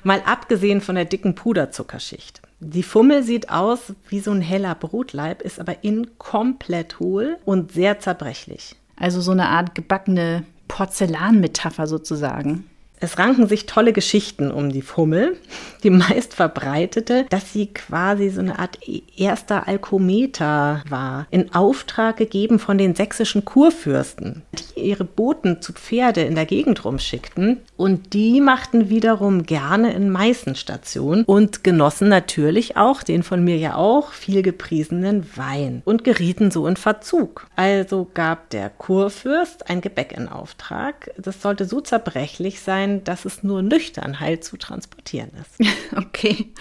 mal 0.03 0.21
abgesehen 0.25 0.81
von 0.81 0.95
der 0.95 1.05
dicken 1.05 1.35
Puderzuckerschicht. 1.35 2.41
Die 2.59 2.83
Fummel 2.83 3.23
sieht 3.23 3.49
aus 3.49 3.93
wie 4.09 4.19
so 4.19 4.31
ein 4.31 4.41
heller 4.41 4.75
Brotleib, 4.75 5.41
ist 5.41 5.59
aber 5.59 5.83
innen 5.83 6.17
komplett 6.17 6.99
hohl 6.99 7.37
und 7.45 7.71
sehr 7.71 7.99
zerbrechlich. 7.99 8.75
Also 8.95 9.21
so 9.21 9.31
eine 9.31 9.49
Art 9.49 9.75
gebackene 9.75 10.43
Porzellanmetapher 10.67 11.87
sozusagen. 11.87 12.67
Es 12.99 13.19
ranken 13.19 13.47
sich 13.47 13.67
tolle 13.67 13.93
Geschichten 13.93 14.49
um 14.49 14.71
die 14.71 14.81
Fummel. 14.81 15.37
Die 15.83 15.91
meist 15.91 16.33
verbreitete, 16.33 17.25
dass 17.29 17.53
sie 17.53 17.67
quasi 17.67 18.29
so 18.29 18.41
eine 18.41 18.57
Art 18.57 18.79
erster 19.15 19.67
Alkometer 19.67 20.83
war, 20.89 21.27
in 21.29 21.53
Auftrag 21.53 22.17
gegeben 22.17 22.57
von 22.57 22.77
den 22.77 22.95
sächsischen 22.95 23.45
Kurfürsten, 23.45 24.41
die 24.75 24.81
ihre 24.81 25.03
Boten 25.03 25.61
zu 25.61 25.73
Pferde 25.73 26.21
in 26.21 26.35
der 26.35 26.45
Gegend 26.45 26.83
rumschickten. 26.85 27.59
Und 27.75 28.13
die 28.13 28.41
machten 28.41 28.89
wiederum 28.89 29.43
gerne 29.43 29.93
in 29.93 30.09
Meißen 30.09 30.55
Station 30.55 31.23
und 31.23 31.63
genossen 31.63 32.09
natürlich 32.09 32.77
auch 32.77 33.03
den 33.03 33.21
von 33.21 33.43
mir 33.43 33.57
ja 33.57 33.75
auch 33.75 34.11
viel 34.11 34.41
gepriesenen 34.41 35.27
Wein 35.37 35.83
und 35.85 36.03
gerieten 36.03 36.49
so 36.49 36.65
in 36.65 36.75
Verzug. 36.75 37.47
Also 37.55 38.07
gab 38.13 38.49
der 38.49 38.69
Kurfürst 38.69 39.69
ein 39.69 39.81
Gebäck 39.81 40.13
in 40.17 40.27
Auftrag. 40.27 41.11
Das 41.17 41.41
sollte 41.41 41.65
so 41.65 41.81
zerbrechlich 41.81 42.61
sein, 42.61 42.86
sein, 42.87 43.03
dass 43.03 43.25
es 43.25 43.43
nur 43.43 43.61
nüchtern 43.61 44.19
heil 44.19 44.39
zu 44.39 44.57
transportieren 44.57 45.31
ist. 45.41 45.69
Okay. 45.95 46.53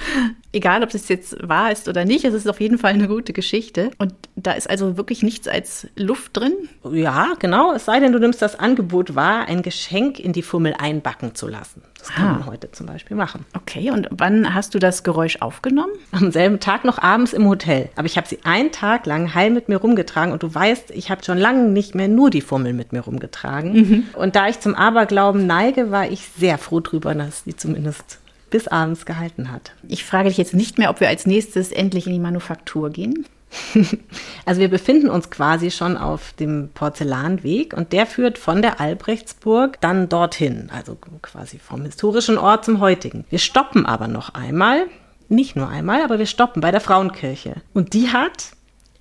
Egal, 0.57 0.83
ob 0.83 0.95
es 0.95 1.11
jetzt 1.11 1.37
wahr 1.47 1.71
ist 1.71 1.87
oder 1.87 2.07
nicht, 2.07 2.25
es 2.25 2.33
ist 2.33 2.49
auf 2.49 2.63
jeden 2.63 2.79
Fall 2.79 2.95
eine 2.95 3.09
gute 3.09 3.35
Geschichte. 3.35 3.91
Und 3.99 4.15
da 4.37 4.53
ist 4.53 4.71
also 4.71 4.97
wirklich 4.97 5.23
nichts 5.23 5.47
als 5.49 5.87
Luft 5.97 6.35
drin? 6.35 6.55
Ja, 6.91 7.35
genau. 7.39 7.75
Es 7.75 7.85
sei 7.85 8.01
denn, 8.01 8.13
du 8.13 8.19
nimmst 8.19 8.41
das 8.41 8.59
Angebot 8.59 9.15
wahr, 9.15 9.49
ein 9.49 9.61
Geschenk 9.61 10.19
in 10.19 10.33
die 10.33 10.41
Fummel 10.41 10.73
einbacken 10.79 11.35
zu 11.35 11.47
lassen. 11.47 11.83
Das 11.99 12.09
kann 12.09 12.27
ah. 12.27 12.33
man 12.33 12.47
heute 12.47 12.73
zum 12.73 12.87
Beispiel 12.87 13.19
machen. 13.19 13.45
Okay, 13.53 13.91
und 13.91 14.09
wann 14.11 14.55
hast 14.55 14.75
du 14.75 14.79
das 14.79 15.03
Geräusch 15.03 15.43
aufgenommen? 15.43 15.93
Am 16.13 16.33
selben 16.33 16.59
Tag 16.59 16.87
noch 16.87 17.03
abends 17.03 17.35
im 17.35 17.47
Hotel. 17.47 17.91
Aber 17.97 18.07
ich 18.07 18.17
habe 18.17 18.27
sie 18.27 18.39
einen 18.45 18.73
Tag 18.73 19.05
lang 19.05 19.35
heil 19.35 19.51
mit 19.51 19.69
mir 19.69 19.77
rumgetragen 19.77 20.33
und 20.33 20.43
du 20.43 20.55
weißt, 20.55 20.91
ich 20.93 21.11
habe 21.11 21.23
schon 21.23 21.37
lange 21.37 21.69
nicht 21.69 21.95
mehr 21.95 22.09
nur 22.09 22.31
die 22.31 22.41
Fummel 22.41 22.73
mit 22.73 22.95
mir 22.95 23.01
rumgetragen. 23.01 23.75
Mhm. 23.75 24.05
Und 24.15 24.37
da 24.37 24.49
ich 24.49 24.59
zum 24.61 24.75
Aberglauben 24.75 25.47
neige, 25.47 25.91
war 25.91 26.09
ich 26.09 26.27
sehr 26.39 26.57
froh 26.57 26.81
drüber, 26.81 27.15
dass 27.15 27.45
die 27.45 27.57
zumindest 27.57 28.21
bis 28.51 28.69
abends 28.69 29.07
gehalten 29.07 29.51
hat. 29.51 29.73
Ich 29.89 30.05
frage 30.05 30.29
dich 30.29 30.39
jetzt 30.39 30.55
nicht 30.55 30.79
mehr, 30.79 30.91
ob 30.91 31.01
wir 31.01 31.09
als 31.09 31.27
nächstes 31.27 31.73
endlich 31.73 32.07
in 32.07 32.13
die 32.13 32.19
Manufaktur 32.19 32.91
gehen. 32.91 33.27
Also 34.45 34.61
wir 34.61 34.69
befinden 34.69 35.09
uns 35.09 35.31
quasi 35.31 35.73
schon 35.73 35.97
auf 35.97 36.33
dem 36.35 36.71
Porzellanweg 36.73 37.75
und 37.75 37.93
der 37.93 38.07
führt 38.07 38.39
von 38.39 38.63
der 38.63 38.81
Albrechtsburg 38.81 39.81
dann 39.81 40.09
dorthin, 40.09 40.71
also 40.73 40.97
quasi 41.21 41.59
vom 41.59 41.83
historischen 41.83 42.39
Ort 42.39 42.65
zum 42.65 42.79
heutigen. 42.79 43.25
Wir 43.29 43.41
stoppen 43.41 43.87
aber 43.87 44.07
noch 44.07 44.35
einmal, 44.35 44.87
nicht 45.29 45.57
nur 45.57 45.69
einmal, 45.69 46.03
aber 46.03 46.21
wir 46.21 46.27
stoppen 46.27 46.61
bei 46.61 46.71
der 46.71 46.81
Frauenkirche. 46.81 47.57
Und 47.75 47.93
die 47.93 48.11
hat 48.11 48.53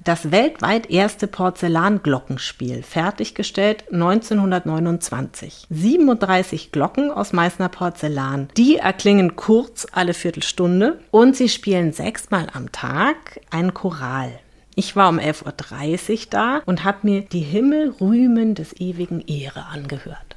das 0.05 0.31
weltweit 0.31 0.89
erste 0.89 1.27
Porzellanglockenspiel, 1.27 2.83
fertiggestellt 2.83 3.91
1929. 3.91 5.65
37 5.69 6.71
Glocken 6.71 7.11
aus 7.11 7.33
Meißner 7.33 7.69
Porzellan. 7.69 8.47
Die 8.55 8.77
erklingen 8.77 9.35
kurz 9.35 9.87
alle 9.91 10.13
Viertelstunde 10.13 10.99
und 11.11 11.35
sie 11.35 11.49
spielen 11.49 11.91
sechsmal 11.91 12.47
am 12.53 12.71
Tag 12.71 13.41
einen 13.49 13.73
Choral. 13.73 14.31
Ich 14.75 14.95
war 14.95 15.09
um 15.09 15.19
11.30 15.19 16.11
Uhr 16.11 16.17
da 16.29 16.61
und 16.65 16.83
habe 16.83 16.99
mir 17.03 17.21
die 17.21 17.39
Himmelrühmen 17.39 18.55
des 18.55 18.79
ewigen 18.79 19.21
Ehre 19.25 19.65
angehört. 19.65 20.34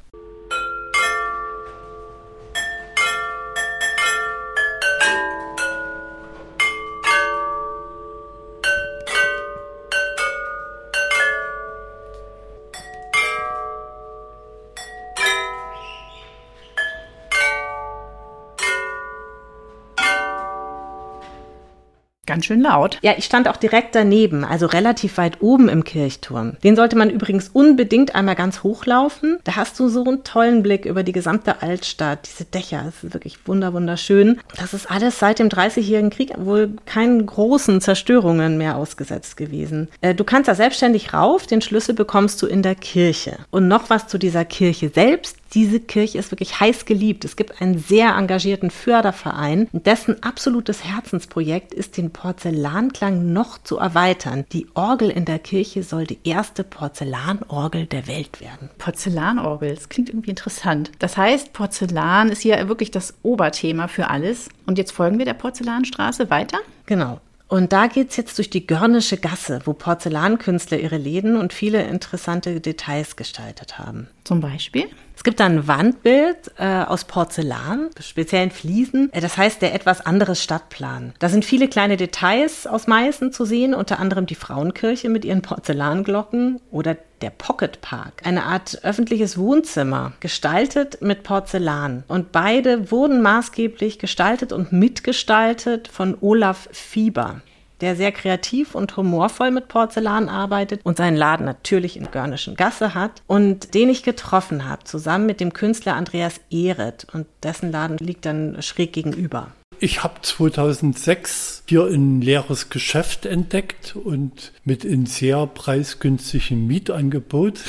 Ganz 22.28 22.44
schön 22.44 22.60
laut. 22.60 22.98
Ja, 23.00 23.14
ich 23.16 23.24
stand 23.24 23.48
auch 23.48 23.56
direkt 23.56 23.94
daneben, 23.94 24.44
also 24.44 24.66
relativ 24.66 25.16
weit 25.16 25.40
oben 25.40 25.70
im 25.70 25.82
Kirchturm. 25.82 26.58
Den 26.62 26.76
sollte 26.76 26.94
man 26.94 27.08
übrigens 27.08 27.48
unbedingt 27.48 28.14
einmal 28.14 28.34
ganz 28.34 28.62
hochlaufen. 28.62 29.38
Da 29.44 29.56
hast 29.56 29.80
du 29.80 29.88
so 29.88 30.04
einen 30.04 30.24
tollen 30.24 30.62
Blick 30.62 30.84
über 30.84 31.02
die 31.02 31.12
gesamte 31.12 31.62
Altstadt, 31.62 32.28
diese 32.28 32.44
Dächer. 32.44 32.82
Das 32.84 33.02
ist 33.02 33.14
wirklich 33.14 33.38
wunderschön. 33.46 34.40
Das 34.58 34.74
ist 34.74 34.90
alles 34.90 35.18
seit 35.18 35.38
dem 35.38 35.48
Dreißigjährigen 35.48 36.10
Krieg 36.10 36.34
wohl 36.36 36.72
keinen 36.84 37.24
großen 37.24 37.80
Zerstörungen 37.80 38.58
mehr 38.58 38.76
ausgesetzt 38.76 39.38
gewesen. 39.38 39.88
Äh, 40.02 40.14
du 40.14 40.24
kannst 40.24 40.48
da 40.48 40.54
selbstständig 40.54 41.14
rauf, 41.14 41.46
den 41.46 41.62
Schlüssel 41.62 41.94
bekommst 41.94 42.42
du 42.42 42.46
in 42.46 42.62
der 42.62 42.74
Kirche. 42.74 43.38
Und 43.50 43.68
noch 43.68 43.88
was 43.88 44.06
zu 44.06 44.18
dieser 44.18 44.44
Kirche 44.44 44.90
selbst 44.90 45.37
diese 45.54 45.80
Kirche 45.80 46.18
ist 46.18 46.30
wirklich 46.30 46.60
heiß 46.60 46.84
geliebt. 46.84 47.24
Es 47.24 47.36
gibt 47.36 47.60
einen 47.60 47.78
sehr 47.78 48.14
engagierten 48.16 48.70
Förderverein, 48.70 49.68
dessen 49.72 50.22
absolutes 50.22 50.84
Herzensprojekt 50.84 51.72
ist, 51.72 51.96
den 51.96 52.10
Porzellanklang 52.10 53.32
noch 53.32 53.58
zu 53.58 53.78
erweitern. 53.78 54.44
Die 54.52 54.66
Orgel 54.74 55.10
in 55.10 55.24
der 55.24 55.38
Kirche 55.38 55.82
soll 55.82 56.04
die 56.04 56.18
erste 56.24 56.64
Porzellanorgel 56.64 57.86
der 57.86 58.06
Welt 58.06 58.40
werden. 58.40 58.70
Porzellanorgel, 58.78 59.74
das 59.74 59.88
klingt 59.88 60.10
irgendwie 60.10 60.30
interessant. 60.30 60.90
Das 60.98 61.16
heißt, 61.16 61.52
Porzellan 61.52 62.28
ist 62.28 62.42
hier 62.42 62.68
wirklich 62.68 62.90
das 62.90 63.14
Oberthema 63.22 63.88
für 63.88 64.08
alles. 64.08 64.48
Und 64.66 64.78
jetzt 64.78 64.92
folgen 64.92 65.18
wir 65.18 65.24
der 65.24 65.34
Porzellanstraße 65.34 66.30
weiter? 66.30 66.58
Genau. 66.86 67.20
Und 67.48 67.72
da 67.72 67.86
geht's 67.86 68.16
jetzt 68.16 68.36
durch 68.36 68.50
die 68.50 68.66
Görnische 68.66 69.16
Gasse, 69.16 69.60
wo 69.64 69.72
Porzellankünstler 69.72 70.78
ihre 70.78 70.98
Läden 70.98 71.36
und 71.38 71.54
viele 71.54 71.82
interessante 71.82 72.60
Details 72.60 73.16
gestaltet 73.16 73.78
haben. 73.78 74.08
Zum 74.28 74.42
Beispiel? 74.42 74.84
Es 75.16 75.24
gibt 75.24 75.40
da 75.40 75.46
ein 75.46 75.66
Wandbild 75.66 76.52
äh, 76.58 76.82
aus 76.82 77.04
Porzellan, 77.04 77.88
speziellen 77.98 78.50
Fliesen. 78.50 79.10
Äh, 79.14 79.22
das 79.22 79.38
heißt, 79.38 79.62
der 79.62 79.74
etwas 79.74 80.04
anderes 80.04 80.44
Stadtplan. 80.44 81.14
Da 81.18 81.30
sind 81.30 81.46
viele 81.46 81.66
kleine 81.66 81.96
Details 81.96 82.66
aus 82.66 82.86
Meißen 82.86 83.32
zu 83.32 83.46
sehen, 83.46 83.72
unter 83.72 83.98
anderem 83.98 84.26
die 84.26 84.34
Frauenkirche 84.34 85.08
mit 85.08 85.24
ihren 85.24 85.40
Porzellanglocken 85.40 86.60
oder 86.70 86.94
der 87.22 87.30
Pocket 87.30 87.80
Park, 87.80 88.20
eine 88.24 88.44
Art 88.44 88.80
öffentliches 88.84 89.38
Wohnzimmer, 89.38 90.12
gestaltet 90.20 91.00
mit 91.00 91.22
Porzellan. 91.22 92.04
Und 92.06 92.30
beide 92.30 92.90
wurden 92.90 93.22
maßgeblich 93.22 93.98
gestaltet 93.98 94.52
und 94.52 94.72
mitgestaltet 94.72 95.88
von 95.88 96.18
Olaf 96.20 96.68
Fieber 96.70 97.40
der 97.80 97.96
sehr 97.96 98.12
kreativ 98.12 98.74
und 98.74 98.96
humorvoll 98.96 99.50
mit 99.50 99.68
Porzellan 99.68 100.28
arbeitet 100.28 100.80
und 100.84 100.96
seinen 100.96 101.16
Laden 101.16 101.46
natürlich 101.46 101.96
in 101.96 102.10
Görnischen 102.10 102.56
Gasse 102.56 102.94
hat 102.94 103.22
und 103.26 103.74
den 103.74 103.88
ich 103.88 104.02
getroffen 104.02 104.68
habe, 104.68 104.84
zusammen 104.84 105.26
mit 105.26 105.40
dem 105.40 105.52
Künstler 105.52 105.94
Andreas 105.94 106.40
Ehret 106.50 107.06
und 107.12 107.26
dessen 107.42 107.70
Laden 107.70 107.98
liegt 107.98 108.26
dann 108.26 108.60
schräg 108.62 108.92
gegenüber. 108.92 109.48
Ich 109.80 110.02
habe 110.02 110.20
2006 110.22 111.62
hier 111.68 111.84
ein 111.84 112.20
leeres 112.20 112.68
Geschäft 112.68 113.26
entdeckt 113.26 113.94
und 113.94 114.52
mit 114.64 114.84
einem 114.84 115.06
sehr 115.06 115.46
preisgünstigen 115.46 116.66
Mietangebot. 116.66 117.60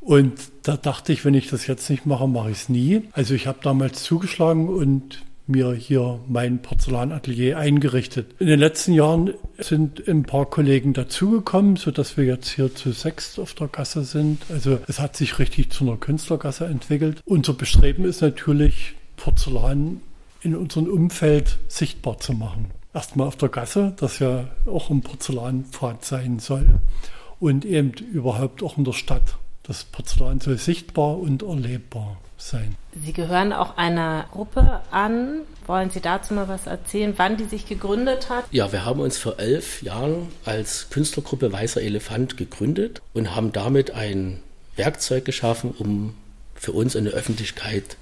Und 0.00 0.32
da 0.62 0.76
dachte 0.76 1.12
ich, 1.12 1.24
wenn 1.24 1.34
ich 1.34 1.48
das 1.48 1.66
jetzt 1.66 1.90
nicht 1.90 2.06
mache, 2.06 2.26
mache 2.26 2.50
ich 2.50 2.62
es 2.62 2.68
nie. 2.70 3.08
Also 3.12 3.34
ich 3.34 3.46
habe 3.46 3.58
damals 3.62 4.02
zugeschlagen 4.02 4.68
und 4.68 5.22
mir 5.46 5.72
hier 5.72 6.20
mein 6.28 6.62
Porzellanatelier 6.62 7.58
eingerichtet. 7.58 8.34
In 8.38 8.46
den 8.46 8.60
letzten 8.60 8.92
Jahren 8.92 9.34
sind 9.58 10.06
ein 10.08 10.22
paar 10.22 10.46
Kollegen 10.46 10.92
dazugekommen, 10.92 11.76
sodass 11.76 12.16
wir 12.16 12.24
jetzt 12.24 12.50
hier 12.50 12.74
zu 12.74 12.92
sechs 12.92 13.38
auf 13.38 13.54
der 13.54 13.68
Gasse 13.68 14.04
sind. 14.04 14.42
Also 14.50 14.78
es 14.86 15.00
hat 15.00 15.16
sich 15.16 15.38
richtig 15.38 15.70
zu 15.70 15.84
einer 15.84 15.96
Künstlergasse 15.96 16.66
entwickelt. 16.66 17.20
Unser 17.24 17.54
Bestreben 17.54 18.04
ist 18.04 18.20
natürlich, 18.20 18.94
Porzellan 19.16 20.00
in 20.42 20.56
unserem 20.56 20.88
Umfeld 20.88 21.58
sichtbar 21.68 22.18
zu 22.18 22.32
machen. 22.32 22.70
Erstmal 22.94 23.28
auf 23.28 23.36
der 23.36 23.48
Gasse, 23.48 23.94
das 23.96 24.18
ja 24.18 24.48
auch 24.66 24.90
ein 24.90 25.02
Porzellanpfad 25.02 26.04
sein 26.04 26.38
soll. 26.38 26.66
Und 27.40 27.64
eben 27.64 27.92
überhaupt 28.12 28.62
auch 28.62 28.78
in 28.78 28.84
der 28.84 28.92
Stadt. 28.92 29.36
Das 29.62 29.84
Porzellan 29.84 30.40
soll 30.40 30.58
sichtbar 30.58 31.18
und 31.18 31.42
erlebbar 31.42 32.18
sein. 32.48 32.76
Sie 33.04 33.12
gehören 33.12 33.52
auch 33.52 33.76
einer 33.76 34.26
Gruppe 34.32 34.80
an. 34.90 35.40
Wollen 35.66 35.90
Sie 35.90 36.00
dazu 36.00 36.34
mal 36.34 36.48
was 36.48 36.66
erzählen, 36.66 37.14
wann 37.16 37.36
die 37.36 37.44
sich 37.44 37.66
gegründet 37.66 38.28
hat? 38.28 38.44
Ja, 38.50 38.72
wir 38.72 38.84
haben 38.84 39.00
uns 39.00 39.16
vor 39.16 39.38
elf 39.38 39.82
Jahren 39.82 40.28
als 40.44 40.90
Künstlergruppe 40.90 41.52
Weißer 41.52 41.80
Elefant 41.80 42.36
gegründet 42.36 43.00
und 43.12 43.34
haben 43.34 43.52
damit 43.52 43.92
ein 43.92 44.40
Werkzeug 44.76 45.24
geschaffen, 45.24 45.74
um 45.78 46.14
für 46.54 46.72
uns 46.72 46.96
eine 46.96 47.10
Öffentlichkeit 47.10 47.96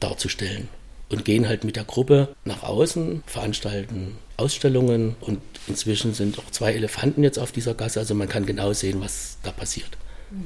darzustellen. 0.00 0.68
Und 1.10 1.24
gehen 1.24 1.46
halt 1.46 1.64
mit 1.64 1.76
der 1.76 1.84
Gruppe 1.84 2.34
nach 2.44 2.62
außen, 2.62 3.22
veranstalten 3.26 4.16
Ausstellungen 4.36 5.16
und 5.20 5.40
inzwischen 5.68 6.14
sind 6.14 6.38
auch 6.38 6.50
zwei 6.50 6.72
Elefanten 6.72 7.22
jetzt 7.22 7.38
auf 7.38 7.52
dieser 7.52 7.74
Gasse, 7.74 8.00
also 8.00 8.14
man 8.14 8.28
kann 8.28 8.46
genau 8.46 8.72
sehen, 8.72 9.00
was 9.00 9.36
da 9.42 9.52
passiert. 9.52 9.90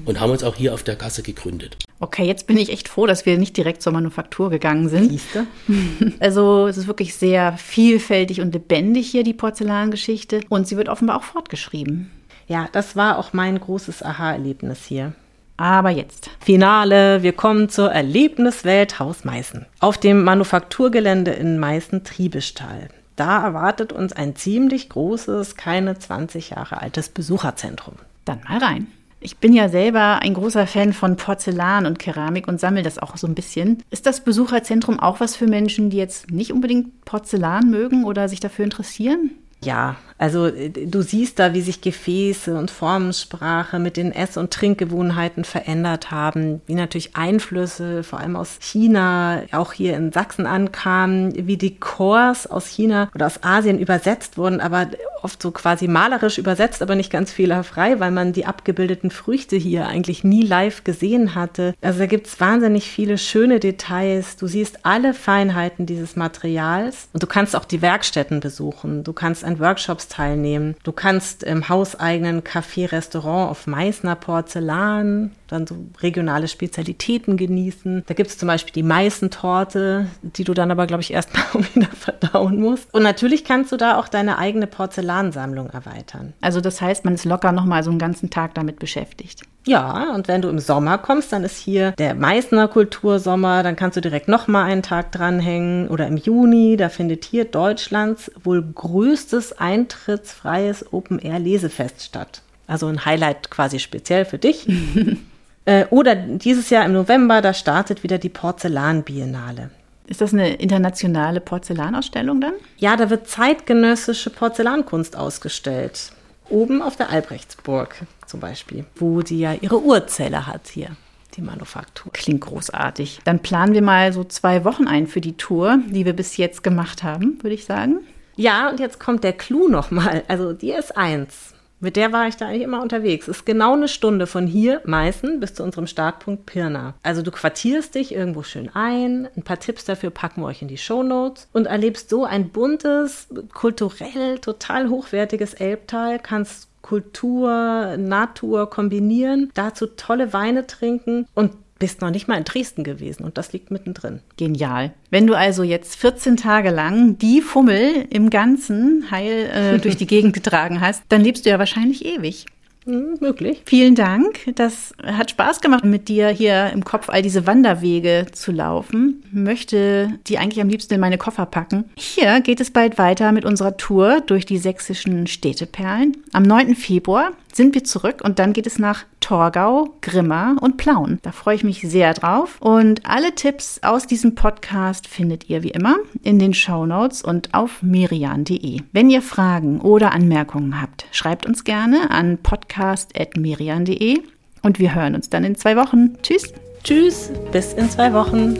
Und 0.05 0.21
haben 0.21 0.31
uns 0.31 0.43
auch 0.43 0.57
hier 0.57 0.75
auf 0.75 0.83
der 0.83 0.97
Gasse 0.97 1.23
gegründet. 1.23 1.77
Okay, 2.01 2.25
jetzt 2.25 2.47
bin 2.47 2.57
ich 2.57 2.71
echt 2.71 2.89
froh, 2.89 3.07
dass 3.07 3.27
wir 3.27 3.39
nicht 3.39 3.57
direkt 3.57 3.83
zur 3.83 3.93
Manufaktur 3.93 4.51
gegangen 4.51 4.89
sind. 4.89 5.11
Siehste? 5.11 5.47
Also 6.21 6.67
es 6.67 6.77
ist 6.77 6.87
wirklich 6.87 7.15
sehr 7.15 7.57
vielfältig 7.57 8.41
und 8.41 8.53
lebendig 8.53 9.11
hier, 9.11 9.25
die 9.25 9.35
Porzellangeschichte. 9.35 10.41
Und 10.49 10.69
sie 10.69 10.77
wird 10.77 10.89
offenbar 10.89 11.17
auch 11.17 11.25
fortgeschrieben. 11.25 12.11
Ja, 12.47 12.69
das 12.73 12.97
war 12.97 13.19
auch 13.19 13.33
mein 13.33 13.59
großes 13.59 14.03
Aha-Erlebnis 14.03 14.85
hier. 14.85 15.13
Aber 15.57 15.91
jetzt. 15.91 16.31
Finale, 16.39 17.23
wir 17.23 17.33
kommen 17.33 17.69
zur 17.69 17.91
Erlebniswelt 17.91 19.01
Haus 19.01 19.25
Meißen. 19.25 19.67
Auf 19.81 19.99
dem 19.99 20.23
Manufakturgelände 20.23 21.33
in 21.33 21.59
Meißen-Triebeschtal. 21.59 22.89
Da 23.17 23.43
erwartet 23.43 23.93
uns 23.93 24.13
ein 24.13 24.37
ziemlich 24.37 24.89
großes, 24.89 25.57
keine 25.57 25.99
20 25.99 26.51
Jahre 26.51 26.81
altes 26.81 27.09
Besucherzentrum. 27.09 27.95
Dann 28.25 28.41
mal 28.49 28.59
rein. 28.59 28.87
Ich 29.21 29.39
bin 29.39 29.53
ja 29.53 29.69
selber 29.69 30.21
ein 30.21 30.35
großer 30.35 30.67
Fan 30.67 30.93
von 30.93 31.17
Porzellan 31.17 31.87
und 31.87 31.99
Keramik 31.99 32.47
und 32.47 32.61
sammle 32.61 32.83
das 32.83 32.99
auch 32.99 33.17
so 33.17 33.27
ein 33.27 33.35
bisschen. 33.35 33.83
Ist 33.91 34.07
das 34.07 34.23
Besucherzentrum 34.23 35.01
auch 35.01 35.21
was 35.21 35.35
für 35.35 35.47
Menschen, 35.47 35.91
die 35.91 35.97
jetzt 35.97 36.31
nicht 36.31 36.53
unbedingt 36.53 37.05
Porzellan 37.05 37.69
mögen 37.69 38.05
oder 38.05 38.29
sich 38.29 38.41
dafür 38.41 38.65
interessieren? 38.65 39.33
Ja, 39.61 39.97
also 40.19 40.47
äh, 40.47 40.71
du 40.71 41.03
siehst 41.03 41.39
da, 41.39 41.53
wie 41.53 41.61
sich 41.63 41.81
Gefäße 41.81 42.57
und 42.57 42.71
Formensprache 42.71 43.81
mit 43.81 43.97
den 43.97 44.13
Ess- 44.13 44.37
und 44.37 44.53
Trinkgewohnheiten 44.53 45.45
verändert 45.45 46.13
haben, 46.13 46.63
wie 46.67 46.75
natürlich 46.75 47.17
Einflüsse 47.17 48.05
vor 48.05 48.21
allem 48.21 48.37
aus 48.37 48.59
China 48.61 49.43
auch 49.51 49.73
hier 49.73 49.97
in 49.97 50.13
Sachsen 50.13 50.47
ankamen, 50.47 51.33
wie 51.35 51.57
Dekors 51.57 52.47
aus 52.47 52.67
China 52.67 53.11
oder 53.15 53.27
aus 53.27 53.43
Asien 53.43 53.81
übersetzt 53.81 54.39
wurden, 54.39 54.61
aber 54.61 54.87
oft 55.23 55.43
so 55.43 55.51
quasi 55.51 55.89
malerisch 55.89 56.39
übersetzt, 56.39 56.83
aber 56.83 56.95
nicht 56.95 57.11
ganz 57.11 57.33
fehlerfrei, 57.33 58.01
weil 58.01 58.11
man 58.11 58.33
die 58.33 58.47
abgebildeten 58.47 59.11
Früchte 59.11 59.57
hier 59.57 59.87
eigentlich 59.87 60.25
nie 60.25 60.43
live 60.43 60.85
gesehen 60.85 61.35
hatte. 61.35 61.75
Also 61.81 62.01
da 62.01 62.07
gibt's 62.07 62.41
wahnsinnig 62.41 62.91
viele 62.91 63.19
schöne 63.19 63.61
Details. 63.61 64.37
Du 64.37 64.47
siehst 64.47 64.85
alle 64.85 65.15
Feinheiten 65.15 65.87
dieses 65.87 66.17
Materials 66.17 67.09
und 67.13 67.23
du 67.23 67.27
kannst 67.27 67.57
auch 67.57 67.65
die 67.65 67.83
Werkstätten 67.83 68.41
besuchen. 68.41 69.05
Du 69.05 69.13
kannst 69.13 69.45
an 69.45 69.59
Workshops 69.61 70.09
teilnehmen. 70.09 70.77
Du 70.83 70.93
kannst 70.93 71.43
im 71.43 71.69
hauseigenen 71.69 72.43
Café, 72.43 72.91
Restaurant 72.91 73.51
auf 73.51 73.67
Meißner 73.67 74.17
Porzellan 74.17 75.33
dann 75.49 75.67
so 75.67 75.77
regionale 76.01 76.47
Spezialitäten 76.47 77.37
genießen. 77.37 78.05
Da 78.07 78.15
gibt 78.15 78.31
es 78.31 78.39
zum 78.39 78.47
Beispiel 78.47 78.73
die 78.73 78.83
Meißentorte, 78.83 80.07
die 80.23 80.45
du 80.45 80.55
dann 80.55 80.71
aber, 80.71 80.87
glaube 80.87 81.03
ich, 81.03 81.13
erstmal 81.13 81.45
wieder 81.75 81.89
verdauen 81.89 82.61
musst. 82.61 82.93
Und 82.95 83.03
natürlich 83.03 83.45
kannst 83.45 83.73
du 83.73 83.77
da 83.77 83.99
auch 83.99 84.09
deine 84.09 84.39
eigene 84.39 84.67
Porzellansammlung 84.67 85.71
erweitern. 85.71 86.35
Also 86.41 86.61
das 86.61 86.81
heißt, 86.81 87.05
man 87.05 87.15
ist 87.15 87.25
locker 87.25 87.53
noch 87.53 87.65
mal 87.65 87.83
so 87.83 87.91
einen 87.91 87.99
ganzen 87.99 88.31
Tag 88.31 88.55
damit 88.55 88.79
beschäftigt. 88.79 89.43
Ja, 89.67 90.15
und 90.15 90.29
wenn 90.29 90.41
du 90.41 90.49
im 90.49 90.61
Sommer 90.61 90.97
kommst, 90.97 91.33
dann 91.33 91.45
ist 91.45 91.59
hier 91.59 91.93
der 91.93 92.15
Meißner 92.15 92.69
Kultursommer, 92.69 93.63
dann 93.63 93.77
kannst 93.77 93.99
du 93.99 94.01
direkt 94.01 94.29
noch 94.29 94.49
mal 94.49 94.65
einen 94.65 94.83
Tag 94.83 95.13
dranhängen. 95.13 95.89
Oder 95.89 96.07
im 96.07 96.17
Juni, 96.17 96.77
da 96.79 96.89
findet 96.89 97.25
hier 97.25 97.45
Deutschlands 97.45 98.31
wohl 98.43 98.63
größtes 98.63 99.59
eintrittsfreies 99.59 100.93
Open-Air-Lesefest 100.93 102.03
statt. 102.03 102.43
Also 102.67 102.87
ein 102.87 103.05
Highlight 103.05 103.51
quasi 103.51 103.79
speziell 103.79 104.25
für 104.25 104.39
dich. 104.39 104.67
Äh, 105.69 105.85
Oder 105.91 106.15
dieses 106.15 106.71
Jahr 106.71 106.87
im 106.87 106.95
November, 106.95 107.43
da 107.43 107.53
startet 107.53 108.03
wieder 108.03 108.17
die 108.17 108.31
Porzellanbiennale. 108.31 109.69
Ist 110.07 110.23
das 110.23 110.33
eine 110.33 110.55
internationale 110.55 111.41
Porzellanausstellung 111.41 112.41
dann? 112.41 112.55
Ja, 112.79 112.97
da 112.97 113.11
wird 113.11 113.29
zeitgenössische 113.29 114.31
Porzellankunst 114.31 115.15
ausgestellt. 115.15 116.13
Oben 116.49 116.81
auf 116.81 116.97
der 116.97 117.11
Albrechtsburg 117.11 117.97
zum 118.27 118.41
Beispiel, 118.41 118.87
wo 118.97 119.21
die 119.21 119.41
ja 119.41 119.53
ihre 119.53 119.83
Urzelle 119.83 120.47
hat 120.47 120.69
hier, 120.69 120.97
die 121.37 121.43
Manufaktur. 121.43 122.11
Klingt 122.15 122.41
großartig. 122.41 123.21
Dann 123.25 123.41
planen 123.41 123.75
wir 123.75 123.83
mal 123.83 124.15
so 124.15 124.25
zwei 124.25 124.65
Wochen 124.65 124.89
ein 124.89 125.07
für 125.07 125.21
die 125.21 125.37
Tour, 125.37 125.81
die 125.91 126.07
wir 126.07 126.15
bis 126.15 126.39
jetzt 126.39 126.63
gemacht 126.63 127.03
haben, 127.03 127.43
würde 127.43 127.55
ich 127.55 127.67
sagen. 127.67 127.99
Ja, 128.37 128.71
und 128.71 128.81
jetzt 128.81 128.99
kommt 128.99 129.23
der 129.23 129.35
Clou 129.35 129.69
nochmal. 129.69 130.23
Also 130.29 130.55
die 130.55 130.73
ist 130.73 130.97
eins. 130.97 131.53
Mit 131.81 131.97
der 131.97 132.13
war 132.13 132.27
ich 132.27 132.37
da 132.37 132.47
eigentlich 132.47 132.63
immer 132.63 132.83
unterwegs. 132.83 133.29
Ist 133.29 133.47
genau 133.47 133.75
eine 133.75 133.89
Stunde 133.89 134.27
von 134.27 134.47
hier, 134.47 134.81
Meißen, 134.85 135.39
bis 135.39 135.55
zu 135.55 135.63
unserem 135.63 135.87
Startpunkt 135.87 136.47
Pirna. 136.47 136.95
Also 137.03 137.23
du 137.23 137.31
quartierst 137.31 137.95
dich 137.95 138.13
irgendwo 138.13 138.43
schön 138.43 138.71
ein. 138.75 139.29
Ein 139.37 139.43
paar 139.43 139.61
Tipps 139.61 139.85
dafür 139.85 140.11
packen 140.11 140.43
wir 140.43 140.47
euch 140.47 140.63
in 140.63 140.69
die 140.69 140.79
Shownotes 140.79 141.49
und 141.53 141.67
erlebst 141.67 142.11
so 142.11 142.25
ein 142.25 142.49
buntes, 142.51 143.29
kulturell 143.55 144.39
total 144.41 144.89
hochwertiges 144.89 145.55
Elbtal. 145.55 146.19
Kannst 146.19 146.69
Kultur, 146.83 147.97
Natur 147.99 148.71
kombinieren, 148.71 149.51
dazu 149.55 149.87
tolle 149.87 150.33
Weine 150.33 150.67
trinken 150.67 151.27
und 151.35 151.53
bist 151.79 152.01
noch 152.01 152.11
nicht 152.11 152.29
mal 152.29 152.37
in 152.37 152.45
Dresden 152.45 152.85
gewesen 152.85 153.25
und 153.25 153.39
das 153.39 153.53
liegt 153.53 153.71
mittendrin. 153.71 154.21
Genial. 154.37 154.93
Wenn 155.11 155.27
du 155.27 155.35
also 155.35 155.63
jetzt 155.63 155.97
14 155.97 156.37
Tage 156.37 156.71
lang 156.71 157.19
die 157.19 157.41
Fummel 157.41 158.07
im 158.11 158.31
Ganzen 158.31 159.11
heil 159.11 159.51
äh, 159.53 159.79
durch 159.83 159.97
die 159.97 160.07
Gegend 160.07 160.35
getragen 160.35 160.81
hast, 160.81 161.03
dann 161.09 161.23
lebst 161.23 161.47
du 161.47 161.51
ja 161.51 161.59
wahrscheinlich 161.59 162.05
ewig. 162.05 162.47
Hm, 162.89 163.19
möglich. 163.21 163.61
Vielen 163.67 163.95
Dank. 163.95 164.41
Das 164.55 164.95
hat 165.05 165.31
Spaß 165.31 165.61
gemacht, 165.61 165.85
mit 165.85 166.09
dir 166.09 166.29
hier 166.29 166.71
im 166.73 166.85
Kopf 166.85 167.11
all 167.11 167.21
diese 167.21 167.47
Wanderwege 167.47 168.27
zu 168.33 168.51
laufen. 168.51 169.23
Möchte 169.31 170.19
die 170.27 170.39
eigentlich 170.39 170.63
am 170.63 170.71
liebsten 170.71 170.95
in 170.95 171.01
meine 171.01 171.19
Koffer 171.19 171.45
packen. 171.45 171.85
Hier 171.99 172.41
geht 172.41 172.61
es 172.61 172.71
bald 172.71 172.97
weiter 172.97 173.33
mit 173.33 173.45
unserer 173.45 173.77
Tour 173.77 174.23
durch 174.23 174.47
die 174.47 174.57
sächsischen 174.57 175.27
Städteperlen. 175.27 176.17
Am 176.33 176.45
9. 176.45 176.75
Februar 176.75 177.33
sind 177.59 177.75
wir 177.75 177.85
zurück 177.85 178.23
und 178.25 178.39
dann 178.39 178.55
geht 178.55 178.67
es 178.67 178.79
nach 178.79 179.05
Torgau, 179.21 179.91
Grimma 180.01 180.57
und 180.61 180.79
Plauen. 180.79 181.19
Da 181.23 181.33
freue 181.33 181.57
ich 181.57 181.65
mich 181.65 181.83
sehr 181.83 182.15
drauf. 182.15 182.57
Und 182.61 183.05
alle 183.05 183.35
Tipps 183.35 183.81
aus 183.83 184.07
diesem 184.07 184.35
Podcast 184.37 185.09
findet 185.09 185.51
ihr 185.51 185.63
wie 185.63 185.73
immer 185.73 185.97
in 186.23 186.39
den 186.39 186.55
Show 186.55 186.87
Notes 186.87 187.21
und 187.21 187.53
auf 187.53 187.83
merian.de. 187.83 188.81
Wenn 188.93 189.11
ihr 189.11 189.23
Fragen 189.23 189.81
oder 189.81 190.13
Anmerkungen 190.13 190.81
habt, 190.81 191.07
schreibt 191.11 191.47
uns 191.47 191.65
gerne 191.65 192.11
an 192.11 192.39
podcast.merian.de 192.39 194.21
und 194.63 194.79
wir 194.79 194.95
hören 194.95 195.17
uns 195.17 195.29
dann 195.29 195.43
in 195.43 195.57
zwei 195.57 195.77
Wochen. 195.77 196.17
Tschüss. 196.23 196.53
Tschüss, 196.85 197.33
bis 197.51 197.73
in 197.73 197.91
zwei 197.91 198.13
Wochen. 198.13 198.57